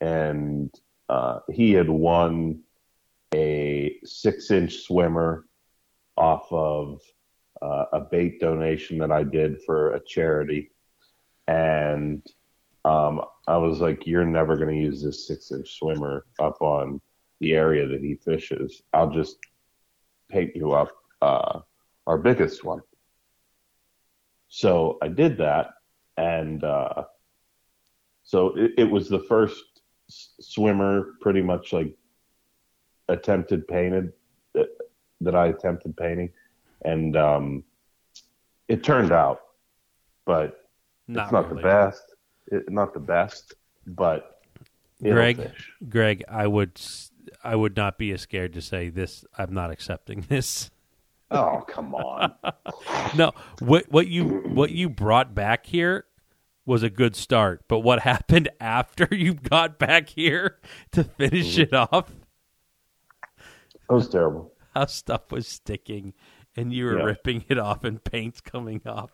and 0.00 0.72
uh, 1.08 1.40
he 1.50 1.72
had 1.72 1.90
won 1.90 2.60
a 3.34 3.98
six-inch 4.04 4.82
swimmer 4.82 5.46
off 6.16 6.46
of 6.52 7.00
uh, 7.60 7.86
a 7.92 8.00
bait 8.00 8.38
donation 8.38 8.98
that 8.98 9.10
I 9.10 9.24
did 9.24 9.60
for 9.66 9.94
a 9.94 10.04
charity, 10.04 10.70
and 11.48 12.24
um, 12.84 13.20
I 13.48 13.56
was 13.56 13.80
like, 13.80 14.06
"You're 14.06 14.24
never 14.24 14.56
going 14.56 14.76
to 14.76 14.80
use 14.80 15.02
this 15.02 15.26
six-inch 15.26 15.76
swimmer 15.76 16.24
up 16.38 16.62
on 16.62 17.00
the 17.40 17.54
area 17.54 17.88
that 17.88 18.00
he 18.00 18.14
fishes. 18.14 18.80
I'll 18.94 19.10
just 19.10 19.38
paint 20.28 20.54
you 20.54 20.70
up 20.70 20.92
uh, 21.20 21.60
our 22.06 22.18
biggest 22.18 22.62
one." 22.62 22.80
So 24.48 24.98
I 25.02 25.08
did 25.08 25.36
that, 25.38 25.70
and 26.16 26.64
uh, 26.64 27.04
so 28.22 28.56
it, 28.56 28.72
it 28.78 28.90
was 28.90 29.08
the 29.08 29.20
first 29.20 29.62
s- 30.08 30.30
swimmer, 30.40 31.14
pretty 31.20 31.42
much 31.42 31.72
like 31.72 31.94
attempted 33.08 33.66
painted 33.68 34.12
that, 34.54 34.68
that 35.20 35.34
I 35.34 35.48
attempted 35.48 35.96
painting, 35.96 36.30
and 36.84 37.16
um, 37.16 37.64
it 38.68 38.82
turned 38.82 39.12
out, 39.12 39.40
but 40.24 40.60
it's 41.08 41.32
not 41.32 41.50
really. 41.50 41.62
the 41.62 41.68
best. 41.68 42.02
It, 42.50 42.70
not 42.70 42.94
the 42.94 43.00
best, 43.00 43.54
but 43.86 44.40
Greg, 45.02 45.36
fish. 45.36 45.72
Greg, 45.88 46.24
I 46.28 46.46
would 46.46 46.80
I 47.44 47.54
would 47.54 47.76
not 47.76 47.98
be 47.98 48.12
as 48.12 48.22
scared 48.22 48.52
to 48.54 48.62
say 48.62 48.88
this. 48.88 49.24
I'm 49.36 49.52
not 49.52 49.70
accepting 49.70 50.20
this. 50.28 50.70
Oh 51.30 51.62
come 51.68 51.94
on! 51.94 52.34
No, 53.14 53.32
what 53.58 53.90
what 53.90 54.08
you 54.08 54.24
what 54.44 54.70
you 54.70 54.88
brought 54.88 55.34
back 55.34 55.66
here 55.66 56.06
was 56.66 56.82
a 56.82 56.90
good 56.90 57.16
start, 57.16 57.64
but 57.68 57.80
what 57.80 58.00
happened 58.00 58.48
after 58.60 59.08
you 59.14 59.34
got 59.34 59.78
back 59.78 60.08
here 60.10 60.58
to 60.92 61.04
finish 61.04 61.56
Mm-hmm. 61.56 61.62
it 61.62 61.72
off? 61.74 62.10
That 63.88 63.94
was 63.94 64.08
terrible. 64.08 64.52
How 64.74 64.86
stuff 64.86 65.32
was 65.32 65.46
sticking, 65.48 66.14
and 66.56 66.72
you 66.72 66.86
were 66.86 66.96
Yeah. 66.96 67.02
ripping 67.02 67.44
it 67.48 67.58
off, 67.58 67.84
and 67.84 68.02
paint's 68.02 68.40
coming 68.40 68.82
off. 68.86 69.10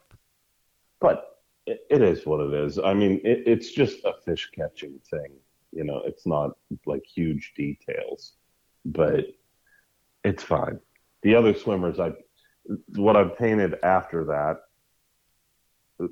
But 1.01 1.41
it, 1.67 1.81
it 1.91 2.03
is 2.03 2.27
what 2.27 2.41
it 2.41 2.53
is. 2.55 2.79
I 2.79 2.95
mean, 2.95 3.21
it, 3.25 3.43
it's 3.47 3.71
just 3.73 4.05
a 4.05 4.15
fish 4.25 4.51
catching 4.55 4.99
thing. 5.11 5.33
You 5.73 5.85
know, 5.85 6.03
it's 6.05 6.27
not 6.27 6.53
like 6.87 7.05
huge 7.05 7.53
details, 7.57 8.35
but 8.85 9.27
it's 10.25 10.43
fine. 10.43 10.81
The 11.25 11.35
other 11.35 11.55
swimmers, 11.55 11.99
I 11.99 12.13
what 12.95 13.17
I 13.17 13.25
painted 13.25 13.75
after 13.83 14.25
that 14.27 16.09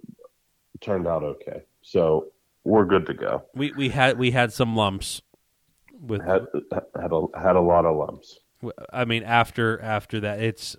turned 0.80 1.06
out 1.06 1.22
okay. 1.22 1.62
So 1.82 2.32
we're 2.64 2.86
good 2.86 3.06
to 3.06 3.14
go. 3.14 3.44
We 3.54 3.72
we 3.72 3.90
had 3.90 4.18
we 4.18 4.30
had 4.30 4.52
some 4.52 4.74
lumps 4.74 5.22
with 6.00 6.24
Had 6.24 6.46
had 7.00 7.12
a 7.12 7.26
had 7.38 7.56
a 7.56 7.60
lot 7.60 7.84
of 7.84 7.96
lumps. 7.96 8.38
I 8.92 9.04
mean, 9.04 9.22
after 9.22 9.80
after 9.80 10.18
that, 10.20 10.40
it's 10.40 10.76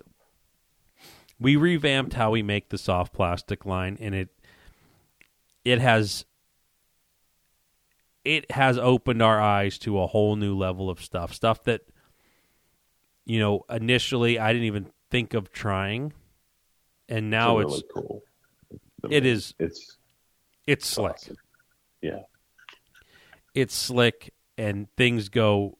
we 1.38 1.54
revamped 1.54 2.14
how 2.14 2.30
we 2.30 2.42
make 2.42 2.70
the 2.70 2.78
soft 2.78 3.12
plastic 3.12 3.64
line, 3.64 3.96
and 4.00 4.16
it 4.16 4.30
it 5.64 5.80
has 5.80 6.24
it 8.24 8.50
has 8.50 8.78
opened 8.78 9.22
our 9.22 9.40
eyes 9.40 9.78
to 9.78 10.00
a 10.00 10.08
whole 10.08 10.34
new 10.34 10.56
level 10.56 10.90
of 10.90 11.00
stuff. 11.00 11.32
Stuff 11.32 11.62
that 11.64 11.82
you 13.24 13.38
know 13.38 13.64
initially 13.70 14.38
I 14.38 14.52
didn't 14.52 14.66
even 14.66 14.90
think 15.10 15.34
of 15.34 15.52
trying, 15.52 16.12
and 17.08 17.30
now 17.30 17.58
it's, 17.58 17.74
it's, 17.74 17.82
really 17.94 18.06
cool. 18.06 18.22
it 19.10 19.26
is 19.26 19.54
It's 19.58 19.96
it's 20.66 20.86
slick. 20.86 21.12
awesome. 21.12 21.36
Yeah. 22.00 22.20
It's 23.54 23.74
slick, 23.74 24.32
and 24.58 24.88
things 24.96 25.28
go. 25.28 25.78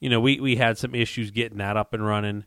You 0.00 0.10
know, 0.10 0.20
we 0.20 0.40
we 0.40 0.56
had 0.56 0.78
some 0.78 0.94
issues 0.94 1.30
getting 1.30 1.58
that 1.58 1.76
up 1.76 1.94
and 1.94 2.04
running, 2.04 2.44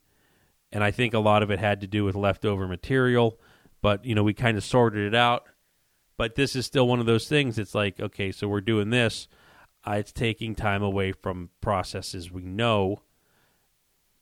and 0.72 0.84
I 0.84 0.92
think 0.92 1.14
a 1.14 1.20
lot 1.20 1.44
of 1.44 1.52
it 1.52 1.60
had 1.60 1.82
to 1.82 1.88
do 1.88 2.04
with 2.04 2.16
leftover 2.16 2.68
material. 2.68 3.40
But 3.82 4.06
you 4.06 4.16
know, 4.16 4.24
we 4.24 4.34
kind 4.34 4.58
of 4.58 4.64
sorted 4.64 5.06
it 5.06 5.16
out. 5.16 5.48
But 6.18 6.36
this 6.36 6.56
is 6.56 6.66
still 6.66 6.88
one 6.88 7.00
of 7.00 7.06
those 7.06 7.28
things. 7.28 7.60
It's 7.60 7.76
like, 7.76 8.00
okay, 8.00 8.32
so 8.32 8.48
we're 8.48 8.62
doing 8.62 8.90
this. 8.90 9.28
Uh, 9.86 9.92
it's 9.92 10.12
taking 10.12 10.56
time 10.56 10.82
away 10.82 11.12
from 11.12 11.52
processes 11.62 12.32
we 12.32 12.42
know, 12.42 13.02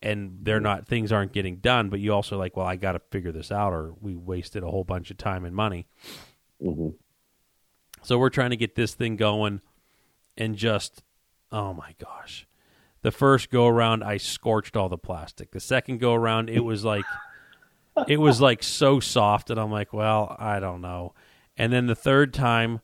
and 0.02 0.38
they're 0.42 0.60
not 0.60 0.86
things 0.86 1.12
aren't 1.12 1.32
getting 1.32 1.56
done. 1.56 1.88
But 1.88 2.00
you 2.00 2.12
also 2.12 2.38
like, 2.38 2.56
well, 2.56 2.66
I 2.66 2.76
got 2.76 2.92
to 2.92 3.00
figure 3.10 3.32
this 3.32 3.50
out, 3.50 3.72
or 3.72 3.94
we 4.00 4.14
wasted 4.14 4.62
a 4.62 4.70
whole 4.70 4.84
bunch 4.84 5.10
of 5.10 5.18
time 5.18 5.44
and 5.44 5.54
money. 5.54 5.86
hmm 6.60 6.90
So 8.02 8.18
we're 8.18 8.30
trying 8.30 8.50
to 8.50 8.56
get 8.56 8.74
this 8.74 8.94
thing 8.94 9.16
going, 9.16 9.60
and 10.36 10.56
just, 10.56 11.02
oh 11.50 11.72
my 11.72 11.94
gosh, 11.98 12.46
the 13.02 13.10
first 13.12 13.50
go 13.50 13.66
around 13.66 14.02
I 14.02 14.16
scorched 14.16 14.76
all 14.76 14.88
the 14.88 14.98
plastic. 14.98 15.52
The 15.52 15.60
second 15.60 15.98
go 15.98 16.14
around, 16.14 16.50
it 16.50 16.64
was 16.64 16.84
like, 16.84 17.04
it 18.08 18.18
was 18.18 18.40
like 18.40 18.62
so 18.62 19.00
soft, 19.00 19.50
and 19.50 19.58
I'm 19.58 19.70
like, 19.70 19.92
well, 19.92 20.36
I 20.38 20.60
don't 20.60 20.80
know. 20.80 21.14
And 21.56 21.72
then 21.72 21.86
the 21.86 21.94
third 21.94 22.34
time, 22.34 22.80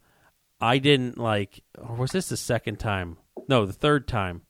I 0.61 0.79
didn't 0.79 1.19
like, 1.19 1.63
or 1.77 1.97
was 1.97 2.13
this 2.13 2.29
the 2.29 2.37
second 2.37 2.77
time? 2.79 3.19
No, 3.49 3.67
the 3.67 3.73
third 3.73 4.07
time. 4.09 4.43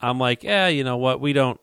I'm 0.00 0.18
like, 0.18 0.42
yeah, 0.42 0.68
you 0.68 0.84
know 0.84 0.96
what? 0.96 1.20
We 1.20 1.32
don't. 1.32 1.60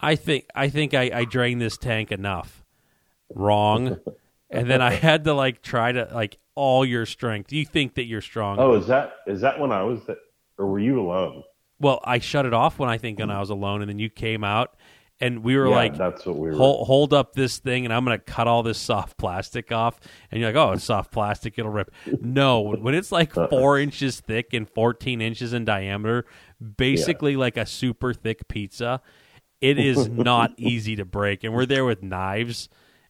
I 0.00 0.16
think 0.16 0.46
I 0.54 0.68
think 0.68 0.94
I, 0.94 1.10
I 1.14 1.24
drained 1.24 1.60
this 1.60 1.76
tank 1.76 2.10
enough. 2.10 2.64
Wrong. 3.34 3.98
and 4.50 4.68
then 4.70 4.80
I 4.82 4.92
had 4.92 5.24
to 5.24 5.34
like 5.34 5.62
try 5.62 5.92
to 5.92 6.08
like 6.12 6.38
all 6.54 6.84
your 6.84 7.06
strength. 7.06 7.52
You 7.52 7.64
think 7.64 7.94
that 7.94 8.04
you're 8.04 8.20
strong. 8.20 8.58
Oh, 8.58 8.74
is 8.74 8.86
that 8.88 9.14
is 9.26 9.40
that 9.42 9.60
when 9.60 9.70
I 9.72 9.82
was 9.82 10.00
th- 10.04 10.18
or 10.58 10.66
were 10.66 10.78
you 10.80 11.00
alone? 11.00 11.44
Well, 11.78 12.00
I 12.04 12.18
shut 12.20 12.46
it 12.46 12.54
off 12.54 12.78
when 12.78 12.88
I 12.88 12.98
think 12.98 13.18
when 13.18 13.30
I 13.30 13.40
was 13.40 13.50
alone, 13.50 13.80
and 13.82 13.88
then 13.88 13.98
you 13.98 14.08
came 14.08 14.44
out, 14.44 14.76
and 15.20 15.42
we 15.42 15.56
were 15.56 15.66
Yeah, 15.66 15.74
like, 15.74 15.96
that's 15.96 16.24
what 16.24 16.36
we 16.38 16.50
were. 16.50 16.54
hold, 16.54 16.86
hold 16.86 17.12
up 17.12 17.32
this 17.32 17.58
thing, 17.58 17.84
and 17.84 17.92
I'm 17.92 18.04
going 18.04 18.16
to 18.16 18.22
cut 18.24 18.46
all 18.46 18.62
this 18.62 18.78
soft 18.78 19.16
plastic 19.16 19.72
off. 19.72 19.98
And 20.30 20.40
you're 20.40 20.50
like, 20.52 20.56
oh, 20.56 20.72
it's 20.72 20.84
soft 20.84 21.10
plastic, 21.10 21.58
it'll 21.58 21.72
rip. 21.72 21.90
No, 22.20 22.60
when 22.60 22.94
it's 22.94 23.10
like 23.10 23.36
uh-uh. 23.36 23.48
four 23.48 23.80
inches 23.80 24.20
thick 24.20 24.52
and 24.52 24.68
14 24.70 25.20
inches 25.20 25.52
in 25.52 25.64
diameter, 25.64 26.24
basically 26.62 27.36
like 27.36 27.56
a 27.56 27.66
super 27.66 28.12
thick 28.14 28.48
pizza, 28.48 29.00
it 29.60 29.78
is 29.78 30.08
not 30.08 30.52
easy 30.58 30.96
to 30.96 31.04
break. 31.04 31.44
And 31.44 31.54
we're 31.54 31.66
there 31.66 31.84
with 31.84 32.02
knives. 32.02 32.68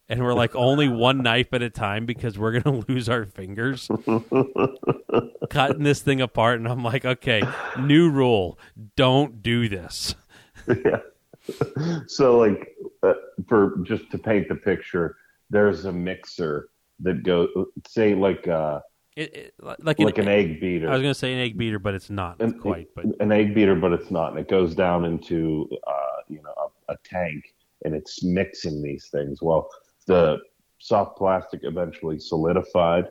And 0.08 0.22
we're 0.22 0.34
like 0.34 0.54
only 0.54 0.88
one 0.88 1.22
knife 1.22 1.54
at 1.54 1.62
a 1.62 1.70
time 1.70 2.04
because 2.04 2.38
we're 2.38 2.60
gonna 2.60 2.84
lose 2.88 3.08
our 3.08 3.24
fingers 3.24 3.88
cutting 5.50 5.84
this 5.84 6.02
thing 6.02 6.20
apart. 6.20 6.58
And 6.58 6.68
I'm 6.68 6.84
like, 6.84 7.06
okay, 7.06 7.42
new 7.78 8.10
rule: 8.10 8.58
don't 8.96 9.42
do 9.42 9.70
this. 9.70 10.14
yeah. 10.68 10.98
So, 12.08 12.38
like, 12.38 12.76
uh, 13.02 13.14
for 13.48 13.78
just 13.84 14.10
to 14.10 14.18
paint 14.18 14.48
the 14.48 14.56
picture, 14.56 15.16
there's 15.50 15.86
a 15.86 15.92
mixer 15.92 16.68
that 17.00 17.22
goes, 17.22 17.48
say, 17.86 18.14
like, 18.14 18.46
uh, 18.46 18.80
It, 19.14 19.36
it, 19.36 19.54
like 19.60 19.98
an, 19.98 20.04
like 20.06 20.18
an 20.18 20.28
egg 20.28 20.58
beater. 20.60 20.88
I 20.88 20.92
was 20.92 21.02
gonna 21.02 21.14
say 21.14 21.34
an 21.34 21.40
egg 21.40 21.58
beater, 21.58 21.78
but 21.78 21.94
it's 21.94 22.08
not 22.08 22.40
An- 22.40 22.58
quite. 22.58 22.88
But 22.94 23.06
an 23.20 23.30
egg 23.30 23.54
beater, 23.54 23.74
but 23.74 23.92
it's 23.92 24.10
not, 24.10 24.30
and 24.30 24.38
it 24.38 24.48
goes 24.48 24.74
down 24.74 25.04
into 25.04 25.68
uh, 25.86 26.22
you 26.28 26.42
know 26.42 26.54
a, 26.88 26.92
a 26.92 26.96
tank, 27.04 27.54
and 27.84 27.94
it's 27.94 28.24
mixing 28.24 28.82
these 28.82 29.08
things. 29.08 29.42
Well, 29.42 29.68
the 30.06 30.38
soft 30.78 31.18
plastic 31.18 31.60
eventually 31.64 32.18
solidified. 32.18 33.08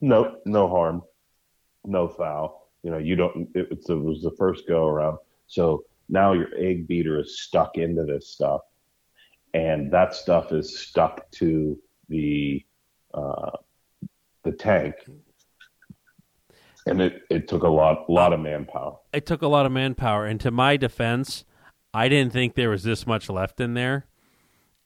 No, 0.00 0.36
no 0.46 0.68
harm, 0.68 1.02
no 1.84 2.06
foul. 2.06 2.70
You 2.84 2.92
know, 2.92 2.98
you 2.98 3.16
don't. 3.16 3.48
It, 3.56 3.68
it's, 3.72 3.90
it 3.90 3.94
was 3.94 4.22
the 4.22 4.34
first 4.38 4.68
go 4.68 4.86
around, 4.86 5.18
so 5.48 5.84
now 6.08 6.32
your 6.32 6.54
egg 6.56 6.86
beater 6.86 7.18
is 7.18 7.40
stuck 7.40 7.76
into 7.76 8.04
this 8.04 8.28
stuff, 8.28 8.60
and 9.52 9.90
that 9.90 10.14
stuff 10.14 10.52
is 10.52 10.78
stuck 10.78 11.28
to 11.32 11.76
the 12.08 12.64
uh, 13.12 13.50
the 14.44 14.52
tank, 14.52 14.94
and 16.86 17.00
it, 17.00 17.22
it 17.30 17.48
took 17.48 17.62
a 17.62 17.68
lot 17.68 18.08
lot 18.08 18.32
of 18.32 18.40
manpower. 18.40 18.96
it 19.12 19.26
took 19.26 19.42
a 19.42 19.48
lot 19.48 19.66
of 19.66 19.72
manpower. 19.72 20.26
And 20.26 20.40
to 20.40 20.50
my 20.50 20.76
defense, 20.76 21.44
I 21.92 22.08
didn't 22.08 22.32
think 22.32 22.54
there 22.54 22.70
was 22.70 22.82
this 22.82 23.06
much 23.06 23.28
left 23.28 23.60
in 23.60 23.74
there, 23.74 24.06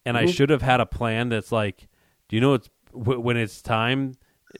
and 0.04 0.16
I 0.16 0.24
Mhm. 0.24 0.34
should 0.34 0.50
have 0.50 0.62
had 0.62 0.80
a 0.80 0.86
plan 0.86 1.28
that's 1.28 1.52
like, 1.52 1.88
do 2.28 2.36
you 2.36 2.40
know 2.40 2.54
it's 2.54 2.70
w- 2.92 3.20
when 3.20 3.36
it's 3.36 3.62
time 3.62 4.14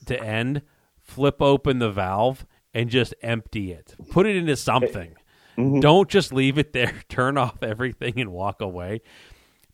to 0.05 0.21
end, 0.21 0.61
flip 0.99 1.41
open 1.41 1.79
the 1.79 1.91
valve 1.91 2.45
and 2.73 2.89
just 2.89 3.13
empty 3.21 3.71
it, 3.71 3.95
put 4.11 4.25
it 4.25 4.35
into 4.35 4.55
something. 4.55 5.15
Mhm. 5.57 5.81
Don't 5.81 6.09
just 6.09 6.33
leave 6.33 6.57
it 6.57 6.73
there. 6.73 6.93
Turn 7.09 7.37
off 7.37 7.61
everything 7.61 8.19
and 8.19 8.31
walk 8.31 8.61
away, 8.61 9.01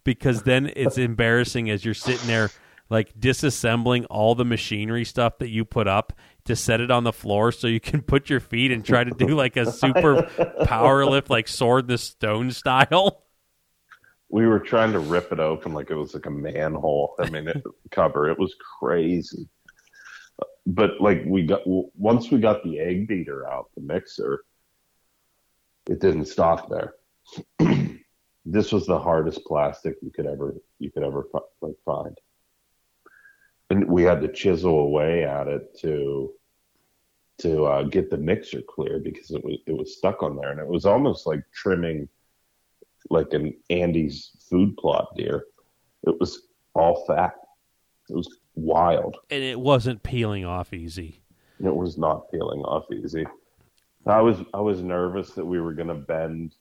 because 0.04 0.44
then 0.44 0.72
it's 0.76 0.98
embarrassing 0.98 1.70
as 1.70 1.86
you're 1.86 1.94
sitting 1.94 2.28
there 2.28 2.50
like 2.90 3.18
disassembling 3.20 4.06
all 4.10 4.36
the 4.36 4.46
machinery 4.46 5.06
stuff 5.06 5.38
that 5.40 5.50
you 5.50 5.64
put 5.64 5.88
up 5.88 6.14
to 6.46 6.56
set 6.56 6.82
it 6.82 6.90
on 6.92 7.04
the 7.04 7.14
floor 7.14 7.52
so 7.52 7.68
you 7.68 7.80
can 7.80 8.02
put 8.14 8.30
your 8.30 8.40
feet 8.40 8.72
and 8.72 8.84
try 8.84 9.04
to 9.04 9.12
do 9.12 9.28
like 9.28 9.58
a 9.58 9.72
super 9.72 10.24
power 10.66 11.06
lift 11.06 11.30
like 11.30 11.48
sword 11.48 11.88
the 11.88 11.98
stone 11.98 12.52
style. 12.52 13.24
We 14.30 14.46
were 14.46 14.60
trying 14.60 14.92
to 14.94 15.00
rip 15.00 15.32
it 15.32 15.40
open 15.40 15.74
like 15.74 15.90
it 15.90 15.96
was 15.96 16.14
like 16.14 16.28
a 16.28 16.32
manhole. 16.32 17.16
I 17.20 17.30
mean, 17.30 17.48
it, 17.48 17.64
cover. 17.90 18.30
It 18.30 18.38
was 18.38 18.56
crazy. 18.80 19.48
But 20.68 21.02
like 21.02 21.24
we 21.26 21.48
got 21.48 21.62
once 21.66 22.30
we 22.30 22.40
got 22.40 22.64
the 22.64 22.80
egg 22.80 23.08
beater 23.08 23.50
out, 23.50 23.70
the 23.76 23.82
mixer, 23.82 24.44
it 25.88 26.00
didn't 26.00 26.26
stop 26.26 26.70
there. 26.70 26.94
this 28.46 28.72
was 28.72 28.86
the 28.86 29.00
hardest 29.00 29.44
plastic 29.46 29.96
you 30.02 30.12
could 30.12 30.28
ever 30.28 30.56
you 30.78 30.92
could 30.92 31.04
ever 31.04 31.28
like 31.62 31.76
find, 31.84 32.16
and 33.70 33.88
we 33.88 34.04
had 34.04 34.22
to 34.22 34.32
chisel 34.32 34.80
away 34.80 35.24
at 35.24 35.48
it 35.48 35.78
to 35.80 36.34
to 37.40 37.66
uh, 37.66 37.84
get 37.84 38.10
the 38.10 38.18
mixer 38.18 38.62
clear 38.68 39.00
because 39.00 39.32
it 39.32 39.44
was 39.44 39.58
it 39.66 39.74
was 39.74 39.98
stuck 39.98 40.24
on 40.24 40.36
there, 40.36 40.52
and 40.52 40.60
it 40.60 40.68
was 40.68 40.86
almost 40.86 41.26
like 41.26 41.44
trimming 41.54 42.08
like 43.10 43.34
an 43.34 43.54
Andy's 43.70 44.32
food 44.50 44.76
plot 44.78 45.16
deer. 45.16 45.46
It 46.04 46.20
was 46.20 46.48
all 46.74 47.06
fat. 47.06 47.36
It 48.10 48.16
was 48.16 48.40
wild. 48.56 49.18
And 49.30 49.44
it 49.44 49.60
wasn't 49.60 50.04
peeling 50.04 50.46
off 50.46 50.74
easy. 50.74 51.22
It 51.64 51.76
was 51.76 51.98
not 51.98 52.32
peeling 52.32 52.62
off 52.62 52.92
easy. 52.92 53.26
I 54.06 54.22
was 54.22 54.38
I 54.54 54.60
was 54.60 54.82
nervous 54.82 55.32
that 55.32 55.46
we 55.46 55.60
were 55.60 55.74
going 55.74 55.90
to 55.90 55.96
bend 55.96 56.56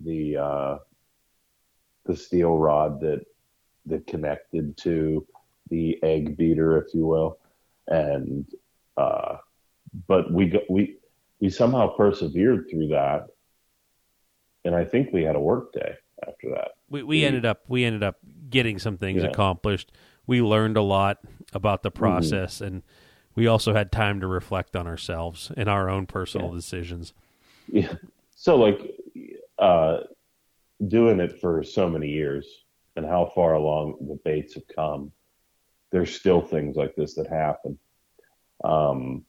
the 0.00 0.36
uh, 0.36 0.78
the 2.06 2.16
steel 2.16 2.56
rod 2.56 3.00
that 3.00 3.24
that 3.86 4.06
connected 4.06 4.76
to 4.78 5.26
the 5.70 5.98
egg 6.02 6.36
beater, 6.36 6.78
if 6.78 6.92
you 6.94 7.06
will, 7.06 7.38
and 7.88 8.46
uh, 8.96 9.36
but 10.06 10.32
we 10.32 10.58
we 10.68 10.96
we 11.40 11.50
somehow 11.50 11.88
persevered 11.96 12.66
through 12.70 12.88
that, 12.88 13.26
and 14.64 14.74
I 14.74 14.84
think 14.84 15.12
we 15.12 15.22
had 15.22 15.36
a 15.36 15.40
work 15.40 15.72
day 15.72 15.94
after 16.26 16.50
that. 16.50 16.72
We 16.88 17.02
we 17.02 17.20
Mm. 17.20 17.26
ended 17.26 17.46
up 17.46 17.62
we 17.68 17.84
ended 17.84 18.02
up 18.02 18.16
getting 18.50 18.78
some 18.78 18.96
things 18.96 19.22
Yeah. 19.22 19.28
accomplished. 19.30 19.92
We 20.26 20.40
learned 20.42 20.76
a 20.76 20.82
lot 20.82 21.18
about 21.52 21.82
the 21.82 21.90
process 21.90 22.60
and 22.60 22.82
we 23.36 23.46
also 23.46 23.74
had 23.74 23.92
time 23.92 24.20
to 24.20 24.26
reflect 24.26 24.74
on 24.76 24.86
ourselves 24.86 25.50
and 25.56 25.68
our 25.68 25.90
own 25.90 26.06
personal 26.06 26.48
Yeah. 26.48 26.56
decisions. 26.56 27.12
Yeah. 27.66 27.94
So 28.34 28.56
like 28.56 28.80
uh 29.58 30.00
doing 30.88 31.20
it 31.20 31.40
for 31.40 31.62
so 31.62 31.88
many 31.88 32.08
years 32.08 32.46
and 32.96 33.04
how 33.06 33.30
far 33.34 33.54
along 33.54 33.96
the 34.00 34.18
baits 34.24 34.54
have 34.54 34.66
come, 34.68 35.12
there's 35.94 36.12
still 36.12 36.40
things 36.40 36.74
like 36.74 36.92
this 36.96 37.14
that 37.14 37.28
happen. 37.28 37.78
Um 38.64 39.24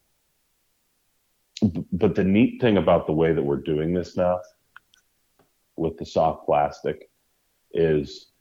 but 1.92 2.16
the 2.16 2.24
neat 2.24 2.60
thing 2.60 2.78
about 2.78 3.06
the 3.06 3.14
way 3.14 3.34
that 3.34 3.44
we're 3.44 3.62
doing 3.62 3.94
this 3.94 4.18
now 4.18 4.40
with 5.78 5.96
the 5.98 6.06
soft 6.06 6.46
plastic 6.46 7.08
is 7.72 8.32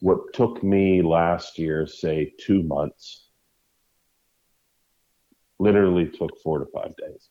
what 0.00 0.34
took 0.34 0.62
me 0.62 1.00
last 1.00 1.58
year, 1.58 1.86
say 1.86 2.34
two 2.38 2.62
months, 2.62 3.28
literally 5.58 6.08
took 6.08 6.30
four 6.42 6.58
to 6.58 6.66
five 6.74 6.94
days. 6.96 7.30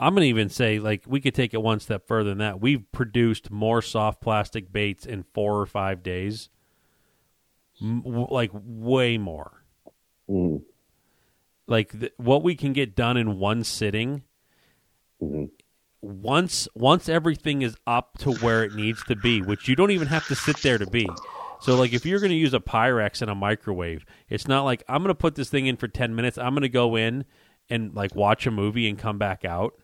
I'm 0.00 0.14
gonna 0.14 0.26
even 0.26 0.48
say 0.48 0.78
like 0.78 1.04
we 1.06 1.20
could 1.20 1.34
take 1.34 1.52
it 1.52 1.62
one 1.62 1.78
step 1.78 2.08
further 2.08 2.30
than 2.30 2.38
that. 2.38 2.58
We've 2.58 2.90
produced 2.90 3.50
more 3.50 3.82
soft 3.82 4.22
plastic 4.22 4.72
baits 4.72 5.04
in 5.04 5.24
four 5.34 5.60
or 5.60 5.66
five 5.66 6.02
days 6.02 6.48
w- 7.80 8.26
like 8.30 8.50
way 8.54 9.18
more. 9.18 9.64
Mhm. 10.28 10.62
Like 11.66 11.98
th- 11.98 12.12
what 12.16 12.42
we 12.42 12.54
can 12.54 12.72
get 12.72 12.94
done 12.94 13.16
in 13.16 13.38
one 13.38 13.64
sitting. 13.64 14.22
Mhm. 15.22 15.50
Once 16.02 16.68
once 16.74 17.08
everything 17.08 17.62
is 17.62 17.76
up 17.86 18.18
to 18.18 18.32
where 18.32 18.62
it 18.62 18.74
needs 18.74 19.02
to 19.04 19.16
be, 19.16 19.40
which 19.40 19.68
you 19.68 19.74
don't 19.76 19.90
even 19.90 20.08
have 20.08 20.26
to 20.28 20.34
sit 20.34 20.58
there 20.58 20.76
to 20.78 20.86
be. 20.86 21.08
So 21.60 21.76
like 21.76 21.94
if 21.94 22.04
you're 22.04 22.20
going 22.20 22.30
to 22.30 22.36
use 22.36 22.52
a 22.52 22.60
Pyrex 22.60 23.22
in 23.22 23.30
a 23.30 23.34
microwave, 23.34 24.04
it's 24.28 24.46
not 24.46 24.64
like 24.64 24.82
I'm 24.88 24.98
going 25.02 25.08
to 25.08 25.14
put 25.14 25.34
this 25.34 25.48
thing 25.48 25.66
in 25.66 25.76
for 25.76 25.88
10 25.88 26.14
minutes. 26.14 26.36
I'm 26.36 26.52
going 26.52 26.60
to 26.62 26.68
go 26.68 26.94
in 26.96 27.24
and 27.70 27.94
like 27.94 28.14
watch 28.14 28.46
a 28.46 28.50
movie 28.50 28.86
and 28.86 28.98
come 28.98 29.16
back 29.16 29.46
out. 29.46 29.74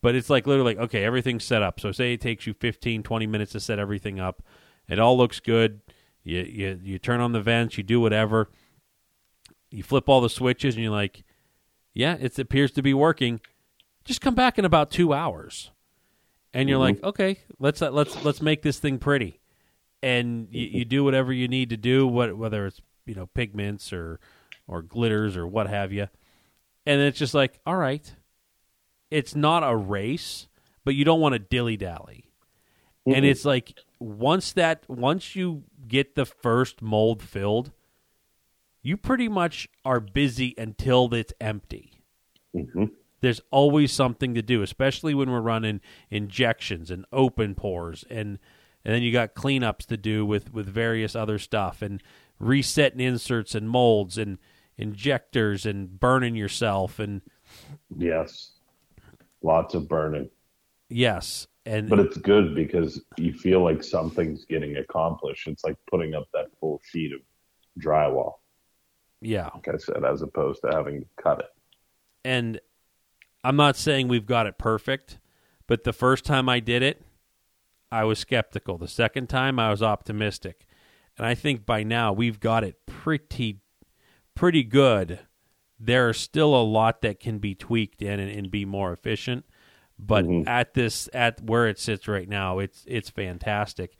But 0.00 0.14
it's 0.14 0.30
like 0.30 0.46
literally 0.46 0.74
like 0.76 0.84
okay, 0.86 1.04
everything's 1.04 1.44
set 1.44 1.62
up. 1.62 1.78
So 1.78 1.92
say 1.92 2.14
it 2.14 2.22
takes 2.22 2.46
you 2.46 2.54
15 2.54 3.02
20 3.02 3.26
minutes 3.26 3.52
to 3.52 3.60
set 3.60 3.78
everything 3.78 4.18
up. 4.18 4.42
It 4.88 4.98
all 4.98 5.16
looks 5.18 5.40
good. 5.40 5.80
You 6.24 6.40
you 6.42 6.80
you 6.82 6.98
turn 6.98 7.20
on 7.20 7.32
the 7.32 7.40
vents, 7.40 7.76
you 7.76 7.82
do 7.84 8.00
whatever. 8.00 8.48
You 9.70 9.82
flip 9.82 10.08
all 10.08 10.20
the 10.20 10.28
switches 10.30 10.74
and 10.74 10.82
you're 10.84 10.92
like, 10.92 11.24
yeah, 11.94 12.16
it 12.20 12.38
appears 12.38 12.70
to 12.72 12.82
be 12.82 12.94
working. 12.94 13.40
Just 14.04 14.20
come 14.20 14.34
back 14.34 14.58
in 14.58 14.64
about 14.64 14.90
2 14.90 15.12
hours. 15.14 15.70
And 16.54 16.68
you're 16.68 16.78
like, 16.78 17.02
okay, 17.02 17.38
let's 17.58 17.80
uh, 17.80 17.90
let's 17.90 18.22
let's 18.24 18.42
make 18.42 18.62
this 18.62 18.78
thing 18.78 18.98
pretty 18.98 19.40
and 20.02 20.48
you, 20.50 20.66
you 20.66 20.84
do 20.84 21.04
whatever 21.04 21.32
you 21.32 21.48
need 21.48 21.70
to 21.70 21.76
do, 21.76 22.06
what 22.06 22.36
whether 22.36 22.66
it's 22.66 22.80
you 23.06 23.14
know 23.14 23.26
pigments 23.26 23.92
or 23.92 24.20
or 24.66 24.82
glitters 24.82 25.36
or 25.36 25.46
what 25.46 25.68
have 25.68 25.92
you, 25.92 26.08
and 26.84 27.00
it's 27.00 27.18
just 27.18 27.34
like, 27.34 27.58
all 27.64 27.76
right, 27.76 28.14
it's 29.10 29.34
not 29.34 29.62
a 29.62 29.74
race, 29.74 30.48
but 30.84 30.94
you 30.94 31.04
don't 31.04 31.20
want 31.20 31.34
to 31.34 31.38
dilly 31.38 31.76
dally, 31.76 32.24
and 33.06 33.24
Mhm. 33.24 33.30
it's 33.30 33.44
like 33.44 33.78
once 33.98 34.52
that 34.52 34.84
once 34.88 35.34
you 35.36 35.62
get 35.88 36.14
the 36.14 36.26
first 36.26 36.80
mold 36.82 37.22
filled, 37.22 37.72
you 38.82 38.96
pretty 38.96 39.28
much 39.28 39.68
are 39.84 40.00
busy 40.00 40.54
until 40.58 41.12
it's 41.14 41.32
empty 41.40 41.92
Mhm. 42.54 42.90
there's 43.20 43.40
always 43.50 43.92
something 43.92 44.34
to 44.34 44.42
do, 44.42 44.62
especially 44.62 45.14
when 45.14 45.30
we're 45.30 45.40
running 45.40 45.80
injections 46.10 46.90
and 46.90 47.04
open 47.12 47.54
pours 47.54 48.04
and 48.10 48.38
and 48.84 48.92
then 48.92 49.02
you 49.02 49.12
got 49.12 49.34
cleanups 49.36 49.86
to 49.86 49.96
do 49.96 50.26
with 50.26 50.52
with 50.52 50.66
various 50.66 51.14
other 51.14 51.38
stuff 51.38 51.80
and 51.82 52.02
resetting 52.40 52.98
inserts 53.00 53.54
and 53.54 53.70
molds 53.70 54.18
and 54.18 54.38
injectors 54.76 55.64
and 55.64 56.00
burning 56.00 56.34
yourself 56.34 56.98
and 56.98 57.22
Yes. 57.96 58.52
Lots 59.42 59.74
of 59.74 59.88
burning. 59.88 60.30
yes 60.88 61.46
and 61.64 61.88
But 61.88 62.00
it's 62.00 62.16
good 62.16 62.54
because 62.54 63.00
you 63.16 63.32
feel 63.32 63.62
like 63.62 63.84
something's 63.84 64.44
getting 64.44 64.76
accomplished. 64.76 65.46
It's 65.46 65.64
like 65.64 65.76
putting 65.90 66.14
up 66.14 66.26
that 66.34 66.46
full 66.58 66.80
sheet 66.84 67.12
of 67.12 67.20
drywall, 67.80 68.34
yeah 69.20 69.48
like 69.54 69.68
I 69.68 69.76
said, 69.78 70.04
as 70.04 70.22
opposed 70.22 70.60
to 70.62 70.70
having 70.72 71.00
to 71.00 71.06
cut 71.22 71.40
it. 71.40 71.50
and 72.24 72.60
I'm 73.44 73.56
not 73.56 73.76
saying 73.76 74.08
we've 74.08 74.26
got 74.26 74.46
it 74.46 74.58
perfect, 74.58 75.18
but 75.66 75.84
the 75.84 75.92
first 75.92 76.24
time 76.24 76.48
I 76.48 76.60
did 76.60 76.82
it, 76.82 77.02
I 77.90 78.04
was 78.04 78.18
skeptical. 78.18 78.78
The 78.78 78.88
second 78.88 79.28
time 79.28 79.58
I 79.58 79.70
was 79.70 79.82
optimistic. 79.82 80.66
And 81.18 81.26
I 81.26 81.34
think 81.34 81.66
by 81.66 81.82
now 81.82 82.12
we've 82.12 82.40
got 82.40 82.64
it 82.64 82.86
pretty 82.86 83.60
pretty 84.34 84.62
good. 84.62 85.20
There 85.78 86.10
is 86.10 86.16
still 86.16 86.54
a 86.54 86.62
lot 86.62 87.02
that 87.02 87.20
can 87.20 87.38
be 87.38 87.54
tweaked 87.54 88.00
in 88.00 88.20
and, 88.20 88.30
and 88.30 88.50
be 88.50 88.64
more 88.64 88.92
efficient. 88.92 89.44
But 90.04 90.24
Mhm. 90.24 90.48
at 90.48 90.74
this 90.74 91.08
at 91.14 91.40
where 91.42 91.68
it 91.68 91.78
sits 91.78 92.08
right 92.08 92.28
now, 92.28 92.58
it's 92.58 92.84
it's 92.88 93.08
fantastic. 93.10 93.96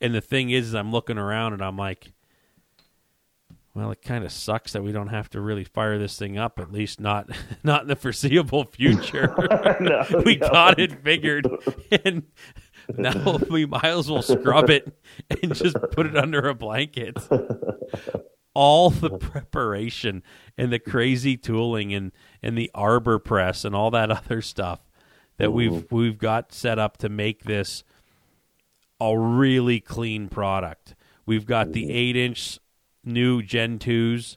And 0.00 0.14
the 0.14 0.20
thing 0.20 0.50
is, 0.50 0.68
is 0.68 0.74
I'm 0.74 0.92
looking 0.92 1.16
around 1.18 1.54
and 1.54 1.62
I'm 1.62 1.76
like, 1.78 2.12
well, 3.74 3.90
it 3.92 4.02
kind 4.02 4.24
of 4.24 4.32
sucks 4.32 4.72
that 4.72 4.82
we 4.82 4.92
don't 4.92 5.08
have 5.08 5.30
to 5.30 5.40
really 5.40 5.64
fire 5.64 5.96
this 5.98 6.18
thing 6.18 6.36
up, 6.36 6.58
at 6.58 6.72
least 6.72 7.00
not 7.00 7.30
not 7.62 7.82
in 7.82 7.88
the 7.88 7.96
foreseeable 7.96 8.64
future. 8.72 9.34
No, 9.80 10.04
we 10.26 10.36
no. 10.36 10.48
got 10.50 10.78
it 10.78 11.02
figured, 11.02 11.46
and 12.04 12.24
now 12.98 13.38
we 13.50 13.64
might 13.66 13.84
as 13.84 14.10
well 14.10 14.22
scrub 14.22 14.68
it 14.68 14.92
and 15.42 15.54
just 15.54 15.76
put 15.92 16.06
it 16.06 16.16
under 16.16 16.40
a 16.48 16.54
blanket. 16.54 17.16
All 18.52 18.90
the 18.90 19.10
preparation 19.16 20.22
and 20.58 20.72
the 20.72 20.80
crazy 20.80 21.36
tooling 21.36 21.94
and 21.94 22.10
and 22.42 22.58
the 22.58 22.70
arbor 22.74 23.18
press 23.20 23.64
and 23.64 23.74
all 23.76 23.90
that 23.92 24.10
other 24.10 24.42
stuff 24.42 24.80
that 25.40 25.52
we've 25.52 25.90
we've 25.90 26.18
got 26.18 26.52
set 26.52 26.78
up 26.78 26.98
to 26.98 27.08
make 27.08 27.44
this 27.44 27.82
a 29.00 29.18
really 29.18 29.80
clean 29.80 30.28
product. 30.28 30.94
We've 31.24 31.46
got 31.46 31.72
the 31.72 31.90
eight 31.90 32.16
inch 32.16 32.58
new 33.04 33.42
Gen 33.42 33.78
twos 33.78 34.36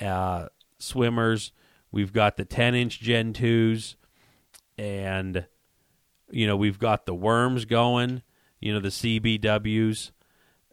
uh, 0.00 0.48
swimmers. 0.78 1.52
We've 1.90 2.12
got 2.12 2.36
the 2.36 2.44
ten 2.44 2.74
inch 2.74 3.00
Gen 3.00 3.32
twos, 3.32 3.96
and 4.76 5.46
you 6.30 6.46
know 6.46 6.56
we've 6.56 6.78
got 6.78 7.06
the 7.06 7.14
worms 7.14 7.64
going. 7.64 8.22
You 8.60 8.74
know 8.74 8.80
the 8.80 8.88
CBWs, 8.88 10.10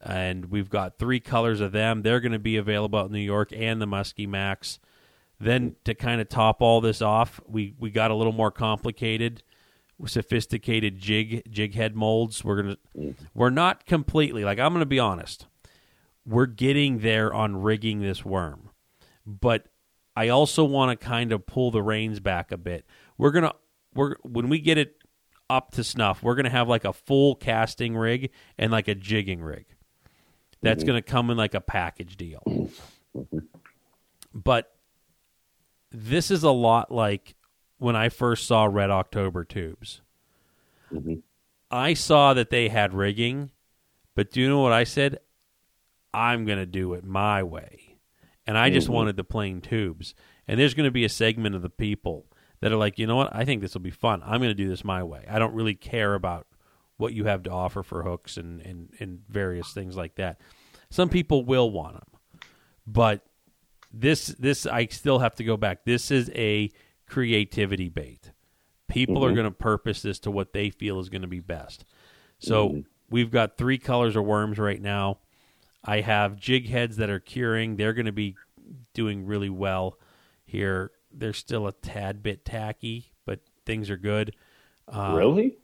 and 0.03 0.45
we've 0.45 0.70
got 0.70 0.97
three 0.97 1.20
colors 1.20 1.61
of 1.61 1.72
them. 1.72 2.01
They're 2.01 2.20
going 2.20 2.32
to 2.34 2.39
be 2.39 2.57
available 2.57 3.05
in 3.05 3.11
New 3.11 3.20
York 3.20 3.51
and 3.55 3.82
the 3.82 3.88
Muskie 3.88 4.28
Max. 4.28 4.80
Then 5.39 5.76
to 5.84 5.93
kind 5.93 6.22
of 6.22 6.30
top 6.30 6.61
all 6.61 6.82
this 6.82 7.01
off, 7.01 7.39
we 7.47 7.74
we 7.80 7.91
got 7.91 8.11
a 8.11 8.16
little 8.16 8.34
more 8.34 8.51
complicated, 8.51 9.43
sophisticated 10.06 11.00
jig 11.00 11.44
jig 11.50 11.76
head 11.76 11.96
molds. 11.96 12.44
We're 12.44 12.62
gonna 12.62 12.78
mm. 12.98 13.16
we're 13.34 13.50
not 13.50 13.86
completely 13.86 14.44
like 14.44 14.60
I'm 14.60 14.74
gonna 14.74 14.86
be 14.86 15.00
honest. 15.00 15.48
We're 16.26 16.46
getting 16.46 17.00
there 17.00 17.34
on 17.34 17.62
rigging 17.62 18.02
this 18.02 18.24
worm, 18.24 18.70
but 19.26 19.68
I 20.16 20.30
also 20.30 20.64
want 20.64 20.98
to 20.98 21.06
kind 21.06 21.32
of 21.32 21.46
pull 21.46 21.72
the 21.72 21.82
reins 21.82 22.20
back 22.20 22.52
a 22.52 22.58
bit. 22.58 22.86
We're 23.18 23.32
gonna 23.32 23.54
we're 23.94 24.16
when 24.24 24.50
we 24.50 24.60
get 24.60 24.78
it 24.78 24.98
up 25.50 25.72
to 25.72 25.84
snuff, 25.84 26.24
we're 26.24 26.36
gonna 26.36 26.50
have 26.50 26.68
like 26.68 26.86
a 26.86 26.94
full 26.94 27.36
casting 27.36 27.96
rig 27.96 28.32
and 28.58 28.72
like 28.72 28.88
a 28.88 28.96
jigging 28.96 29.41
rig. 29.41 29.66
That's 30.62 30.84
mm-hmm. 30.84 30.88
gonna 30.88 31.02
come 31.02 31.30
in 31.30 31.38
like 31.38 31.54
a 31.54 31.62
package 31.62 32.18
deal. 32.18 32.44
Mm-hmm. 32.48 33.39
But 34.34 34.74
this 35.91 36.32
is 36.32 36.44
a 36.44 36.52
lot 36.52 36.91
like 36.91 37.36
when 37.84 37.95
I 37.97 38.07
first 38.09 38.47
saw 38.47 38.63
Red 38.63 38.89
October 38.89 39.43
tubes. 39.43 40.01
Mhm. 40.91 41.21
I 41.69 41.93
saw 41.93 42.34
that 42.34 42.49
they 42.49 42.69
had 42.69 42.93
rigging, 42.93 43.51
but 44.15 44.31
do 44.31 44.39
you 44.39 44.47
know 44.47 44.61
what 44.61 44.71
I 44.71 44.86
said? 44.86 45.19
I'm 46.13 46.45
going 46.45 46.59
to 46.59 46.65
do 46.65 46.93
it 46.93 47.03
my 47.03 47.43
way. 47.43 47.97
And 48.47 48.57
I 48.57 48.69
just 48.69 48.88
Mhm. 48.88 48.91
wanted 48.93 49.17
the 49.17 49.23
plain 49.23 49.59
tubes. 49.59 50.15
And 50.47 50.59
there's 50.59 50.73
going 50.73 50.88
to 50.88 50.91
be 50.91 51.03
a 51.03 51.09
segment 51.09 51.55
of 51.55 51.61
the 51.61 51.69
people 51.69 52.25
that 52.61 52.71
are 52.71 52.77
like, 52.77 52.97
you 52.97 53.05
know 53.07 53.15
what? 53.17 53.36
I 53.36 53.43
think 53.43 53.61
this 53.61 53.73
will 53.73 53.81
be 53.81 53.89
fun. 53.89 54.21
I'm 54.23 54.39
going 54.39 54.49
to 54.49 54.53
do 54.53 54.69
this 54.69 54.86
my 54.86 55.03
way. 55.03 55.25
I 55.27 55.39
don't 55.39 55.53
really 55.53 55.75
care 55.75 56.13
about 56.13 56.47
what 56.97 57.13
you 57.13 57.25
have 57.25 57.43
to 57.43 57.51
offer 57.51 57.84
for 57.84 58.03
hooks 58.03 58.38
and, 58.38 58.61
and, 58.61 58.93
and 58.99 59.23
various 59.27 59.73
things 59.73 59.97
like 59.97 60.15
that. 60.15 60.39
Some 60.89 61.09
people 61.09 61.43
will 61.43 61.69
want 61.71 61.95
them. 61.95 62.19
But 62.88 63.25
this 63.91 64.27
this 64.27 64.65
I 64.65 64.86
still 64.88 65.19
have 65.19 65.36
to 65.36 65.43
go 65.43 65.55
back. 65.57 65.86
This 65.86 66.11
is 66.11 66.29
a 66.36 66.71
creativity 67.14 67.89
bait. 67.89 68.32
People 68.88 69.24
are 69.24 69.32
Mhm. 69.32 69.36
going 69.36 69.45
to 69.45 69.51
purpose 69.51 70.01
this 70.01 70.18
to 70.22 70.32
what 70.32 70.51
they 70.53 70.72
feel 70.72 70.99
is 70.99 71.09
going 71.09 71.22
to 71.22 71.28
be 71.28 71.39
best. 71.39 71.86
So 72.39 72.70
Mhm. 72.70 72.86
we've 73.11 73.30
got 73.30 73.55
three 73.55 73.78
colors 73.78 74.16
of 74.16 74.26
worms 74.26 74.57
right 74.57 74.82
now. 74.82 75.20
I 75.84 76.01
have 76.01 76.38
jig 76.39 76.70
heads 76.70 76.97
that 76.97 77.11
are 77.11 77.20
curing. 77.20 77.76
They're 77.76 77.93
going 77.93 78.07
to 78.07 78.11
be 78.11 78.36
doing 78.95 79.28
really 79.28 79.49
well 79.49 79.99
here. 80.43 80.91
They're 81.11 81.34
still 81.34 81.68
a 81.68 81.72
tad 81.72 82.24
bit 82.24 82.45
tacky, 82.45 83.11
but 83.26 83.41
things 83.64 83.91
are 83.91 83.97
good. 83.97 84.36
Uh, 84.88 85.14
really? 85.16 85.57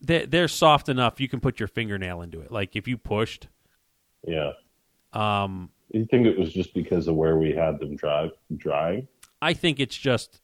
They're, 0.00 0.26
they're 0.26 0.48
soft 0.48 0.88
enough 0.88 1.20
you 1.20 1.28
can 1.28 1.38
put 1.38 1.60
your 1.60 1.68
fingernail 1.68 2.20
into 2.20 2.40
it. 2.40 2.50
Like 2.50 2.74
if 2.74 2.88
you 2.88 2.98
pushed, 2.98 3.46
Yeah. 4.26 4.54
um, 5.12 5.70
You 5.92 6.04
think 6.04 6.26
it 6.26 6.36
was 6.36 6.52
just 6.52 6.74
because 6.74 7.06
of 7.06 7.14
where 7.14 7.38
we 7.38 7.52
had 7.52 7.78
them 7.78 7.94
dry, 7.94 8.28
drying? 8.56 9.06
I 9.40 9.52
think 9.54 9.78
it's 9.78 9.96
just 9.96 10.40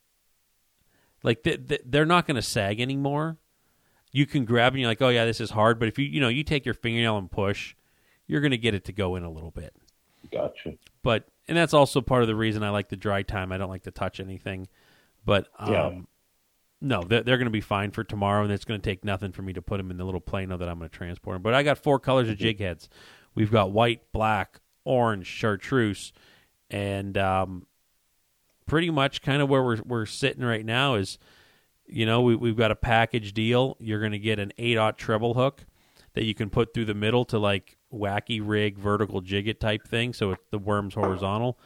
like 1.22 1.42
th- 1.42 1.68
th- 1.68 1.82
they're 1.84 2.06
not 2.06 2.26
going 2.26 2.36
to 2.36 2.42
sag 2.42 2.80
anymore. 2.80 3.38
You 4.10 4.26
can 4.26 4.44
grab 4.44 4.72
and 4.74 4.80
you're 4.80 4.90
like, 4.90 5.00
oh 5.02 5.08
yeah, 5.08 5.24
this 5.24 5.40
is 5.40 5.50
hard. 5.50 5.78
But 5.78 5.88
if 5.88 5.98
you 5.98 6.04
you 6.06 6.20
know 6.20 6.28
you 6.28 6.44
take 6.44 6.64
your 6.64 6.74
fingernail 6.74 7.16
and 7.18 7.30
push, 7.30 7.74
you're 8.26 8.40
going 8.40 8.50
to 8.50 8.58
get 8.58 8.74
it 8.74 8.84
to 8.86 8.92
go 8.92 9.16
in 9.16 9.22
a 9.24 9.30
little 9.30 9.50
bit. 9.50 9.74
Gotcha. 10.30 10.74
But 11.02 11.24
and 11.48 11.56
that's 11.56 11.74
also 11.74 12.00
part 12.00 12.22
of 12.22 12.28
the 12.28 12.36
reason 12.36 12.62
I 12.62 12.70
like 12.70 12.88
the 12.88 12.96
dry 12.96 13.22
time. 13.22 13.52
I 13.52 13.58
don't 13.58 13.70
like 13.70 13.82
to 13.84 13.90
touch 13.90 14.20
anything. 14.20 14.68
But 15.24 15.48
um, 15.58 15.72
Yeah. 15.72 16.00
no, 16.80 17.02
they're, 17.02 17.22
they're 17.22 17.36
going 17.38 17.46
to 17.46 17.50
be 17.50 17.60
fine 17.60 17.90
for 17.90 18.04
tomorrow, 18.04 18.42
and 18.44 18.52
it's 18.52 18.64
going 18.64 18.80
to 18.80 18.84
take 18.90 19.04
nothing 19.04 19.32
for 19.32 19.42
me 19.42 19.52
to 19.52 19.62
put 19.62 19.78
them 19.78 19.90
in 19.90 19.96
the 19.96 20.04
little 20.04 20.20
plano 20.20 20.56
that 20.56 20.68
I'm 20.68 20.78
going 20.78 20.90
to 20.90 20.96
transport 20.96 21.34
them. 21.36 21.42
But 21.42 21.54
I 21.54 21.62
got 21.62 21.78
four 21.78 21.98
colors 21.98 22.28
of 22.28 22.36
jig 22.38 22.60
heads. 22.60 22.88
We've 23.34 23.50
got 23.50 23.72
white, 23.72 24.02
black, 24.12 24.60
orange, 24.84 25.26
chartreuse, 25.26 26.12
and 26.70 27.16
um, 27.18 27.66
pretty 28.66 28.90
much 28.90 29.22
kind 29.22 29.42
of 29.42 29.48
where 29.48 29.62
we're 29.62 29.82
we're 29.84 30.06
sitting 30.06 30.44
right 30.44 30.64
now 30.64 30.94
is, 30.94 31.18
you 31.86 32.06
know, 32.06 32.20
we, 32.22 32.36
we've 32.36 32.56
got 32.56 32.70
a 32.70 32.76
package 32.76 33.32
deal. 33.32 33.76
You're 33.80 34.00
going 34.00 34.12
to 34.12 34.18
get 34.18 34.38
an 34.38 34.52
eight 34.58 34.76
aught 34.76 34.98
treble 34.98 35.34
hook 35.34 35.64
that 36.14 36.24
you 36.24 36.34
can 36.34 36.50
put 36.50 36.74
through 36.74 36.84
the 36.86 36.94
middle 36.94 37.24
to 37.26 37.38
like 37.38 37.78
wacky 37.92 38.40
rig 38.42 38.78
vertical 38.78 39.20
jig 39.20 39.48
it 39.48 39.60
type 39.60 39.86
thing, 39.86 40.12
so 40.12 40.32
it's 40.32 40.44
the 40.50 40.58
worm's 40.58 40.94
horizontal. 40.94 41.58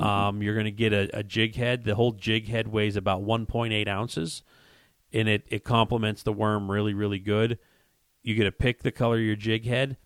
Um, 0.00 0.42
you're 0.42 0.54
going 0.54 0.66
to 0.66 0.70
get 0.70 0.92
a, 0.92 1.10
a 1.12 1.22
jig 1.24 1.56
head. 1.56 1.82
The 1.82 1.96
whole 1.96 2.12
jig 2.12 2.46
head 2.46 2.68
weighs 2.68 2.94
about 2.94 3.22
1.8 3.22 3.88
ounces, 3.88 4.42
and 5.12 5.28
it 5.28 5.44
it 5.48 5.64
complements 5.64 6.22
the 6.22 6.32
worm 6.32 6.70
really 6.70 6.94
really 6.94 7.18
good. 7.18 7.58
You 8.22 8.34
get 8.34 8.44
to 8.44 8.52
pick 8.52 8.82
the 8.82 8.92
color 8.92 9.16
of 9.16 9.22
your 9.22 9.36
jig 9.36 9.66
head, 9.66 9.96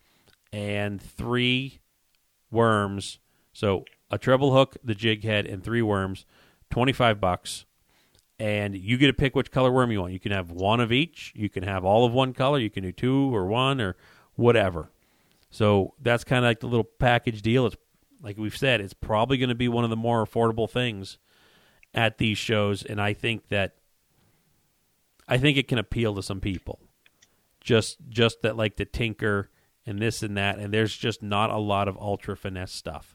and 0.52 1.00
three 1.00 1.80
worms. 2.50 3.18
So 3.52 3.84
a 4.12 4.18
treble 4.18 4.52
hook, 4.52 4.76
the 4.84 4.94
jig 4.94 5.24
head, 5.24 5.46
and 5.46 5.64
three 5.64 5.82
worms. 5.82 6.24
Twenty 6.70 6.92
five 6.92 7.20
bucks 7.20 7.64
and 8.42 8.76
you 8.76 8.96
get 8.96 9.06
to 9.06 9.12
pick 9.12 9.36
which 9.36 9.52
color 9.52 9.70
worm 9.70 9.92
you 9.92 10.00
want. 10.00 10.12
You 10.12 10.18
can 10.18 10.32
have 10.32 10.50
one 10.50 10.80
of 10.80 10.90
each. 10.90 11.32
You 11.36 11.48
can 11.48 11.62
have 11.62 11.84
all 11.84 12.04
of 12.04 12.12
one 12.12 12.32
color. 12.32 12.58
You 12.58 12.70
can 12.70 12.82
do 12.82 12.90
two 12.90 13.32
or 13.32 13.46
one 13.46 13.80
or 13.80 13.96
whatever. 14.34 14.90
So 15.48 15.94
that's 16.02 16.24
kind 16.24 16.44
of 16.44 16.48
like 16.48 16.58
the 16.58 16.66
little 16.66 16.82
package 16.82 17.40
deal. 17.40 17.66
It's 17.66 17.76
like 18.20 18.36
we've 18.36 18.56
said, 18.56 18.80
it's 18.80 18.94
probably 18.94 19.36
going 19.36 19.50
to 19.50 19.54
be 19.54 19.68
one 19.68 19.84
of 19.84 19.90
the 19.90 19.96
more 19.96 20.26
affordable 20.26 20.68
things 20.68 21.18
at 21.94 22.18
these 22.18 22.36
shows, 22.36 22.82
and 22.82 23.00
I 23.00 23.12
think 23.12 23.48
that 23.48 23.76
I 25.28 25.38
think 25.38 25.56
it 25.56 25.68
can 25.68 25.78
appeal 25.78 26.14
to 26.16 26.22
some 26.22 26.40
people. 26.40 26.80
Just 27.60 27.98
just 28.08 28.42
that 28.42 28.56
like 28.56 28.76
the 28.76 28.84
tinker 28.84 29.50
and 29.86 30.00
this 30.00 30.20
and 30.20 30.36
that, 30.36 30.58
and 30.58 30.74
there's 30.74 30.96
just 30.96 31.22
not 31.22 31.50
a 31.50 31.58
lot 31.58 31.86
of 31.86 31.96
ultra 31.96 32.36
finesse 32.36 32.72
stuff 32.72 33.14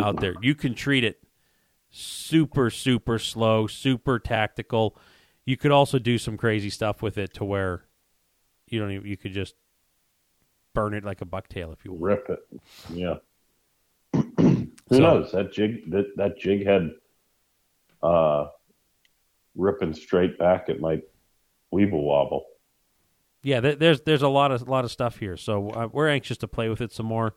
out 0.00 0.20
there. 0.20 0.34
You 0.42 0.54
can 0.54 0.74
treat 0.74 1.04
it 1.04 1.22
super 1.90 2.70
super 2.70 3.18
slow, 3.18 3.66
super 3.66 4.18
tactical. 4.18 4.96
You 5.44 5.56
could 5.56 5.70
also 5.72 5.98
do 5.98 6.18
some 6.18 6.36
crazy 6.36 6.70
stuff 6.70 7.02
with 7.02 7.18
it 7.18 7.34
to 7.34 7.44
where 7.44 7.84
you 8.68 8.78
don't 8.80 8.92
even 8.92 9.06
you 9.06 9.16
could 9.16 9.32
just 9.32 9.54
burn 10.74 10.94
it 10.94 11.04
like 11.04 11.20
a 11.20 11.26
bucktail 11.26 11.72
if 11.72 11.84
you 11.84 11.92
want. 11.92 12.02
Rip 12.02 12.30
it. 12.30 12.60
Yeah. 12.94 13.14
Who 14.38 14.66
So- 14.90 14.98
knows? 14.98 15.32
That 15.32 15.52
jig 15.52 15.90
that, 15.90 16.16
that 16.16 16.38
jig 16.38 16.64
head 16.64 16.92
uh 18.02 18.46
ripping 19.54 19.92
straight 19.94 20.38
back 20.38 20.68
it 20.68 20.80
might 20.80 21.02
weeble 21.72 22.02
wobble. 22.02 22.44
Yeah, 23.44 23.58
there's 23.60 24.00
there's 24.02 24.22
a 24.22 24.28
lot 24.28 24.52
of 24.52 24.68
lot 24.68 24.84
of 24.84 24.92
stuff 24.92 25.18
here, 25.18 25.36
so 25.36 25.70
uh, 25.70 25.88
we're 25.90 26.08
anxious 26.08 26.36
to 26.38 26.48
play 26.48 26.68
with 26.68 26.80
it 26.80 26.92
some 26.92 27.06
more. 27.06 27.34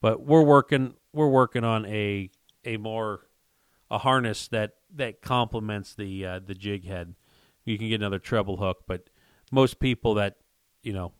But 0.00 0.22
we're 0.24 0.42
working 0.42 0.94
we're 1.12 1.28
working 1.28 1.64
on 1.64 1.84
a 1.86 2.30
a 2.64 2.76
more 2.76 3.26
a 3.90 3.98
harness 3.98 4.48
that 4.48 4.72
that 4.94 5.20
complements 5.22 5.94
the 5.94 6.24
uh, 6.26 6.40
the 6.44 6.54
jig 6.54 6.86
head. 6.86 7.14
You 7.64 7.76
can 7.78 7.88
get 7.88 7.96
another 8.00 8.18
treble 8.18 8.56
hook, 8.56 8.84
but 8.86 9.10
most 9.52 9.78
people 9.80 10.14
that 10.14 10.36
you 10.82 10.92
know 10.92 11.12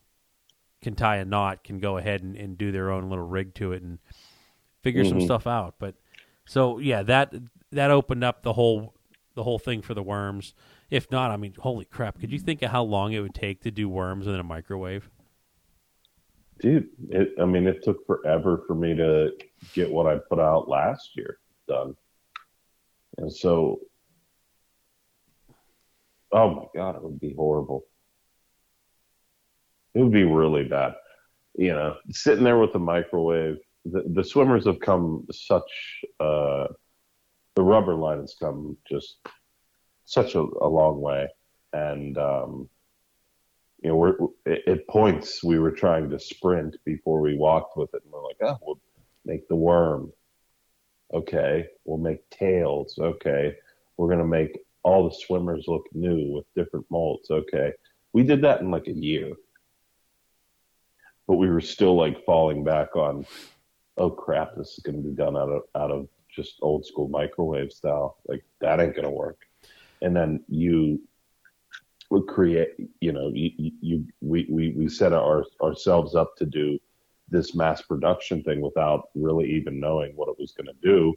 can 0.82 0.94
tie 0.94 1.16
a 1.16 1.24
knot 1.24 1.62
can 1.62 1.78
go 1.78 1.98
ahead 1.98 2.22
and, 2.22 2.36
and 2.36 2.56
do 2.56 2.72
their 2.72 2.90
own 2.90 3.10
little 3.10 3.26
rig 3.26 3.54
to 3.56 3.72
it 3.72 3.82
and 3.82 3.98
figure 4.82 5.04
some 5.04 5.18
Mhm. 5.18 5.24
stuff 5.24 5.46
out. 5.46 5.74
But 5.78 5.96
so 6.46 6.78
yeah, 6.78 7.02
that 7.02 7.34
that 7.72 7.90
opened 7.90 8.24
up 8.24 8.42
the 8.42 8.54
whole 8.54 8.94
the 9.34 9.42
whole 9.44 9.58
thing 9.58 9.82
for 9.82 9.94
the 9.94 10.02
worms. 10.02 10.54
If 10.90 11.10
not, 11.10 11.30
I 11.30 11.36
mean, 11.36 11.54
holy 11.58 11.84
crap! 11.84 12.18
Could 12.18 12.32
you 12.32 12.38
think 12.38 12.62
of 12.62 12.70
how 12.70 12.82
long 12.82 13.12
it 13.12 13.20
would 13.20 13.34
take 13.34 13.60
to 13.62 13.70
do 13.70 13.88
worms 13.88 14.26
in 14.26 14.34
a 14.34 14.42
microwave? 14.42 15.10
Dude, 16.60 16.88
it 17.08 17.34
I 17.40 17.44
mean 17.46 17.66
it 17.66 17.82
took 17.82 18.06
forever 18.06 18.62
for 18.66 18.74
me 18.74 18.94
to 18.94 19.30
get 19.72 19.90
what 19.90 20.06
I 20.06 20.18
put 20.28 20.38
out 20.38 20.68
last 20.68 21.16
year 21.16 21.38
done. 21.66 21.94
And 23.18 23.32
so 23.32 23.80
oh 26.32 26.54
my 26.54 26.64
god, 26.74 26.96
it 26.96 27.02
would 27.02 27.20
be 27.20 27.34
horrible. 27.34 27.84
It 29.94 30.02
would 30.02 30.12
be 30.12 30.24
really 30.24 30.64
bad. 30.64 30.94
You 31.54 31.72
know, 31.72 31.96
sitting 32.10 32.44
there 32.44 32.58
with 32.58 32.72
the 32.72 32.78
microwave. 32.78 33.56
The, 33.86 34.04
the 34.14 34.22
swimmers 34.22 34.66
have 34.66 34.80
come 34.80 35.26
such. 35.32 36.04
Uh, 36.20 36.66
the 37.56 37.62
rubber 37.62 37.94
line 37.94 38.20
has 38.20 38.36
come 38.38 38.76
just 38.88 39.16
such 40.04 40.34
a, 40.34 40.40
a 40.40 40.68
long 40.68 41.00
way, 41.00 41.28
and 41.72 42.16
um, 42.18 42.68
you 43.82 43.88
know, 43.88 43.96
we're 43.96 44.16
at- 44.46 44.86
points 44.88 45.42
we 45.42 45.58
were 45.58 45.70
trying 45.70 46.10
to 46.10 46.18
sprint 46.18 46.76
before 46.84 47.20
we 47.20 47.36
walked 47.36 47.76
with 47.76 47.92
it, 47.94 48.02
and 48.02 48.12
we're 48.12 48.22
like, 48.22 48.36
oh, 48.42 48.58
we'll 48.62 48.80
make 49.24 49.48
the 49.48 49.56
worm. 49.56 50.12
Okay, 51.12 51.66
we'll 51.84 51.98
make 51.98 52.28
tails. 52.30 52.98
Okay, 52.98 53.56
we're 53.96 54.08
gonna 54.08 54.26
make 54.26 54.58
all 54.82 55.08
the 55.08 55.14
swimmers 55.14 55.64
look 55.66 55.86
new 55.92 56.32
with 56.32 56.44
different 56.54 56.86
molds. 56.90 57.30
Okay, 57.30 57.72
we 58.12 58.22
did 58.22 58.42
that 58.42 58.60
in 58.60 58.70
like 58.70 58.86
a 58.86 58.92
year, 58.92 59.32
but 61.26 61.36
we 61.36 61.48
were 61.48 61.60
still 61.60 61.96
like 61.96 62.24
falling 62.24 62.64
back 62.64 62.96
on, 62.96 63.26
oh 63.96 64.10
crap, 64.10 64.56
this 64.56 64.72
is 64.72 64.80
gonna 64.84 64.98
be 64.98 65.12
done 65.12 65.36
out 65.36 65.48
of 65.48 65.62
out 65.74 65.90
of 65.90 66.08
just 66.28 66.58
old 66.62 66.84
school 66.84 67.08
microwave 67.08 67.72
style. 67.72 68.18
Like 68.26 68.44
that 68.60 68.80
ain't 68.80 68.94
gonna 68.94 69.10
work. 69.10 69.38
And 70.02 70.14
then 70.14 70.44
you 70.48 71.00
would 72.10 72.26
create, 72.26 72.74
you 73.00 73.12
know, 73.12 73.30
you, 73.32 73.72
you, 73.80 74.04
we, 74.20 74.46
we, 74.50 74.74
we 74.76 74.88
set 74.88 75.12
our, 75.12 75.44
ourselves 75.62 76.14
up 76.14 76.36
to 76.36 76.44
do 76.44 76.78
this 77.28 77.54
mass 77.54 77.80
production 77.82 78.42
thing 78.42 78.60
without 78.60 79.08
really 79.14 79.48
even 79.48 79.78
knowing 79.78 80.12
what 80.16 80.28
it 80.28 80.36
was 80.38 80.52
going 80.52 80.66
to 80.66 80.74
do. 80.82 81.14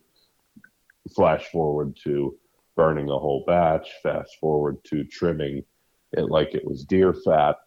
Flash 1.15 1.45
forward 1.47 1.97
to 2.03 2.37
burning 2.75 3.09
a 3.09 3.17
whole 3.17 3.43
batch, 3.45 3.89
fast 4.03 4.37
forward 4.39 4.77
to 4.85 5.03
trimming 5.03 5.63
it 6.11 6.29
like 6.29 6.53
it 6.53 6.63
was 6.63 6.85
deer 6.85 7.13
fat, 7.13 7.57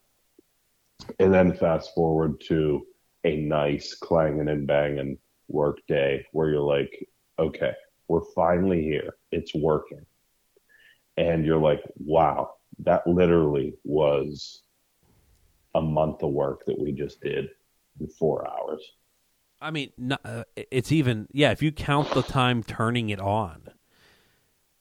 and 1.18 1.34
then 1.34 1.52
fast 1.52 1.92
forward 1.94 2.40
to 2.48 2.86
a 3.24 3.36
nice 3.36 3.94
clanging 3.94 4.48
and 4.48 4.66
banging 4.68 5.18
work 5.48 5.78
day 5.88 6.24
where 6.32 6.48
you're 6.48 6.60
like, 6.60 7.08
okay, 7.40 7.72
we're 8.08 8.24
finally 8.36 8.82
here. 8.82 9.16
It's 9.32 9.54
working. 9.54 10.06
And 11.16 11.44
you're 11.44 11.60
like, 11.60 11.82
wow, 11.96 12.52
that 12.80 13.06
literally 13.06 13.74
was 13.84 14.62
a 15.74 15.80
month 15.80 16.22
of 16.22 16.30
work 16.30 16.64
that 16.66 16.78
we 16.78 16.92
just 16.92 17.20
did 17.20 17.48
in 18.00 18.08
four 18.08 18.48
hours. 18.48 18.82
I 19.60 19.70
mean, 19.70 19.90
uh, 20.24 20.44
it's 20.56 20.92
even 20.92 21.28
yeah. 21.32 21.50
If 21.50 21.62
you 21.62 21.72
count 21.72 22.10
the 22.10 22.22
time 22.22 22.62
turning 22.62 23.08
it 23.08 23.20
on, 23.20 23.68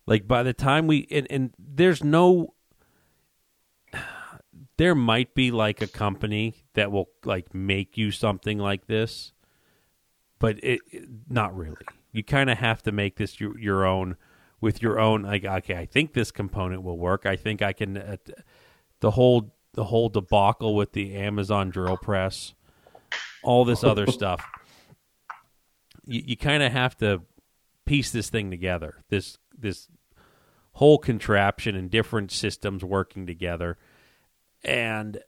like 0.06 0.28
by 0.28 0.44
the 0.44 0.54
time 0.54 0.88
we 0.88 1.08
and, 1.10 1.28
and 1.30 1.54
there's 1.58 2.04
no, 2.04 2.54
there 4.78 4.96
might 4.96 5.34
be 5.34 5.52
like 5.52 5.82
a 5.82 5.88
company 5.88 6.66
that 6.74 6.92
will 6.92 7.10
like 7.24 7.54
make 7.54 7.98
you 7.98 8.12
something 8.12 8.58
like 8.58 8.88
this, 8.88 9.32
but 10.40 10.58
it, 10.64 10.82
it- 10.92 11.08
not 11.30 11.56
really. 11.56 11.86
You 12.12 12.24
kind 12.24 12.50
of 12.50 12.58
have 12.60 12.82
to 12.84 12.92
make 12.94 13.18
this 13.18 13.40
your, 13.42 13.58
your 13.60 13.86
own 13.86 14.16
with 14.62 14.82
your 14.82 15.00
own 15.00 15.24
like 15.24 15.46
okay, 15.46 15.76
I 15.76 15.86
think 15.86 16.14
this 16.14 16.32
component 16.32 16.84
will 16.84 16.98
work. 16.98 17.26
I 17.26 17.36
think 17.36 17.62
I 17.62 17.74
can 17.74 17.98
uh, 17.98 18.18
the 19.00 19.12
whole 19.12 19.54
the 19.74 19.86
whole 19.86 20.10
debacle 20.10 20.76
with 20.76 20.94
the 20.94 21.16
Amazon 21.16 21.70
drill 21.70 21.98
press, 21.98 22.54
all 23.44 23.66
this 23.66 23.84
other 23.84 24.08
stuff. 24.12 24.46
You, 26.06 26.24
you 26.26 26.38
kind 26.38 26.64
of 26.64 26.72
have 26.72 26.98
to 26.98 27.22
piece 27.86 28.12
this 28.12 28.30
thing 28.30 28.50
together. 28.50 29.04
This 29.10 29.38
this 29.58 29.88
whole 30.74 30.98
contraption 30.98 31.76
and 31.76 31.90
different 31.90 32.32
systems 32.32 32.84
working 32.84 33.26
together, 33.28 33.78
and 34.64 35.20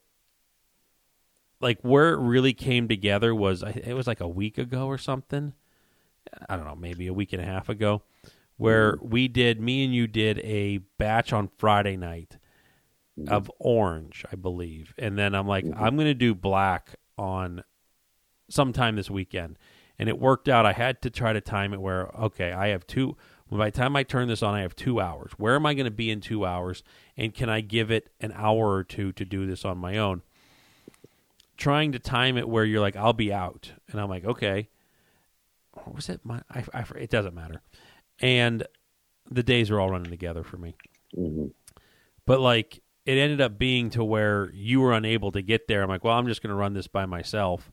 like 1.59 1.79
where 1.81 2.13
it 2.13 2.19
really 2.19 2.53
came 2.53 2.87
together 2.87 3.33
was 3.33 3.63
it 3.63 3.93
was 3.93 4.07
like 4.07 4.21
a 4.21 4.27
week 4.27 4.57
ago 4.57 4.87
or 4.87 4.97
something. 4.97 5.53
I 6.49 6.55
don't 6.55 6.65
know, 6.65 6.75
maybe 6.75 7.07
a 7.07 7.13
week 7.13 7.33
and 7.33 7.41
a 7.41 7.45
half 7.45 7.69
ago, 7.69 8.03
where 8.57 8.97
mm. 8.97 9.09
we 9.09 9.27
did 9.27 9.61
me 9.61 9.85
and 9.85 9.93
you 9.93 10.07
did 10.07 10.39
a 10.39 10.79
batch 10.97 11.31
on 11.31 11.49
Friday 11.57 11.95
night 11.95 12.37
mm. 13.17 13.29
of 13.29 13.51
orange, 13.59 14.25
I 14.31 14.35
believe, 14.35 14.93
and 14.97 15.17
then 15.17 15.33
I'm 15.33 15.47
like, 15.47 15.65
mm-hmm. 15.65 15.81
I'm 15.81 15.95
going 15.95 16.07
to 16.07 16.13
do 16.13 16.35
black 16.35 16.95
on 17.17 17.63
sometime 18.49 18.95
this 18.95 19.09
weekend, 19.09 19.57
and 19.99 20.09
it 20.09 20.19
worked 20.19 20.49
out. 20.49 20.65
I 20.65 20.73
had 20.73 21.01
to 21.03 21.09
try 21.09 21.33
to 21.33 21.41
time 21.41 21.73
it 21.73 21.81
where 21.81 22.07
okay, 22.07 22.51
I 22.51 22.69
have 22.69 22.85
two. 22.87 23.15
By 23.49 23.69
the 23.69 23.77
time 23.77 23.95
I 23.95 24.03
turn 24.03 24.27
this 24.27 24.43
on, 24.43 24.55
I 24.55 24.61
have 24.61 24.75
two 24.75 24.99
hours. 24.99 25.31
Where 25.37 25.55
am 25.55 25.65
I 25.65 25.73
going 25.73 25.85
to 25.85 25.91
be 25.91 26.11
in 26.11 26.19
two 26.19 26.45
hours? 26.45 26.83
And 27.15 27.33
can 27.33 27.49
I 27.49 27.61
give 27.61 27.89
it 27.89 28.09
an 28.19 28.33
hour 28.35 28.73
or 28.73 28.83
two 28.83 29.13
to 29.13 29.23
do 29.23 29.45
this 29.45 29.63
on 29.63 29.77
my 29.77 29.97
own? 29.97 30.21
Trying 31.55 31.93
to 31.93 31.99
time 31.99 32.37
it 32.37 32.49
where 32.49 32.65
you're 32.65 32.81
like, 32.81 32.97
I'll 32.97 33.13
be 33.13 33.31
out, 33.31 33.71
and 33.89 34.01
I'm 34.01 34.09
like, 34.09 34.25
okay. 34.25 34.67
Or 35.73 35.93
was 35.93 36.09
it 36.09 36.21
my? 36.23 36.41
I, 36.51 36.63
I, 36.73 36.85
it 36.97 37.09
doesn't 37.09 37.33
matter. 37.33 37.61
And 38.21 38.65
the 39.29 39.43
days 39.43 39.69
are 39.71 39.79
all 39.79 39.89
running 39.91 40.09
together 40.11 40.43
for 40.43 40.57
me 40.57 40.75
hmm 41.13 41.47
but 42.25 42.39
like 42.41 42.81
it 43.05 43.17
ended 43.17 43.39
up 43.39 43.57
being 43.57 43.89
to 43.91 44.03
where 44.03 44.51
you 44.53 44.81
were 44.81 44.91
unable 44.91 45.31
to 45.31 45.41
get 45.41 45.67
there. 45.69 45.81
I'm 45.81 45.87
like, 45.87 46.03
well, 46.03 46.17
I'm 46.17 46.27
just 46.27 46.41
going 46.41 46.49
to 46.49 46.55
run 46.55 46.73
this 46.73 46.87
by 46.87 47.05
myself, 47.05 47.71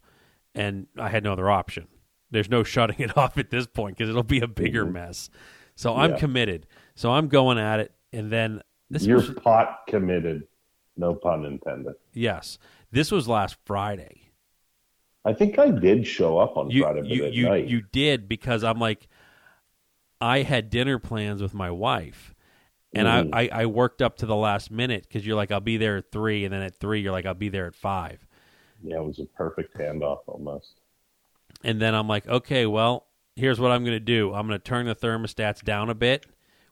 and 0.55 0.87
I 0.97 1.09
had 1.09 1.25
no 1.25 1.33
other 1.33 1.51
option. 1.51 1.89
There's 2.31 2.49
no 2.49 2.63
shutting 2.63 3.01
it 3.01 3.17
off 3.19 3.37
at 3.37 3.51
this 3.51 3.67
point 3.67 3.97
because 3.97 4.09
it'll 4.09 4.23
be 4.23 4.39
a 4.41 4.47
bigger 4.47 4.87
Mhm. 4.87 4.93
mess. 4.93 5.31
So 5.75 5.97
I'm 5.97 6.17
committed. 6.17 6.67
So 6.95 7.11
I'm 7.11 7.27
going 7.27 7.59
at 7.59 7.81
it, 7.81 7.93
and 8.13 8.31
then 8.31 8.63
this 8.89 9.05
You're 9.05 9.17
was 9.17 9.31
pot 9.31 9.81
committed, 9.89 10.47
no 10.97 11.15
pun 11.17 11.45
intended. 11.45 11.95
yes, 12.13 12.59
this 12.93 13.11
was 13.11 13.27
last 13.27 13.57
Friday. 13.65 14.31
I 15.25 15.33
think 15.33 15.59
I 15.59 15.71
did 15.73 16.07
show 16.07 16.39
up 16.39 16.57
on 16.57 16.71
You 16.71 16.83
Friday, 16.83 17.09
you 17.09 17.27
you, 17.27 17.49
night. 17.49 17.67
you 17.67 17.83
did 17.91 18.29
because 18.29 18.63
I'm 18.63 18.79
like, 18.79 19.09
I 20.25 20.43
had 20.43 20.71
dinner 20.71 20.99
plans 20.99 21.43
with 21.43 21.55
my 21.55 21.71
wife, 21.71 22.35
and. 22.93 23.09
I, 23.09 23.23
mm. 23.23 23.31
I 23.33 23.63
I 23.63 23.67
worked 23.67 24.01
up 24.03 24.17
to 24.19 24.27
the 24.27 24.37
last 24.37 24.71
minute 24.71 25.05
because 25.09 25.27
you're 25.27 25.37
like 25.37 25.51
I'll 25.51 25.61
be 25.61 25.77
there 25.77 25.99
at 25.99 26.11
three, 26.11 26.45
and 26.45 26.53
then 26.53 26.63
at 26.63 26.77
three 26.77 27.01
you're 27.01 27.13
like 27.13 27.27
I'll 27.27 27.35
be 27.35 27.49
there 27.49 27.67
at 27.67 27.75
five, 27.75 28.27
yeah, 28.85 28.97
it 28.97 29.05
was 29.05 29.19
a 29.19 29.25
perfect 29.25 29.77
handoff 29.77 30.21
almost. 30.27 30.81
and 31.63 31.81
then 31.81 31.95
I'm 31.95 32.07
like, 32.07 32.29
okay, 32.29 32.67
well, 32.67 33.07
here's 33.35 33.59
what 33.59 33.73
I'm 33.73 33.83
going 33.83 33.97
to 33.97 34.01
do. 34.01 34.35
I'm 34.35 34.47
going 34.47 34.59
to 34.59 34.63
turn 34.63 34.87
the 34.87 34.95
thermostats 34.95 35.63
down 35.63 35.91
a 35.91 35.95
bit. 35.95 36.27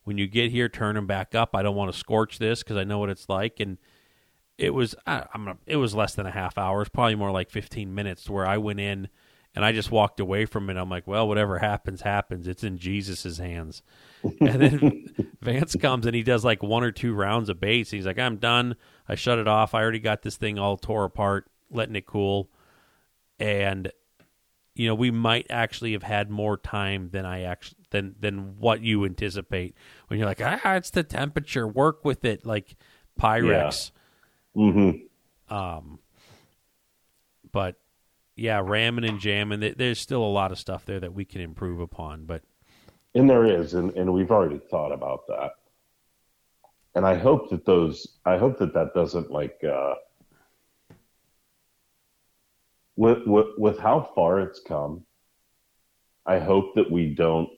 When 0.04 0.18
you 0.18 0.26
get 0.26 0.50
here, 0.50 0.68
turn 0.68 0.96
them 0.96 1.06
back 1.06 1.34
up. 1.34 1.54
I 1.54 1.62
don't 1.62 1.76
want 1.76 1.92
to 1.92 1.98
scorch 1.98 2.38
this 2.38 2.62
because 2.62 2.76
I 2.76 2.84
know 2.84 2.98
what 2.98 3.08
it's 3.08 3.28
like. 3.28 3.60
And 3.60 3.78
it 4.58 4.74
was 4.74 4.94
I, 5.06 5.24
I'm 5.32 5.44
not, 5.44 5.58
it 5.66 5.76
was 5.76 5.94
less 5.94 6.14
than 6.14 6.26
a 6.26 6.30
half 6.30 6.58
hour. 6.58 6.82
It's 6.82 6.90
probably 6.90 7.14
more 7.14 7.30
like 7.30 7.50
15 7.50 7.94
minutes 7.94 8.28
where 8.28 8.46
I 8.46 8.58
went 8.58 8.80
in 8.80 9.08
and 9.54 9.64
I 9.64 9.72
just 9.72 9.90
walked 9.90 10.20
away 10.20 10.46
from 10.46 10.70
it. 10.70 10.76
I'm 10.76 10.88
like, 10.88 11.06
well, 11.06 11.28
whatever 11.28 11.58
happens, 11.58 12.00
happens. 12.00 12.48
It's 12.48 12.64
in 12.64 12.78
Jesus's 12.78 13.38
hands. 13.38 13.82
And 14.40 14.62
then 14.62 15.14
Vance 15.40 15.74
comes 15.74 16.06
and 16.06 16.14
he 16.14 16.22
does 16.22 16.44
like 16.44 16.62
one 16.62 16.84
or 16.84 16.92
two 16.92 17.12
rounds 17.12 17.48
of 17.48 17.58
baits. 17.58 17.90
He's 17.90 18.06
like, 18.06 18.20
I'm 18.20 18.36
done. 18.36 18.76
I 19.08 19.16
shut 19.16 19.40
it 19.40 19.48
off. 19.48 19.74
I 19.74 19.82
already 19.82 19.98
got 19.98 20.22
this 20.22 20.36
thing 20.36 20.60
all 20.60 20.76
tore 20.76 21.04
apart, 21.04 21.50
letting 21.72 21.96
it 21.96 22.06
cool. 22.06 22.48
And 23.40 23.90
you 24.74 24.86
know, 24.86 24.94
we 24.94 25.10
might 25.10 25.46
actually 25.50 25.92
have 25.92 26.02
had 26.02 26.30
more 26.30 26.56
time 26.56 27.10
than 27.10 27.26
I 27.26 27.42
actually 27.42 27.78
than 27.90 28.14
than 28.20 28.58
what 28.58 28.80
you 28.80 29.04
anticipate 29.04 29.74
when 30.06 30.18
you're 30.18 30.28
like, 30.28 30.40
ah, 30.40 30.74
it's 30.74 30.90
the 30.90 31.02
temperature. 31.02 31.66
Work 31.66 32.04
with 32.04 32.24
it, 32.24 32.46
like 32.46 32.76
Pyrex. 33.20 33.90
Mm-hmm. 34.56 35.54
Um, 35.54 35.98
but 37.50 37.76
yeah, 38.36 38.62
ramming 38.64 39.04
and 39.04 39.20
jamming. 39.20 39.74
There's 39.76 40.00
still 40.00 40.22
a 40.22 40.26
lot 40.26 40.52
of 40.52 40.58
stuff 40.58 40.84
there 40.84 41.00
that 41.00 41.12
we 41.12 41.24
can 41.24 41.40
improve 41.40 41.80
upon. 41.80 42.24
But 42.24 42.42
And 43.14 43.28
there 43.28 43.44
is, 43.44 43.74
and, 43.74 43.90
and 43.92 44.12
we've 44.12 44.30
already 44.30 44.58
thought 44.58 44.92
about 44.92 45.26
that. 45.28 45.52
And 46.94 47.06
I 47.06 47.16
hope 47.16 47.50
that 47.50 47.64
those, 47.64 48.06
I 48.24 48.36
hope 48.36 48.58
that 48.58 48.74
that 48.74 48.94
doesn't 48.94 49.30
like, 49.30 49.62
uh, 49.64 49.94
with, 52.96 53.26
with, 53.26 53.46
with 53.58 53.78
how 53.78 54.10
far 54.14 54.40
it's 54.40 54.60
come, 54.60 55.04
I 56.26 56.38
hope 56.38 56.74
that 56.74 56.90
we 56.90 57.14
don't 57.14 57.48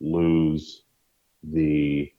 lose 0.00 0.82
the 1.42 2.12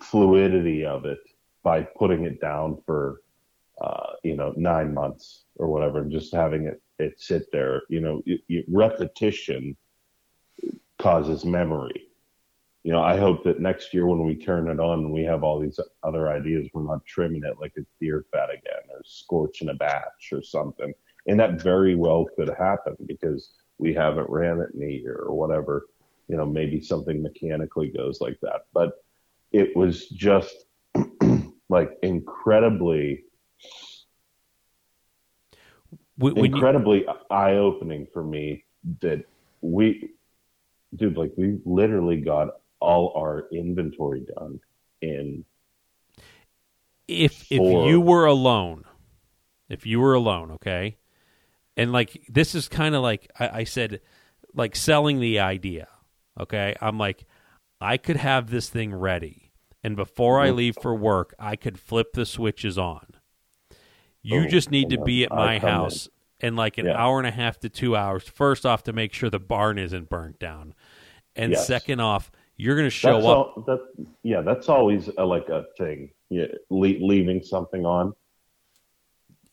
fluidity 0.00 0.84
of 0.84 1.04
it 1.04 1.18
by 1.62 1.82
putting 1.82 2.24
it 2.24 2.40
down 2.40 2.80
for, 2.84 3.22
uh, 3.82 4.12
you 4.22 4.36
know, 4.36 4.52
nine 4.56 4.94
months 4.94 5.44
or 5.56 5.68
whatever, 5.68 6.00
and 6.00 6.12
just 6.12 6.34
having 6.34 6.66
it, 6.66 6.80
it 6.98 7.20
sit 7.20 7.50
there. 7.52 7.82
You 7.88 8.00
know, 8.00 8.22
y 8.26 8.38
y 8.48 8.62
repetition 8.68 9.76
causes 10.98 11.44
memory. 11.44 12.08
You 12.84 12.92
know, 12.92 13.02
I 13.02 13.16
hope 13.16 13.44
that 13.44 13.60
next 13.60 13.94
year 13.94 14.06
when 14.06 14.24
we 14.24 14.34
turn 14.34 14.68
it 14.68 14.80
on 14.80 15.00
and 15.00 15.12
we 15.12 15.22
have 15.24 15.44
all 15.44 15.60
these 15.60 15.78
other 16.02 16.30
ideas, 16.30 16.68
we're 16.72 16.84
not 16.84 17.04
trimming 17.06 17.44
it 17.44 17.60
like 17.60 17.72
it's 17.76 17.90
deer 18.00 18.24
fat 18.32 18.50
again 18.50 18.82
or 18.90 19.00
scorching 19.04 19.68
a 19.68 19.74
batch 19.74 20.30
or 20.32 20.42
something. 20.42 20.92
And 21.26 21.38
that 21.38 21.62
very 21.62 21.94
well 21.94 22.26
could 22.36 22.48
happen 22.48 22.96
because 23.06 23.50
we 23.78 23.94
haven't 23.94 24.28
ran 24.28 24.60
it 24.60 24.74
in 24.74 24.82
a 24.82 24.92
year 24.92 25.22
or 25.26 25.34
whatever. 25.34 25.86
You 26.28 26.36
know, 26.36 26.46
maybe 26.46 26.80
something 26.80 27.22
mechanically 27.22 27.88
goes 27.88 28.20
like 28.20 28.38
that. 28.42 28.62
But 28.72 28.94
it 29.52 29.76
was 29.76 30.08
just 30.08 30.64
like 31.68 31.98
incredibly, 32.02 33.24
when, 36.16 36.34
when 36.34 36.44
you, 36.44 36.54
incredibly 36.54 37.04
eye 37.30 37.54
opening 37.54 38.06
for 38.12 38.22
me 38.22 38.64
that 39.00 39.24
we, 39.60 40.10
dude, 40.94 41.16
like 41.16 41.32
we 41.36 41.58
literally 41.64 42.20
got 42.20 42.48
all 42.80 43.12
our 43.16 43.48
inventory 43.52 44.26
done 44.36 44.60
in 45.00 45.44
if 47.08 47.50
if 47.50 47.60
you 47.60 48.00
were 48.00 48.26
alone, 48.26 48.84
if 49.68 49.86
you 49.86 50.00
were 50.00 50.14
alone, 50.14 50.52
okay, 50.52 50.96
and 51.76 51.92
like 51.92 52.22
this 52.28 52.54
is 52.54 52.68
kind 52.68 52.94
of 52.94 53.02
like 53.02 53.30
I, 53.38 53.48
I 53.48 53.64
said, 53.64 54.00
like 54.54 54.76
selling 54.76 55.20
the 55.20 55.40
idea. 55.40 55.88
Okay, 56.40 56.74
I'm 56.80 56.98
like, 56.98 57.26
I 57.80 57.96
could 57.96 58.16
have 58.16 58.50
this 58.50 58.68
thing 58.68 58.94
ready, 58.94 59.52
and 59.82 59.96
before 59.96 60.40
I 60.40 60.48
mm-hmm. 60.48 60.56
leave 60.56 60.76
for 60.80 60.94
work, 60.94 61.34
I 61.38 61.56
could 61.56 61.78
flip 61.78 62.12
the 62.14 62.24
switches 62.24 62.78
on. 62.78 63.06
You 64.22 64.40
Boom. 64.42 64.48
just 64.50 64.70
need 64.70 64.90
to 64.90 64.98
be 65.02 65.24
at 65.24 65.30
my 65.30 65.58
come 65.58 65.68
in. 65.68 65.74
house 65.74 66.08
in 66.40 66.56
like 66.56 66.78
an 66.78 66.86
Yeah. 66.86 66.96
hour 67.02 67.18
and 67.18 67.26
a 67.26 67.30
half 67.32 67.58
to 67.60 67.68
two 67.68 67.96
hours. 67.96 68.22
First 68.28 68.64
off, 68.64 68.84
to 68.84 68.92
make 68.92 69.12
sure 69.12 69.30
the 69.30 69.38
barn 69.40 69.78
isn't 69.78 70.08
burnt 70.08 70.38
down, 70.38 70.74
and 71.36 71.52
Yes. 71.52 71.66
second 71.66 72.00
off, 72.00 72.30
you're 72.56 72.76
going 72.76 72.86
to 72.86 72.90
show 72.90 73.14
that's 73.14 73.26
up. 73.26 73.56
all, 73.56 73.64
that, 73.66 73.80
yeah, 74.22 74.40
that's 74.42 74.68
always 74.68 75.08
a, 75.18 75.24
like 75.24 75.48
a 75.48 75.66
thing. 75.76 76.10
Yeah, 76.28 76.46
le- 76.70 77.04
leaving 77.04 77.42
something 77.42 77.84
on. 77.84 78.12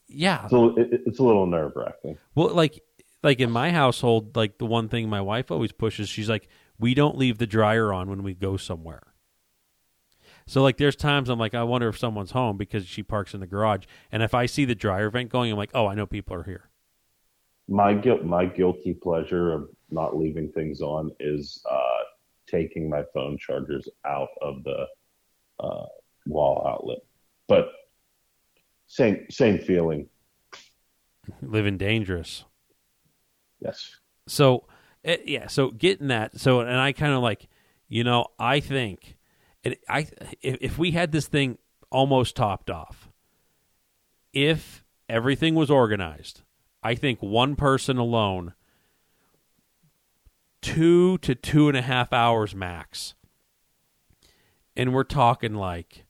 yeah, 0.08 0.46
So 0.48 0.76
it, 0.78 1.02
it's 1.06 1.18
a 1.18 1.22
little 1.22 1.46
nerve 1.46 1.72
wracking. 1.76 2.16
Well, 2.34 2.54
like 2.54 2.80
like 3.22 3.40
in 3.40 3.50
my 3.50 3.70
household, 3.70 4.34
like 4.36 4.58
the 4.58 4.66
one 4.66 4.88
thing 4.88 5.08
my 5.08 5.20
wife 5.20 5.50
always 5.50 5.72
pushes, 5.72 6.08
she's 6.08 6.28
like, 6.28 6.48
we 6.78 6.94
don't 6.94 7.18
leave 7.18 7.38
the 7.38 7.46
dryer 7.46 7.92
on 7.92 8.08
when 8.08 8.22
we 8.22 8.34
go 8.34 8.56
somewhere. 8.56 9.02
So 10.50 10.64
like 10.64 10.78
there's 10.78 10.96
times 10.96 11.28
I'm 11.28 11.38
like, 11.38 11.54
I 11.54 11.62
wonder 11.62 11.88
if 11.88 11.96
someone's 11.96 12.32
home 12.32 12.56
because 12.56 12.84
she 12.84 13.04
parks 13.04 13.34
in 13.34 13.40
the 13.40 13.46
garage. 13.46 13.84
And 14.10 14.20
if 14.20 14.34
I 14.34 14.46
see 14.46 14.64
the 14.64 14.74
dryer 14.74 15.08
vent 15.08 15.30
going, 15.30 15.52
I'm 15.52 15.56
like, 15.56 15.70
oh, 15.74 15.86
I 15.86 15.94
know 15.94 16.06
people 16.06 16.34
are 16.34 16.42
here. 16.42 16.68
My 17.68 17.94
guilt, 17.94 18.24
my 18.24 18.46
guilty 18.46 18.94
pleasure 18.94 19.52
of 19.52 19.68
not 19.92 20.16
leaving 20.16 20.50
things 20.50 20.80
on 20.80 21.12
is 21.20 21.64
uh, 21.70 21.98
taking 22.48 22.90
my 22.90 23.04
phone 23.14 23.38
chargers 23.38 23.88
out 24.04 24.30
of 24.42 24.64
the 24.64 24.86
uh, 25.60 25.86
wall 26.26 26.66
outlet. 26.66 26.98
But 27.46 27.68
same 28.88 29.26
same 29.30 29.56
feeling. 29.56 30.08
Living 31.42 31.78
dangerous. 31.78 32.44
Yes. 33.60 33.94
So 34.26 34.64
eh, 35.04 35.18
yeah, 35.26 35.46
so 35.46 35.70
getting 35.70 36.08
that. 36.08 36.40
So 36.40 36.58
and 36.58 36.76
I 36.76 36.90
kind 36.90 37.12
of 37.12 37.22
like, 37.22 37.46
you 37.88 38.02
know, 38.02 38.26
I 38.36 38.58
think, 38.58 39.16
and 39.64 39.76
I 39.88 40.06
if, 40.40 40.58
if 40.60 40.78
we 40.78 40.92
had 40.92 41.12
this 41.12 41.26
thing 41.26 41.58
almost 41.90 42.36
topped 42.36 42.70
off, 42.70 43.10
if 44.32 44.84
everything 45.08 45.54
was 45.54 45.70
organized, 45.70 46.42
I 46.82 46.94
think 46.94 47.20
one 47.20 47.56
person 47.56 47.98
alone, 47.98 48.54
two 50.62 51.18
to 51.18 51.34
two 51.34 51.68
and 51.68 51.76
a 51.76 51.82
half 51.82 52.12
hours 52.12 52.54
max, 52.54 53.14
and 54.76 54.94
we're 54.94 55.04
talking 55.04 55.54
like, 55.54 56.04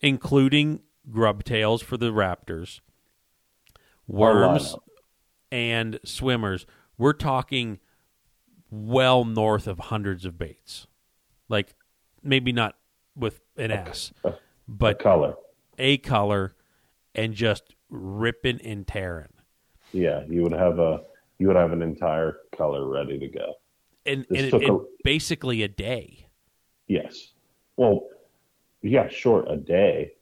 including 0.00 0.80
grub 1.10 1.44
tails 1.44 1.82
for 1.82 1.96
the 1.96 2.12
raptors, 2.12 2.80
worms 4.06 4.74
and 5.50 5.98
swimmers, 6.04 6.66
we're 6.96 7.12
talking 7.12 7.78
well 8.70 9.24
north 9.24 9.66
of 9.66 9.78
hundreds 9.78 10.24
of 10.24 10.38
baits. 10.38 10.86
Like 11.48 11.74
maybe 12.24 12.52
not 12.52 12.76
with 13.14 13.40
an 13.56 13.70
S, 13.70 14.12
The 14.22 14.36
but 14.66 14.98
color. 14.98 15.34
a 15.78 15.98
color 15.98 16.54
and 17.14 17.34
just 17.34 17.74
ripping 17.90 18.60
and 18.62 18.86
tearing. 18.86 19.28
Yeah, 19.92 20.24
you 20.28 20.42
would 20.42 20.52
have 20.52 20.78
a 20.78 21.02
you 21.38 21.46
would 21.48 21.56
have 21.56 21.72
an 21.72 21.82
entire 21.82 22.38
color 22.56 22.88
ready 22.88 23.18
to 23.18 23.28
go. 23.28 23.54
And, 24.06 24.26
and, 24.34 24.50
took 24.50 24.62
and 24.62 24.70
a- 24.80 24.84
basically 25.04 25.62
a 25.62 25.68
day. 25.68 26.26
Yes. 26.86 27.32
Well, 27.76 28.08
yeah, 28.82 29.08
sure, 29.08 29.44
a 29.48 29.56
day, 29.56 30.12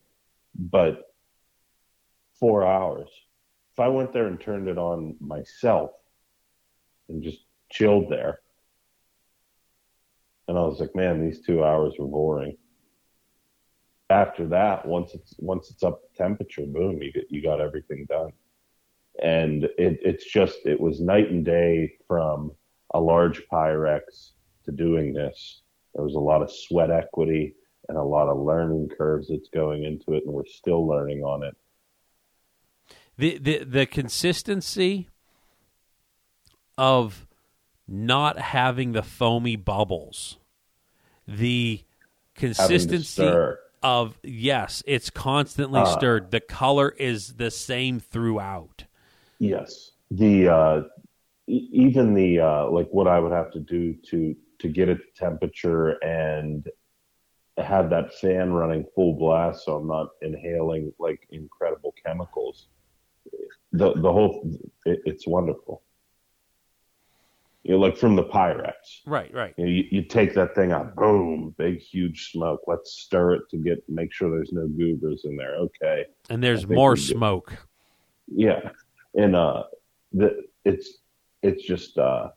but 0.54 1.12
four 2.38 2.66
hours. 2.66 3.08
If 3.72 3.80
I 3.80 3.88
went 3.88 4.12
there 4.12 4.26
and 4.26 4.40
turned 4.40 4.68
it 4.68 4.78
on 4.78 5.16
myself 5.20 5.90
and 7.08 7.22
just 7.22 7.40
chilled 7.70 8.08
there, 8.10 8.40
and 10.48 10.58
I 10.58 10.62
was 10.62 10.80
like, 10.80 10.94
man, 10.94 11.24
these 11.24 11.40
two 11.40 11.64
hours 11.64 11.94
were 11.98 12.06
boring. 12.06 12.56
After 14.10 14.46
that, 14.48 14.86
once 14.86 15.14
it's 15.14 15.34
once 15.38 15.70
it's 15.70 15.82
up 15.82 16.02
temperature, 16.16 16.66
boom, 16.66 17.00
you 17.00 17.12
get 17.12 17.30
you 17.30 17.42
got 17.42 17.60
everything 17.60 18.06
done. 18.08 18.32
And 19.22 19.64
it, 19.64 20.00
it's 20.02 20.24
just 20.24 20.58
it 20.64 20.78
was 20.78 21.00
night 21.00 21.30
and 21.30 21.44
day 21.44 21.94
from 22.06 22.52
a 22.92 23.00
large 23.00 23.42
Pyrex 23.50 24.32
to 24.64 24.72
doing 24.72 25.14
this. 25.14 25.62
There 25.94 26.04
was 26.04 26.14
a 26.14 26.18
lot 26.20 26.42
of 26.42 26.50
sweat 26.50 26.90
equity 26.90 27.54
and 27.88 27.96
a 27.96 28.02
lot 28.02 28.28
of 28.28 28.38
learning 28.38 28.90
curves 28.96 29.28
that's 29.28 29.48
going 29.48 29.84
into 29.84 30.14
it, 30.14 30.24
and 30.24 30.32
we're 30.32 30.44
still 30.46 30.86
learning 30.86 31.22
on 31.22 31.42
it. 31.44 31.56
The 33.16 33.38
the 33.38 33.64
the 33.64 33.86
consistency 33.86 35.08
of 36.76 37.26
not 37.88 38.38
having 38.38 38.92
the 38.92 39.02
foamy 39.02 39.56
bubbles. 39.56 40.38
The 41.26 41.84
consistency 42.34 43.32
of 43.82 44.18
yes, 44.22 44.82
it's 44.86 45.10
constantly 45.10 45.80
Uh, 45.80 45.96
stirred. 45.96 46.30
The 46.30 46.40
color 46.40 46.90
is 46.98 47.34
the 47.34 47.50
same 47.50 48.00
throughout. 48.00 48.84
Yes. 49.38 49.92
The 50.10 50.48
uh, 50.48 50.82
e- 51.48 51.68
even 51.72 52.14
the 52.14 52.40
uh, 52.40 52.70
like 52.70 52.88
what 52.90 53.08
I 53.08 53.18
would 53.18 53.32
have 53.32 53.50
to 53.52 53.60
do 53.60 53.94
to 54.10 54.34
to 54.60 54.68
get 54.68 54.88
it 54.88 54.98
to 54.98 55.12
temperature 55.14 55.90
and 56.04 56.68
have 57.58 57.90
that 57.90 58.14
fan 58.14 58.52
running 58.52 58.84
full 58.94 59.14
blast, 59.14 59.64
so 59.64 59.76
I'm 59.76 59.88
not 59.88 60.08
inhaling 60.22 60.92
like 60.98 61.26
incredible 61.30 61.94
chemicals. 62.04 62.68
The 63.72 63.94
the 63.94 64.12
whole 64.12 64.48
it, 64.84 65.00
it's 65.04 65.26
wonderful. 65.26 65.82
You 67.64 67.72
know, 67.72 67.78
like 67.78 67.96
from 67.96 68.16
the 68.16 68.24
Pyrex. 68.24 68.72
Right, 69.06 69.32
right. 69.32 69.54
You, 69.56 69.64
know, 69.64 69.70
you, 69.70 69.84
you 69.90 70.02
take 70.02 70.34
that 70.34 70.54
thing 70.56 70.72
out, 70.72 70.96
boom, 70.96 71.54
big 71.58 71.78
huge 71.78 72.32
smoke. 72.32 72.60
Let's 72.66 72.92
stir 72.92 73.34
it 73.34 73.42
to 73.50 73.56
get 73.56 73.82
make 73.88 74.12
sure 74.12 74.30
there's 74.30 74.52
no 74.52 74.66
goobers 74.66 75.22
in 75.24 75.36
there. 75.36 75.54
Okay, 75.56 76.06
And 76.28 76.42
there's 76.42 76.66
more 76.66 76.96
smoke. 76.96 77.52
yeah, 78.26 78.70
and 79.14 79.36
uh, 79.36 79.62
the 80.12 80.42
it's 80.64 80.98
it's 81.42 81.62
just 81.62 81.98
uh, 81.98 82.30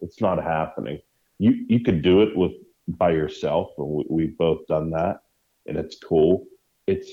it's 0.00 0.20
not 0.20 0.42
happening. 0.42 1.00
You 1.38 1.64
you 1.68 1.80
could 1.80 2.02
do 2.02 2.22
it 2.22 2.36
with 2.36 2.52
by 2.86 3.10
yourself, 3.10 3.70
and 3.78 3.88
we, 3.88 4.04
we've 4.08 4.38
both 4.38 4.66
done 4.68 4.90
that, 4.90 5.22
and 5.66 5.76
it's 5.76 5.96
cool. 5.98 6.44
It's 6.86 7.10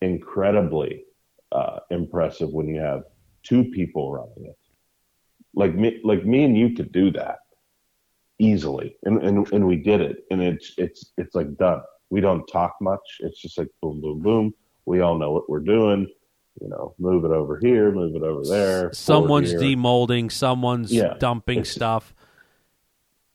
incredibly 0.00 1.04
uh, 1.52 1.78
impressive 1.90 2.50
when 2.50 2.68
you 2.68 2.80
have 2.80 3.04
two 3.42 3.64
people 3.64 4.12
running 4.12 4.46
it. 4.46 4.58
Like 5.56 5.74
me, 5.74 6.00
like 6.04 6.24
me 6.24 6.44
and 6.44 6.56
you 6.56 6.74
could 6.74 6.92
do 6.92 7.10
that 7.12 7.38
easily, 8.38 8.96
and 9.04 9.22
and 9.22 9.50
and 9.52 9.66
we 9.66 9.76
did 9.76 10.00
it, 10.02 10.18
and 10.30 10.42
it's 10.42 10.74
it's 10.76 11.12
it's 11.16 11.34
like 11.34 11.56
done. 11.56 11.80
We 12.10 12.20
don't 12.20 12.46
talk 12.46 12.74
much. 12.80 13.00
It's 13.20 13.40
just 13.40 13.56
like 13.58 13.68
boom, 13.82 14.00
boom, 14.02 14.20
boom. 14.20 14.54
We 14.84 15.00
all 15.00 15.16
know 15.16 15.32
what 15.32 15.48
we're 15.48 15.60
doing. 15.60 16.06
You 16.60 16.68
know, 16.68 16.94
move 16.98 17.24
it 17.24 17.30
over 17.32 17.58
here, 17.58 17.90
move 17.90 18.14
it 18.16 18.22
over 18.22 18.42
there. 18.44 18.92
Someone's 18.92 19.52
demolding, 19.54 20.30
someone's 20.30 20.92
Yeah, 20.92 21.14
dumping 21.18 21.60
it's- 21.60 21.74
stuff. 21.74 22.14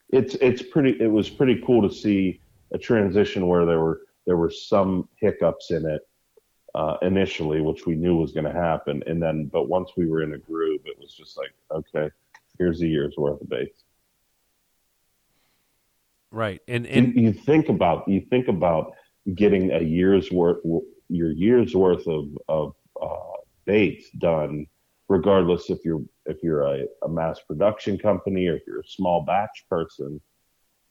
it's 0.10 0.36
it's 0.36 0.62
pretty 0.62 0.92
it 1.02 1.08
was 1.12 1.30
pretty 1.30 1.62
cool 1.66 1.88
to 1.88 1.94
see 1.94 2.40
a 2.72 2.78
transition 2.78 3.48
where 3.48 3.66
there 3.66 3.80
were 3.80 4.02
there 4.28 4.38
were 4.38 4.50
some 4.52 5.08
hiccups 5.20 5.72
in 5.72 5.86
it 5.90 6.02
uh, 6.76 6.98
initially, 7.02 7.62
which 7.62 7.86
we 7.86 7.96
knew 7.96 8.16
was 8.16 8.32
going 8.32 8.46
to 8.46 8.54
happen, 8.54 9.04
and 9.08 9.22
then 9.22 9.46
but 9.46 9.68
once 9.68 9.92
we 9.98 10.08
were 10.08 10.24
in 10.24 10.34
a 10.34 10.38
groove, 10.38 10.82
it 10.86 10.98
was 11.00 11.14
just 11.14 11.38
like 11.38 11.54
okay, 11.72 12.10
here's 12.58 12.82
a 12.82 12.88
year's 12.88 13.16
worth 13.18 13.42
of 13.42 13.50
baits. 13.50 13.84
Right. 16.32 16.62
And 16.68 16.88
And 16.88 17.08
and 17.08 17.20
you 17.20 17.34
think 17.34 17.70
about 17.70 18.08
you 18.08 18.22
think 18.30 18.48
about 18.48 18.94
getting 19.36 19.72
a 19.72 19.82
year's 19.82 20.32
worth 20.32 20.60
your 21.10 21.32
year's 21.32 21.76
worth 21.76 22.08
of 22.08 22.30
of 22.48 22.74
uh, 23.02 23.38
baits 23.66 24.10
done, 24.12 24.66
regardless 25.10 25.70
if 25.70 25.80
you're 25.84 26.02
if 26.26 26.38
you're 26.42 26.64
a, 26.64 26.86
a 27.04 27.10
mass 27.10 27.40
production 27.42 27.98
company 27.98 28.48
or 28.48 28.56
if 28.56 28.64
you're 28.66 28.80
a 28.80 28.88
small 28.88 29.26
batch 29.26 29.66
person, 29.70 30.22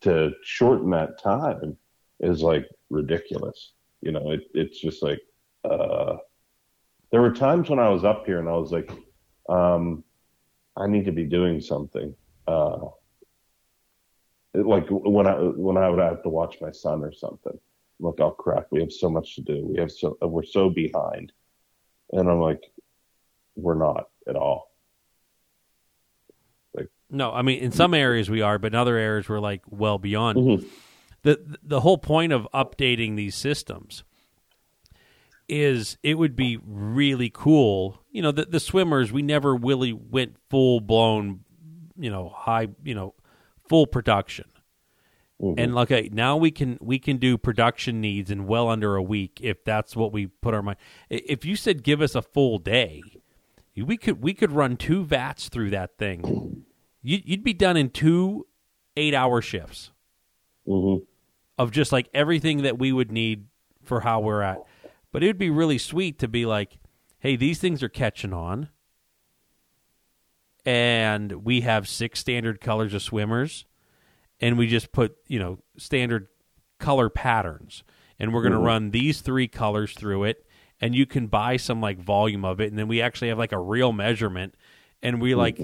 to 0.03 0.33
shorten 0.45 0.91
that 0.91 1.21
time 1.23 1.77
is 2.21 2.43
like 2.43 2.69
ridiculous. 2.91 3.73
You 4.03 4.13
know, 4.13 4.31
it, 4.33 4.43
it's 4.53 4.79
just 4.79 5.03
like 5.03 5.21
uh, 5.65 6.17
there 7.11 7.21
were 7.21 7.33
times 7.33 7.69
when 7.69 7.79
I 7.79 7.89
was 7.89 8.05
up 8.05 8.25
here 8.27 8.39
and 8.39 8.49
I 8.49 8.53
was 8.57 8.73
like, 8.73 8.91
um, 9.49 10.05
I 10.77 10.87
need 10.87 11.05
to 11.07 11.13
be 11.13 11.25
doing 11.25 11.61
something. 11.61 12.15
Uh, 12.47 12.87
it- 14.55 14.67
like 14.67 14.87
when 14.91 15.27
I 15.27 15.35
when 15.35 15.77
I 15.77 15.89
would 15.89 15.99
have 16.01 16.23
to 16.23 16.29
watch 16.29 16.57
my 16.61 16.71
son 16.73 17.03
or 17.05 17.13
something. 17.13 17.59
Look, 18.01 18.21
oh 18.21 18.31
crap, 18.31 18.67
we 18.71 18.81
have 18.81 18.93
so 18.93 19.11
much 19.11 19.35
to 19.37 19.43
do. 19.43 19.65
We 19.67 19.79
have 19.79 19.91
so 19.93 20.17
we're 20.23 20.43
so 20.43 20.71
behind, 20.71 21.33
and 22.13 22.29
I'm 22.31 22.41
like, 22.41 22.63
we're 23.57 23.75
not 23.75 24.09
at 24.29 24.37
all. 24.37 24.69
no, 27.13 27.33
I 27.33 27.43
mean 27.43 27.59
in 27.61 27.73
some 27.73 27.93
areas 27.93 28.31
we 28.31 28.41
are, 28.41 28.59
but 28.59 28.69
in 28.73 28.75
other 28.77 28.97
areas 28.97 29.29
we're 29.29 29.41
like 29.41 29.63
well 29.69 29.99
beyond. 29.99 30.39
Mhm. 30.39 30.65
The 31.23 31.59
the 31.63 31.81
whole 31.81 31.99
point 31.99 32.33
of 32.33 32.47
updating 32.55 33.17
these 33.17 33.35
systems 33.35 34.05
is 35.51 35.99
it 36.03 36.15
would 36.15 36.37
be 36.37 36.59
really 36.65 37.31
cool. 37.33 38.01
You 38.11 38.23
know, 38.23 38.31
the 38.33 38.45
the 38.47 38.61
swimmers 38.61 39.11
we 39.13 39.23
never 39.23 39.55
really 39.55 39.93
went 39.93 40.37
full 40.49 40.81
blown, 40.81 41.41
you 41.99 42.11
know, 42.11 42.29
high, 42.29 42.69
you 42.85 42.95
know, 42.95 43.15
full 43.69 43.87
production. 43.87 44.47
Mhm. 45.41 45.55
And 45.59 45.79
okay, 45.79 46.09
now 46.13 46.37
we 46.37 46.51
can 46.51 46.79
we 46.81 46.99
can 46.99 47.17
do 47.17 47.37
production 47.37 48.01
needs 48.01 48.31
in 48.31 48.47
well 48.47 48.69
under 48.69 48.95
a 48.95 49.03
week 49.03 49.41
if 49.43 49.65
that's 49.65 49.97
what 49.97 50.13
we 50.13 50.27
put 50.29 50.55
our 50.55 50.63
mind. 50.63 50.79
If 51.09 51.45
you 51.45 51.57
said 51.57 51.83
give 51.83 52.01
us 52.01 52.15
a 52.15 52.23
full 52.23 52.59
day, 52.59 53.03
we 53.77 53.97
could 53.97 54.23
we 54.23 54.35
could 54.35 54.53
run 54.53 54.77
two 54.77 55.05
vats 55.05 55.49
through 55.49 55.71
that 55.71 55.99
thing. 55.99 56.65
You, 57.03 57.21
you'd 57.25 57.43
be 57.45 57.55
done 57.55 57.77
in 57.77 57.91
two 57.91 58.47
eight 58.97 59.15
hour 59.15 59.41
shifts 59.41 59.91
Mhm. 60.69 61.07
of 61.59 61.71
just 61.71 61.91
like 61.91 62.09
everything 62.15 62.63
that 62.63 62.79
we 62.79 62.93
would 62.93 63.11
need 63.11 63.47
for 63.83 64.01
how 64.01 64.21
we're 64.21 64.43
at. 64.43 64.59
But 65.13 65.23
it 65.23 65.27
would 65.27 65.39
be 65.39 65.51
really 65.51 65.79
sweet 65.79 66.19
to 66.21 66.29
be 66.29 66.47
like, 66.47 66.79
hey, 67.19 67.37
these 67.37 67.59
things 67.59 67.83
are 67.83 67.89
catching 67.89 68.33
on, 68.33 68.69
and 70.65 71.45
we 71.45 71.63
have 71.63 71.89
six 71.89 72.21
standard 72.21 72.61
colors 72.61 72.95
of 72.95 73.03
swimmers, 73.03 73.65
and 74.41 74.57
we 74.59 74.67
just 74.67 74.93
put 74.93 75.17
you 75.27 75.39
know 75.39 75.59
standard 75.77 76.29
color 76.79 77.09
patterns, 77.09 77.83
and 78.19 78.33
we're 78.33 78.43
going 78.43 78.53
to 78.53 78.59
Mhm. 78.59 78.65
run 78.67 78.91
these 78.91 79.21
three 79.21 79.49
colors 79.49 79.93
through 79.95 80.25
it, 80.25 80.47
and 80.81 80.95
you 80.95 81.07
can 81.07 81.27
buy 81.27 81.57
some 81.57 81.81
like 81.81 81.99
volume 81.99 82.45
of 82.45 82.61
it, 82.61 82.71
and 82.71 82.79
then 82.79 82.89
we 82.89 83.01
actually 83.01 83.29
have 83.29 83.39
like 83.39 83.53
a 83.53 83.59
real 83.59 83.93
measurement, 83.93 84.55
and 85.03 85.21
we 85.21 85.35
like. 85.35 85.59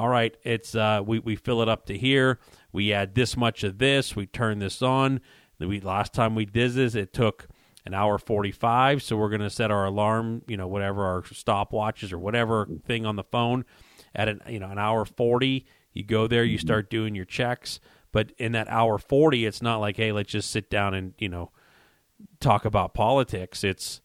All 0.00 0.08
right, 0.08 0.36
it's 0.44 0.76
uh, 0.76 1.02
we 1.04 1.18
we 1.18 1.34
fill 1.34 1.60
it 1.60 1.68
up 1.68 1.86
to 1.86 1.98
here. 1.98 2.38
We 2.70 2.92
add 2.92 3.16
this 3.16 3.36
much 3.36 3.64
of 3.64 3.78
this. 3.78 4.14
We 4.14 4.26
turn 4.26 4.60
this 4.60 4.80
on. 4.80 5.20
We 5.58 5.80
last 5.80 6.14
time 6.14 6.36
we 6.36 6.44
did 6.44 6.74
this, 6.74 6.94
it 6.94 7.12
took 7.12 7.48
an 7.88 7.94
hour 7.94 8.18
forty 8.18 8.52
five. 8.52 9.02
So 9.02 9.16
we're 9.16 9.30
gonna 9.30 9.50
set 9.50 9.70
our 9.72 9.84
alarm, 9.86 10.42
you 10.46 10.56
know, 10.56 10.68
whatever 10.68 11.04
our 11.04 11.22
stopwatches 11.22 12.12
or 12.12 12.18
whatever 12.18 12.68
thing 12.86 13.04
on 13.04 13.16
the 13.16 13.24
phone 13.24 13.64
at 14.14 14.28
an 14.28 14.40
you 14.48 14.60
know 14.60 14.70
an 14.70 14.78
hour 14.78 15.04
forty. 15.04 15.66
You 15.92 16.04
go 16.04 16.28
there, 16.28 16.44
you 16.44 16.58
start 16.58 16.90
doing 16.90 17.14
your 17.16 17.24
checks. 17.24 17.80
But 18.12 18.30
in 18.38 18.52
that 18.52 18.68
hour 18.68 18.98
forty, 18.98 19.44
it's 19.44 19.60
not 19.60 19.78
like 19.78 19.96
hey, 19.96 20.12
let's 20.12 20.30
just 20.30 20.50
sit 20.50 20.70
down 20.70 20.94
and 20.94 21.14
you 21.18 21.28
know 21.28 21.50
talk 22.40 22.64
about 22.64 22.94
politics. 22.94 23.64
It's 23.64 24.00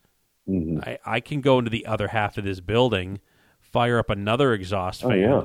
Mhm. 0.50 0.86
I, 0.86 1.00
I 1.06 1.20
can 1.22 1.40
go 1.40 1.58
into 1.60 1.70
the 1.72 1.86
other 1.86 2.10
half 2.10 2.38
of 2.38 2.44
this 2.44 2.60
building, 2.60 3.22
fire 3.62 3.98
up 3.98 4.10
another 4.10 4.54
exhaust 4.54 5.06
Oh 5.06 5.10
fan, 5.10 5.20
yeah, 5.20 5.44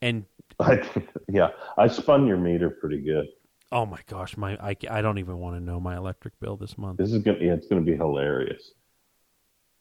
and 0.00 0.26
I, 0.60 0.80
yeah. 1.28 1.48
I 1.76 1.88
spun 1.88 2.24
your 2.26 2.36
meter 2.36 2.70
pretty 2.70 2.98
good. 3.00 3.26
Oh 3.72 3.86
my 3.86 4.00
gosh, 4.06 4.36
my 4.36 4.56
I, 4.56 4.76
I 4.90 5.02
don't 5.02 5.18
even 5.18 5.38
want 5.38 5.56
to 5.56 5.60
know 5.60 5.80
my 5.80 5.96
electric 5.96 6.38
bill 6.40 6.56
this 6.56 6.78
month. 6.78 6.98
This 6.98 7.12
is 7.12 7.22
gonna 7.22 7.38
yeah, 7.40 7.52
it's 7.52 7.66
gonna 7.66 7.82
be 7.82 7.96
hilarious. 7.96 8.72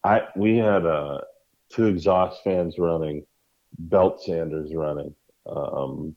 I 0.03 0.23
we 0.35 0.57
had 0.57 0.85
uh, 0.85 1.19
two 1.69 1.88
exhaust 1.88 2.43
fans 2.43 2.77
running, 2.77 3.25
belt 3.79 4.21
sanders 4.23 4.73
running. 4.73 5.13
Um, 5.45 6.15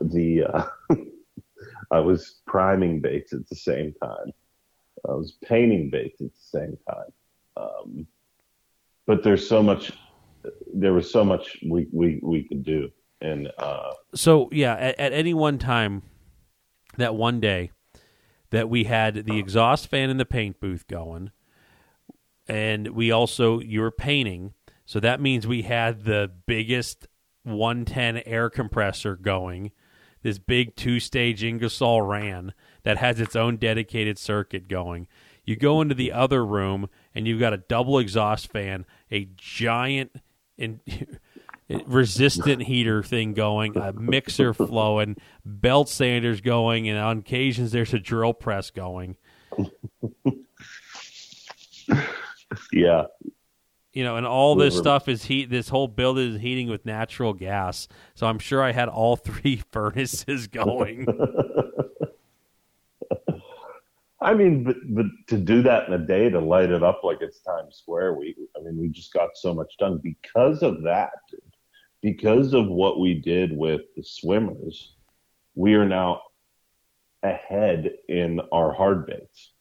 the 0.00 0.44
uh, 0.44 0.66
I 1.90 2.00
was 2.00 2.40
priming 2.46 3.00
baits 3.00 3.32
at 3.32 3.48
the 3.48 3.56
same 3.56 3.94
time. 4.02 4.32
I 5.08 5.12
was 5.12 5.32
painting 5.44 5.90
baits 5.90 6.20
at 6.20 6.28
the 6.32 6.58
same 6.58 6.78
time. 6.88 7.12
Um, 7.56 8.06
but 9.06 9.22
there's 9.22 9.48
so 9.48 9.62
much. 9.62 9.92
There 10.72 10.92
was 10.92 11.10
so 11.10 11.24
much 11.24 11.58
we 11.66 11.88
we 11.92 12.20
we 12.22 12.44
could 12.44 12.62
do, 12.62 12.90
and 13.20 13.50
uh, 13.58 13.92
So 14.14 14.48
yeah, 14.52 14.74
at, 14.74 15.00
at 15.00 15.12
any 15.12 15.34
one 15.34 15.58
time, 15.58 16.02
that 16.96 17.14
one 17.14 17.40
day 17.40 17.70
that 18.50 18.68
we 18.68 18.84
had 18.84 19.26
the 19.26 19.38
exhaust 19.38 19.88
fan 19.88 20.10
in 20.10 20.16
the 20.16 20.24
paint 20.24 20.60
booth 20.60 20.86
going, 20.86 21.30
and 22.46 22.88
we 22.88 23.10
also 23.10 23.60
you 23.60 23.80
were 23.80 23.90
painting, 23.90 24.54
so 24.86 24.98
that 25.00 25.20
means 25.20 25.46
we 25.46 25.62
had 25.62 26.04
the 26.04 26.30
biggest 26.46 27.06
110 27.42 28.22
air 28.26 28.50
compressor 28.50 29.16
going. 29.16 29.72
This 30.22 30.38
big 30.38 30.74
two-stage 30.74 31.44
Ingersoll 31.44 32.02
Rand 32.02 32.52
that 32.82 32.98
has 32.98 33.20
its 33.20 33.36
own 33.36 33.56
dedicated 33.56 34.18
circuit 34.18 34.66
going. 34.66 35.06
You 35.44 35.56
go 35.56 35.80
into 35.80 35.94
the 35.94 36.12
other 36.12 36.44
room 36.44 36.88
and 37.14 37.26
you've 37.26 37.40
got 37.40 37.52
a 37.52 37.58
double 37.58 37.98
exhaust 37.98 38.50
fan, 38.50 38.84
a 39.10 39.28
giant 39.36 40.16
in, 40.56 40.80
resistant 41.86 42.62
heater 42.62 43.02
thing 43.02 43.34
going, 43.34 43.76
a 43.76 43.92
mixer 43.92 44.54
flowing, 44.54 45.16
belt 45.44 45.88
sanders 45.88 46.40
going, 46.40 46.88
and 46.88 46.98
on 46.98 47.18
occasions 47.18 47.72
there's 47.72 47.92
a 47.94 47.98
drill 47.98 48.32
press 48.34 48.70
going. 48.70 49.16
yeah, 52.72 53.04
You 53.92 54.04
know, 54.04 54.16
and 54.16 54.26
all 54.26 54.54
this 54.54 54.74
were- 54.74 54.80
stuff 54.80 55.08
is 55.08 55.24
heat. 55.24 55.50
This 55.50 55.68
whole 55.68 55.88
building 55.88 56.34
is 56.34 56.40
heating 56.40 56.68
with 56.68 56.86
natural 56.86 57.32
gas. 57.32 57.88
So 58.14 58.26
I'm 58.26 58.38
sure 58.38 58.62
I 58.62 58.72
had 58.72 58.88
all 58.88 59.16
three 59.16 59.56
furnaces 59.72 60.46
going. 60.46 61.06
I 64.20 64.34
mean, 64.34 64.64
but 64.64 64.76
but 64.88 65.06
to 65.28 65.38
do 65.38 65.62
that 65.62 65.86
in 65.86 65.94
a 65.94 65.98
day 65.98 66.28
to 66.28 66.40
light 66.40 66.70
it 66.70 66.82
up 66.82 67.04
like 67.04 67.18
it's 67.20 67.38
Times 67.38 67.76
Square, 67.76 68.14
we 68.14 68.34
I 68.56 68.60
mean, 68.62 68.76
we 68.76 68.88
just 68.88 69.12
got 69.12 69.30
so 69.36 69.54
much 69.54 69.76
done 69.78 69.98
because 69.98 70.62
of 70.64 70.82
that. 70.82 71.12
Because 72.02 72.54
of 72.54 72.68
what 72.68 73.00
we 73.00 73.14
did 73.14 73.56
with 73.56 73.82
the 73.96 74.02
swimmers, 74.02 74.94
we 75.54 75.74
are 75.74 75.88
now 75.88 76.22
ahead 77.22 77.90
in 78.08 78.40
our 78.52 78.72
hard 78.72 79.06
baits. 79.06 79.52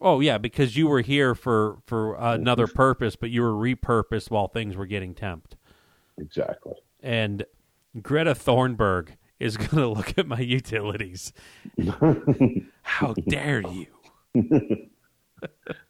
Oh 0.00 0.20
yeah, 0.20 0.36
because 0.36 0.76
you 0.76 0.88
were 0.88 1.00
here 1.00 1.34
for 1.34 1.78
for 1.86 2.16
another 2.16 2.66
purpose, 2.66 3.16
but 3.16 3.30
you 3.30 3.40
were 3.40 3.52
repurposed 3.52 4.30
while 4.30 4.48
things 4.48 4.76
were 4.76 4.86
getting 4.86 5.14
temped. 5.14 5.52
Exactly. 6.18 6.74
And 7.00 7.44
Greta 8.00 8.34
Thornburg 8.34 9.16
is 9.38 9.56
going 9.56 9.70
to 9.70 9.88
look 9.88 10.18
at 10.18 10.26
my 10.26 10.40
utilities. 10.40 11.32
How 12.82 13.14
dare 13.28 13.62
you? 13.62 13.86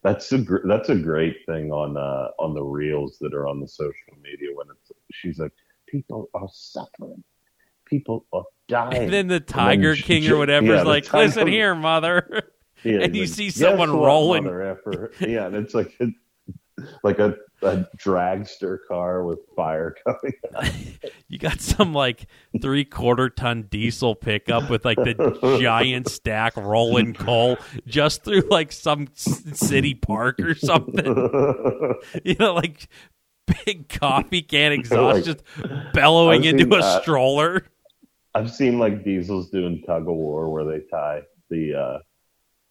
that's 0.03 0.32
a 0.32 0.38
gr- 0.38 0.66
that's 0.66 0.88
a 0.88 0.96
great 0.96 1.36
thing 1.46 1.72
on 1.72 1.96
uh, 1.96 2.28
on 2.38 2.55
the 2.55 2.62
reels 2.62 3.18
that 3.20 3.34
are 3.34 3.46
on 3.46 3.61
the 3.61 3.68
social 3.68 4.16
media 4.22 4.48
when 4.55 4.66
it's 4.70 4.92
she's 5.12 5.38
like 5.38 5.53
people 5.86 6.28
are 6.34 6.48
suffering, 6.50 7.22
people 7.84 8.26
are 8.32 8.44
dying. 8.68 9.05
And 9.05 9.12
then 9.12 9.28
the 9.28 9.40
Tiger 9.40 9.94
then 9.94 10.03
King 10.03 10.22
she, 10.22 10.32
or 10.32 10.38
whatever 10.38 10.66
yeah, 10.66 10.80
is 10.80 10.86
like, 10.86 11.12
listen 11.12 11.46
here, 11.46 11.74
mother. 11.74 12.42
Yeah, 12.82 13.00
and 13.03 13.14
you 13.14 13.22
like, 13.22 13.30
see 13.30 13.50
someone 13.50 13.90
rolling. 13.92 14.44
Yeah, 15.20 15.46
and 15.46 15.57
it's 15.57 15.74
like 15.74 15.94
it, 16.00 16.14
like 17.05 17.18
a, 17.18 17.36
a 17.63 17.89
dragster 17.97 18.79
car 18.89 19.25
with 19.25 19.39
fire 19.57 19.95
coming. 20.07 20.99
you 21.29 21.39
got 21.39 21.61
some 21.61 21.93
like 21.93 22.27
three 22.61 22.85
quarter 22.85 23.31
ton 23.31 23.63
diesel 23.71 24.15
pickup 24.15 24.71
with 24.71 24.85
like 24.85 24.99
the 24.99 25.59
giant 25.61 26.09
stack 26.09 26.57
rolling 26.57 27.15
coal 27.15 27.57
just 27.87 28.25
through 28.25 28.43
like 28.51 28.73
some 28.73 29.09
city 29.15 29.95
park 29.95 30.41
or 30.41 30.55
something. 30.55 31.07
you 32.25 32.37
know, 32.39 32.55
like 32.55 32.89
big 33.65 33.89
coffee 33.89 34.43
can 34.43 34.73
exhaust 34.73 35.17
like, 35.17 35.25
just 35.25 35.43
bellowing 35.93 36.45
into 36.45 36.77
a 36.77 37.01
stroller. 37.01 37.67
I've 38.35 38.51
seen 38.51 38.79
like 38.79 39.05
diesels 39.05 39.51
doing 39.51 39.83
tug 39.87 40.03
of 40.03 40.15
war 40.15 40.51
where 40.51 40.65
they 40.65 40.81
tie 40.91 41.23
the 41.51 41.75
uh, 41.75 41.99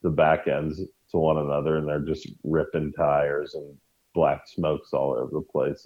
the 0.01 0.09
back 0.09 0.47
ends 0.47 0.81
to 1.11 1.17
one 1.17 1.37
another 1.37 1.77
and 1.77 1.87
they're 1.87 1.99
just 1.99 2.27
ripping 2.43 2.91
tires 2.93 3.53
and 3.53 3.77
black 4.13 4.47
smokes 4.47 4.93
all 4.93 5.13
over 5.13 5.31
the 5.31 5.41
place. 5.41 5.85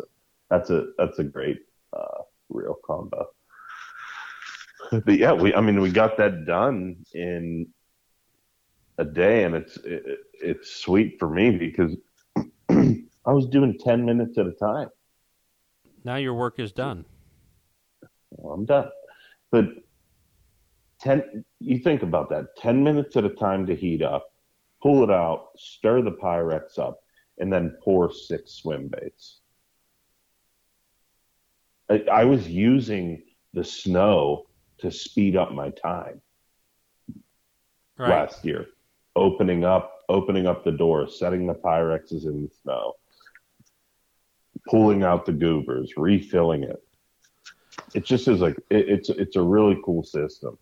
That's 0.50 0.70
a 0.70 0.88
that's 0.98 1.20
a 1.20 1.24
great 1.24 1.60
uh, 1.94 2.24
real 2.50 2.76
combo. 2.86 3.28
But 4.92 5.18
yeah, 5.18 5.34
we 5.34 5.54
I 5.54 5.62
mean 5.62 5.82
we 5.82 5.92
got 5.92 6.18
that 6.18 6.46
done 6.46 6.98
in 7.14 7.68
a 8.98 9.06
day, 9.06 9.44
and 9.44 9.56
it's 9.56 9.78
it, 9.78 10.20
it's 10.34 10.76
sweet 10.76 11.18
for 11.20 11.30
me 11.30 11.52
because 11.52 11.96
I 12.70 13.32
was 13.32 13.48
doing 13.48 13.78
ten 13.80 14.06
minutes 14.06 14.38
at 14.38 14.46
a 14.46 14.52
time. 14.52 14.90
Now 16.04 16.18
your 16.18 16.36
work 16.36 16.60
is 16.60 16.72
done. 16.72 17.06
Well, 18.32 18.54
I'm 18.54 18.66
done, 18.66 18.90
but 19.52 19.66
ten. 21.00 21.44
You 21.60 21.80
think 21.80 22.04
about 22.04 22.30
that: 22.30 22.56
ten 22.58 22.84
minutes 22.84 23.16
at 23.18 23.26
a 23.26 23.30
time 23.30 23.66
to 23.66 23.76
heat 23.76 24.02
up, 24.04 24.28
pull 24.82 25.04
it 25.04 25.10
out, 25.10 25.50
stir 25.58 26.04
the 26.04 26.12
Pyrex 26.12 26.78
up, 26.78 27.00
and 27.38 27.52
then 27.52 27.78
pour 27.84 28.12
six 28.12 28.54
swim 28.54 28.88
baits. 28.88 29.40
I, 31.90 32.04
I 32.12 32.26
was 32.26 32.48
using 32.48 33.24
the 33.54 33.64
snow 33.64 34.48
to 34.80 34.92
speed 34.92 35.36
up 35.36 35.52
my 35.54 35.70
time 35.70 36.22
right. 37.98 38.10
last 38.10 38.44
year, 38.44 38.68
opening 39.16 39.64
up, 39.64 40.04
opening 40.10 40.48
up 40.48 40.64
the 40.64 40.72
door, 40.72 41.08
setting 41.08 41.48
the 41.48 41.54
Pyrexes 41.54 42.26
in 42.26 42.44
the 42.44 42.50
snow, 42.64 42.94
pulling 44.68 45.04
out 45.04 45.26
the 45.26 45.32
goobers, 45.32 45.94
refilling 45.98 46.64
it. 46.64 46.82
It 47.94 48.06
just 48.06 48.28
is 48.28 48.42
like 48.42 48.58
it, 48.70 48.90
it's 48.90 49.10
it's 49.10 49.36
a 49.36 49.42
really 49.42 49.78
cool 49.86 50.04
system. 50.04 50.58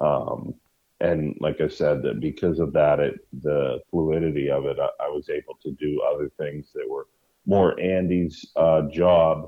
Um, 0.00 0.54
and 1.00 1.36
like 1.40 1.60
I 1.60 1.68
said, 1.68 2.02
that 2.02 2.20
because 2.20 2.58
of 2.58 2.72
that, 2.72 2.98
it 2.98 3.26
the 3.42 3.80
fluidity 3.90 4.50
of 4.50 4.66
it, 4.66 4.78
I, 4.80 4.88
I 5.04 5.08
was 5.08 5.28
able 5.28 5.54
to 5.62 5.70
do 5.72 6.02
other 6.02 6.30
things 6.38 6.70
that 6.74 6.88
were 6.88 7.06
more 7.46 7.78
Andy's 7.80 8.44
uh, 8.56 8.82
job, 8.90 9.46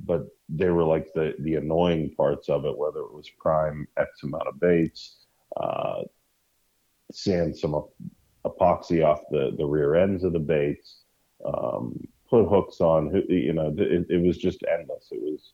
but 0.00 0.26
they 0.48 0.68
were 0.68 0.84
like 0.84 1.08
the 1.14 1.34
the 1.40 1.54
annoying 1.54 2.14
parts 2.16 2.48
of 2.48 2.66
it, 2.66 2.76
whether 2.76 3.00
it 3.00 3.14
was 3.14 3.30
prime 3.38 3.88
X 3.96 4.22
amount 4.24 4.46
of 4.46 4.60
baits, 4.60 5.16
uh, 5.56 6.02
sand 7.12 7.56
some 7.56 7.82
epoxy 8.44 9.04
off 9.04 9.20
the 9.30 9.54
the 9.56 9.64
rear 9.64 9.94
ends 9.94 10.22
of 10.22 10.34
the 10.34 10.38
baits, 10.38 10.98
um, 11.46 11.98
put 12.28 12.46
hooks 12.46 12.82
on. 12.82 13.24
You 13.28 13.54
know, 13.54 13.74
it, 13.78 14.06
it 14.10 14.22
was 14.22 14.36
just 14.36 14.62
endless. 14.70 15.08
It 15.10 15.22
was. 15.22 15.52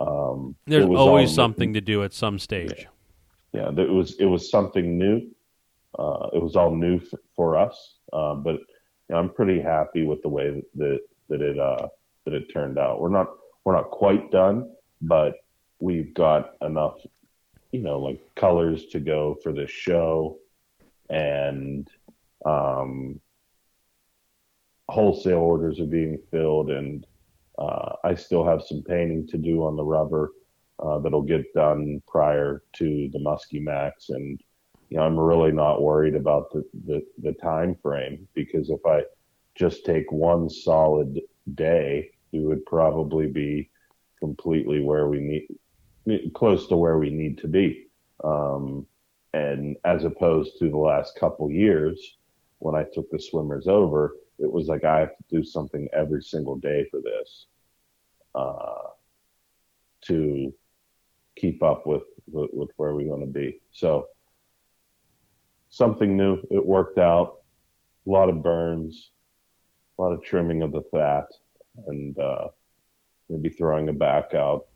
Um, 0.00 0.56
There's 0.66 0.84
was 0.84 0.98
always 0.98 1.32
something 1.32 1.74
to 1.74 1.80
do 1.80 2.02
at 2.02 2.12
some 2.12 2.38
stage. 2.38 2.72
Yeah 2.76 2.86
yeah, 3.52 3.70
it 3.76 3.90
was 3.90 4.16
it 4.18 4.24
was 4.24 4.50
something 4.50 4.98
new. 4.98 5.20
Uh, 5.98 6.28
it 6.32 6.42
was 6.42 6.56
all 6.56 6.74
new 6.74 6.96
f- 6.96 7.20
for 7.36 7.56
us, 7.56 7.96
uh, 8.12 8.34
but 8.34 8.54
you 8.54 8.64
know, 9.10 9.18
I'm 9.18 9.28
pretty 9.28 9.60
happy 9.60 10.06
with 10.06 10.22
the 10.22 10.28
way 10.28 10.50
that 10.50 10.64
that, 10.76 11.00
that 11.28 11.42
it 11.42 11.58
uh, 11.58 11.88
that 12.24 12.34
it 12.34 12.52
turned 12.52 12.78
out. 12.78 13.00
We're 13.00 13.10
not 13.10 13.28
we're 13.64 13.76
not 13.76 13.90
quite 13.90 14.30
done, 14.30 14.72
but 15.02 15.34
we've 15.80 16.14
got 16.14 16.54
enough, 16.62 16.98
you 17.72 17.80
know, 17.80 17.98
like 17.98 18.20
colors 18.36 18.86
to 18.86 19.00
go 19.00 19.36
for 19.42 19.52
this 19.52 19.70
show, 19.70 20.38
and 21.10 21.88
um, 22.46 23.20
wholesale 24.88 25.40
orders 25.40 25.78
are 25.78 25.86
being 25.86 26.18
filled, 26.30 26.70
and 26.70 27.06
uh, 27.58 27.96
I 28.02 28.14
still 28.14 28.46
have 28.46 28.62
some 28.62 28.82
painting 28.82 29.26
to 29.28 29.36
do 29.36 29.62
on 29.64 29.76
the 29.76 29.84
rubber 29.84 30.32
uh, 30.82 30.98
that'll 30.98 31.22
get 31.22 31.52
done 31.54 32.02
prior 32.06 32.62
to 32.74 33.08
the 33.12 33.18
Muskie 33.18 33.62
Max. 33.62 34.10
And, 34.10 34.40
you 34.90 34.96
know, 34.96 35.04
I'm 35.04 35.18
really 35.18 35.52
not 35.52 35.82
worried 35.82 36.16
about 36.16 36.52
the, 36.52 36.64
the, 36.86 37.02
the 37.22 37.32
time 37.34 37.76
frame 37.82 38.26
because 38.34 38.68
if 38.68 38.80
I 38.84 39.02
just 39.54 39.84
take 39.84 40.10
one 40.10 40.50
solid 40.50 41.20
day, 41.54 42.10
we 42.32 42.40
would 42.40 42.64
probably 42.66 43.28
be 43.28 43.70
completely 44.18 44.82
where 44.82 45.08
we 45.08 45.48
need, 46.06 46.32
close 46.34 46.66
to 46.68 46.76
where 46.76 46.98
we 46.98 47.10
need 47.10 47.38
to 47.38 47.48
be. 47.48 47.86
Um, 48.24 48.86
and 49.34 49.76
as 49.84 50.04
opposed 50.04 50.58
to 50.58 50.68
the 50.68 50.76
last 50.76 51.18
couple 51.18 51.50
years 51.50 52.16
when 52.58 52.74
I 52.74 52.84
took 52.92 53.10
the 53.10 53.18
swimmers 53.18 53.66
over, 53.66 54.16
it 54.38 54.50
was 54.50 54.66
like 54.66 54.84
I 54.84 55.00
have 55.00 55.16
to 55.16 55.24
do 55.30 55.44
something 55.44 55.88
every 55.92 56.22
single 56.22 56.56
day 56.56 56.86
for 56.90 57.00
this 57.00 57.46
uh, 58.34 58.88
to 60.02 60.52
keep 61.36 61.62
up 61.62 61.86
with 61.86 62.02
with, 62.30 62.50
with 62.52 62.70
where 62.76 62.94
we 62.94 63.06
want 63.06 63.22
to 63.22 63.26
be. 63.26 63.60
So 63.72 64.08
something 65.70 66.16
new. 66.16 66.38
It 66.50 66.64
worked 66.64 66.98
out. 66.98 67.38
A 68.06 68.10
lot 68.10 68.28
of 68.28 68.42
burns, 68.42 69.10
a 69.98 70.02
lot 70.02 70.12
of 70.12 70.22
trimming 70.22 70.62
of 70.62 70.72
the 70.72 70.82
fat, 70.90 71.26
and 71.86 72.18
uh, 72.18 72.48
maybe 73.28 73.48
throwing 73.48 73.88
a 73.88 73.92
back 73.92 74.34
out, 74.34 74.66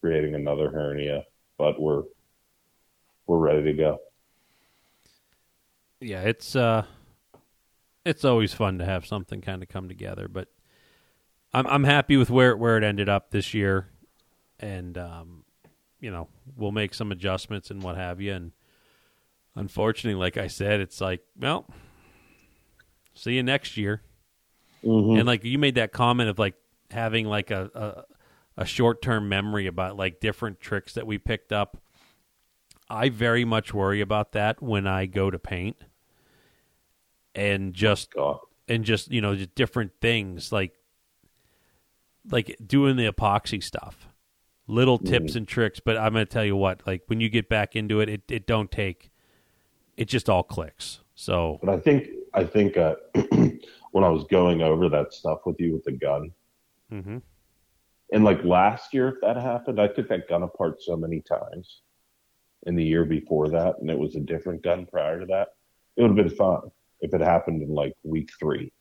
creating 0.00 0.34
another 0.34 0.70
hernia. 0.70 1.24
But 1.56 1.80
we're 1.80 2.02
we're 3.26 3.38
ready 3.38 3.64
to 3.64 3.72
go. 3.72 3.98
Yeah, 6.00 6.22
it's 6.22 6.54
uh, 6.54 6.84
it's 8.04 8.24
always 8.24 8.52
fun 8.52 8.78
to 8.78 8.84
have 8.84 9.06
something 9.06 9.40
kind 9.40 9.62
of 9.62 9.68
come 9.68 9.88
together. 9.88 10.28
But 10.28 10.48
I'm 11.52 11.66
I'm 11.66 11.84
happy 11.84 12.16
with 12.16 12.30
where 12.30 12.56
where 12.56 12.76
it 12.76 12.84
ended 12.84 13.08
up 13.08 13.30
this 13.30 13.54
year, 13.54 13.88
and 14.58 14.96
um, 14.96 15.44
you 16.00 16.10
know, 16.10 16.28
we'll 16.56 16.72
make 16.72 16.94
some 16.94 17.12
adjustments 17.12 17.70
and 17.70 17.82
what 17.82 17.96
have 17.96 18.20
you. 18.20 18.32
And 18.32 18.52
unfortunately, 19.54 20.18
like 20.18 20.36
I 20.36 20.46
said, 20.46 20.80
it's 20.80 21.00
like, 21.00 21.20
well, 21.38 21.66
see 23.14 23.34
you 23.34 23.42
next 23.42 23.76
year. 23.76 24.02
Mm-hmm. 24.84 25.18
And 25.18 25.26
like 25.26 25.44
you 25.44 25.58
made 25.58 25.74
that 25.74 25.92
comment 25.92 26.30
of 26.30 26.38
like 26.38 26.54
having 26.90 27.26
like 27.26 27.50
a, 27.50 27.70
a, 28.56 28.62
a 28.62 28.64
short 28.64 29.02
term 29.02 29.28
memory 29.28 29.66
about 29.66 29.96
like 29.96 30.20
different 30.20 30.60
tricks 30.60 30.94
that 30.94 31.06
we 31.06 31.18
picked 31.18 31.52
up. 31.52 31.76
I 32.88 33.08
very 33.08 33.44
much 33.44 33.72
worry 33.72 34.00
about 34.00 34.32
that 34.32 34.60
when 34.60 34.86
I 34.86 35.06
go 35.06 35.30
to 35.30 35.38
paint 35.38 35.76
and 37.34 37.72
just 37.72 38.10
oh, 38.16 38.40
and 38.66 38.84
just 38.84 39.12
you 39.12 39.20
know 39.20 39.36
just 39.36 39.54
different 39.54 39.92
things 40.00 40.50
like 40.50 40.72
like 42.30 42.56
doing 42.64 42.96
the 42.96 43.10
epoxy 43.10 43.62
stuff 43.62 44.08
little 44.70 44.98
tips 44.98 45.32
mm. 45.32 45.36
and 45.36 45.48
tricks. 45.48 45.80
But 45.80 45.96
I'm 45.96 46.12
going 46.12 46.26
to 46.26 46.32
tell 46.32 46.44
you 46.44 46.56
what, 46.56 46.86
like 46.86 47.02
when 47.06 47.20
you 47.20 47.28
get 47.28 47.48
back 47.48 47.76
into 47.76 48.00
it, 48.00 48.08
it, 48.08 48.22
it 48.28 48.46
don't 48.46 48.70
take, 48.70 49.10
it 49.96 50.06
just 50.06 50.28
all 50.28 50.42
clicks. 50.42 51.00
So, 51.14 51.58
but 51.62 51.70
I 51.70 51.78
think, 51.78 52.08
I 52.32 52.44
think, 52.44 52.76
uh, 52.76 52.96
when 53.92 54.04
I 54.04 54.08
was 54.08 54.24
going 54.30 54.62
over 54.62 54.88
that 54.88 55.12
stuff 55.12 55.40
with 55.44 55.60
you 55.60 55.74
with 55.74 55.84
the 55.84 55.92
gun, 55.92 56.30
mm-hmm. 56.92 57.18
and 58.12 58.24
like 58.24 58.42
last 58.44 58.94
year, 58.94 59.08
if 59.08 59.16
that 59.20 59.36
happened, 59.36 59.80
I 59.80 59.88
took 59.88 60.08
that 60.08 60.28
gun 60.28 60.42
apart 60.42 60.80
so 60.80 60.96
many 60.96 61.20
times 61.20 61.82
in 62.66 62.76
the 62.76 62.84
year 62.84 63.04
before 63.04 63.48
that, 63.50 63.76
and 63.80 63.90
it 63.90 63.98
was 63.98 64.16
a 64.16 64.20
different 64.20 64.62
gun 64.62 64.86
prior 64.86 65.20
to 65.20 65.26
that. 65.26 65.48
it 65.96 66.02
would 66.02 66.16
have 66.16 66.26
been 66.26 66.36
fine 66.36 66.70
if 67.00 67.12
it 67.14 67.20
happened 67.20 67.62
in 67.62 67.74
like 67.74 67.94
week 68.02 68.30
three 68.38 68.72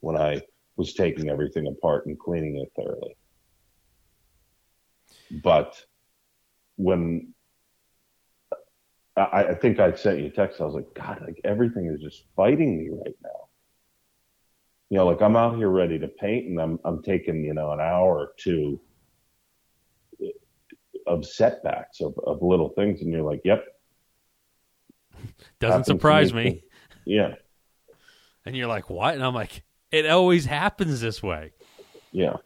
when 0.00 0.16
I 0.16 0.42
was 0.76 0.94
taking 0.94 1.28
everything 1.28 1.66
apart 1.66 2.06
and 2.06 2.18
cleaning 2.18 2.56
it 2.56 2.72
thoroughly. 2.76 3.16
But 5.30 5.80
when 6.76 7.34
I, 9.16 9.44
I 9.50 9.54
think 9.54 9.78
I 9.78 9.94
sent 9.94 10.20
you 10.20 10.26
a 10.26 10.30
text, 10.30 10.60
I 10.60 10.64
was 10.64 10.74
like, 10.74 10.92
God, 10.94 11.22
like 11.26 11.40
everything 11.44 11.86
is 11.86 12.00
just 12.00 12.24
fighting 12.36 12.78
me 12.78 12.88
right 12.90 13.16
now. 13.22 13.48
You 14.88 14.98
know, 14.98 15.06
like 15.06 15.22
I'm 15.22 15.36
out 15.36 15.56
here 15.56 15.68
ready 15.68 15.98
to 15.98 16.08
paint 16.08 16.48
and 16.48 16.60
I'm 16.60 16.78
I'm 16.84 17.02
taking, 17.02 17.44
you 17.44 17.54
know, 17.54 17.72
an 17.72 17.80
hour 17.80 18.18
or 18.18 18.32
two 18.36 18.80
of 21.06 21.24
setbacks 21.24 22.00
of, 22.00 22.14
of 22.26 22.42
little 22.42 22.70
things 22.70 23.02
and 23.02 23.12
you're 23.12 23.22
like, 23.22 23.40
Yep. 23.44 23.64
Doesn't 25.60 25.84
surprise 25.84 26.32
me. 26.32 26.44
me. 26.44 26.64
Yeah. 27.04 27.34
And 28.44 28.56
you're 28.56 28.68
like, 28.68 28.90
What? 28.90 29.14
And 29.14 29.22
I'm 29.22 29.34
like, 29.34 29.62
it 29.92 30.06
always 30.06 30.44
happens 30.46 31.00
this 31.00 31.22
way. 31.22 31.52
Yeah. 32.12 32.36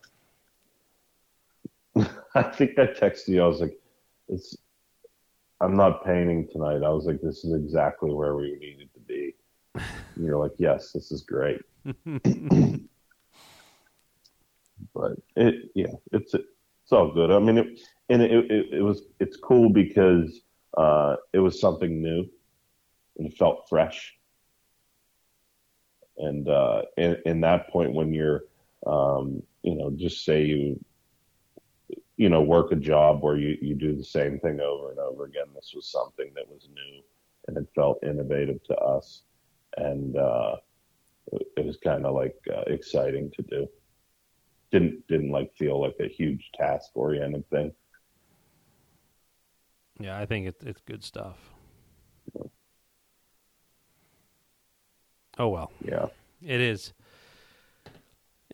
I 2.40 2.42
think 2.42 2.78
I 2.78 2.86
texted 2.86 3.28
you. 3.28 3.42
I 3.42 3.46
was 3.46 3.60
like, 3.60 3.78
"It's, 4.28 4.56
I'm 5.60 5.76
not 5.76 6.04
painting 6.04 6.48
tonight." 6.50 6.82
I 6.82 6.90
was 6.90 7.06
like, 7.06 7.20
"This 7.20 7.44
is 7.44 7.54
exactly 7.54 8.12
where 8.12 8.34
we 8.34 8.56
needed 8.58 8.92
to 8.94 9.00
be." 9.00 9.34
And 9.74 10.24
you're 10.24 10.38
like, 10.38 10.52
"Yes, 10.58 10.92
this 10.92 11.12
is 11.12 11.22
great." 11.22 11.60
but 14.94 15.12
it, 15.36 15.70
yeah, 15.74 15.92
it's 16.12 16.34
it's 16.34 16.92
all 16.92 17.12
good. 17.12 17.30
I 17.30 17.38
mean, 17.38 17.58
it, 17.58 17.80
and 18.08 18.22
it, 18.22 18.30
it, 18.50 18.66
it 18.74 18.82
was 18.82 19.02
it's 19.20 19.36
cool 19.36 19.70
because 19.70 20.40
uh, 20.76 21.16
it 21.32 21.38
was 21.38 21.60
something 21.60 22.02
new 22.02 22.26
and 23.16 23.28
it 23.28 23.36
felt 23.36 23.68
fresh 23.68 24.14
and 26.16 26.48
uh, 26.48 26.82
in, 26.96 27.16
in 27.26 27.40
that 27.40 27.68
point 27.70 27.92
when 27.92 28.12
you're, 28.12 28.44
um, 28.86 29.42
you 29.62 29.74
know, 29.74 29.90
just 29.90 30.24
say 30.24 30.44
you, 30.44 30.84
you 32.16 32.28
know, 32.28 32.42
work 32.42 32.72
a 32.72 32.76
job 32.76 33.22
where 33.22 33.36
you, 33.36 33.56
you 33.60 33.74
do 33.74 33.96
the 33.96 34.04
same 34.04 34.38
thing 34.38 34.60
over 34.60 34.90
and 34.90 34.98
over 34.98 35.24
again. 35.24 35.46
This 35.54 35.72
was 35.74 35.88
something 35.88 36.30
that 36.34 36.48
was 36.48 36.68
new 36.72 37.02
and 37.48 37.56
it 37.56 37.66
felt 37.74 38.02
innovative 38.02 38.62
to 38.64 38.76
us. 38.76 39.22
And, 39.76 40.16
uh, 40.16 40.56
it 41.56 41.64
was 41.64 41.78
kind 41.82 42.06
of 42.06 42.14
like 42.14 42.36
uh, 42.54 42.62
exciting 42.66 43.30
to 43.34 43.42
do. 43.42 43.66
Didn't, 44.70 45.06
didn't 45.08 45.30
like 45.30 45.52
feel 45.56 45.80
like 45.80 45.96
a 46.00 46.08
huge 46.08 46.50
task 46.54 46.90
oriented 46.94 47.48
thing. 47.50 47.72
Yeah, 49.98 50.18
I 50.18 50.26
think 50.26 50.48
it, 50.48 50.56
it's 50.60 50.80
good 50.82 51.02
stuff. 51.02 51.36
Oh 55.38 55.48
well. 55.48 55.72
Yeah. 55.84 56.06
It 56.42 56.60
is. 56.60 56.92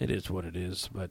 It 0.01 0.11
is 0.11 0.31
what 0.31 0.45
it 0.45 0.57
is, 0.57 0.89
but 0.93 1.11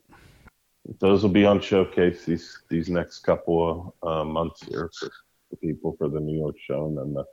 those 0.97 1.21
will 1.21 1.29
be 1.29 1.45
on 1.45 1.61
showcase 1.61 2.25
these 2.25 2.61
these 2.69 2.89
next 2.89 3.19
couple 3.19 3.93
of 4.01 4.09
uh, 4.09 4.23
months 4.23 4.63
here 4.63 4.89
for 4.99 5.11
the 5.51 5.57
people 5.57 5.95
for 5.97 6.09
the 6.09 6.19
New 6.19 6.37
York 6.37 6.55
show 6.59 6.87
and 6.87 6.97
then 6.97 7.13
the 7.13 7.23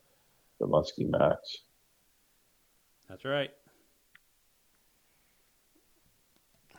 the 0.60 0.66
Muskie 0.66 1.08
Max. 1.08 1.58
That's 3.08 3.24
right. 3.24 3.50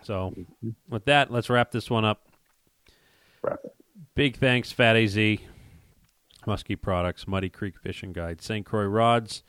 So, 0.04 0.34
mm-hmm. 0.38 0.70
with 0.90 1.06
that, 1.06 1.32
let's 1.32 1.50
wrap 1.50 1.72
this 1.72 1.90
one 1.90 2.06
up. 2.06 2.28
Wrap 3.42 3.60
it. 3.64 3.76
Big 4.16 4.38
thanks, 4.38 4.72
Fat 4.72 4.96
AZ, 4.96 5.16
Muskie 5.16 6.80
Products, 6.80 7.28
Muddy 7.28 7.50
Creek 7.50 7.76
Fishing 7.78 8.14
Guide, 8.14 8.42
St. 8.42 8.66
Croix 8.66 8.86
Rods, 8.86 9.44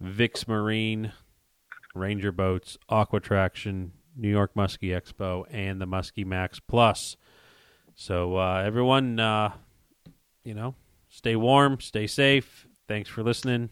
Vix 0.00 0.46
Marine, 0.46 1.12
Ranger 1.94 2.30
Boats, 2.30 2.76
Aqua 2.88 3.20
Traction, 3.20 3.92
New 4.16 4.28
York 4.28 4.54
Muskie 4.54 4.98
Expo, 4.98 5.44
and 5.50 5.80
the 5.80 5.86
Muskie 5.86 6.26
Max 6.26 6.60
Plus. 6.60 7.16
So 7.94 8.36
uh, 8.36 8.62
everyone, 8.64 9.18
uh, 9.20 9.52
you 10.44 10.54
know, 10.54 10.74
stay 11.08 11.36
warm, 11.36 11.80
stay 11.80 12.06
safe. 12.06 12.66
Thanks 12.88 13.08
for 13.08 13.22
listening. 13.22 13.70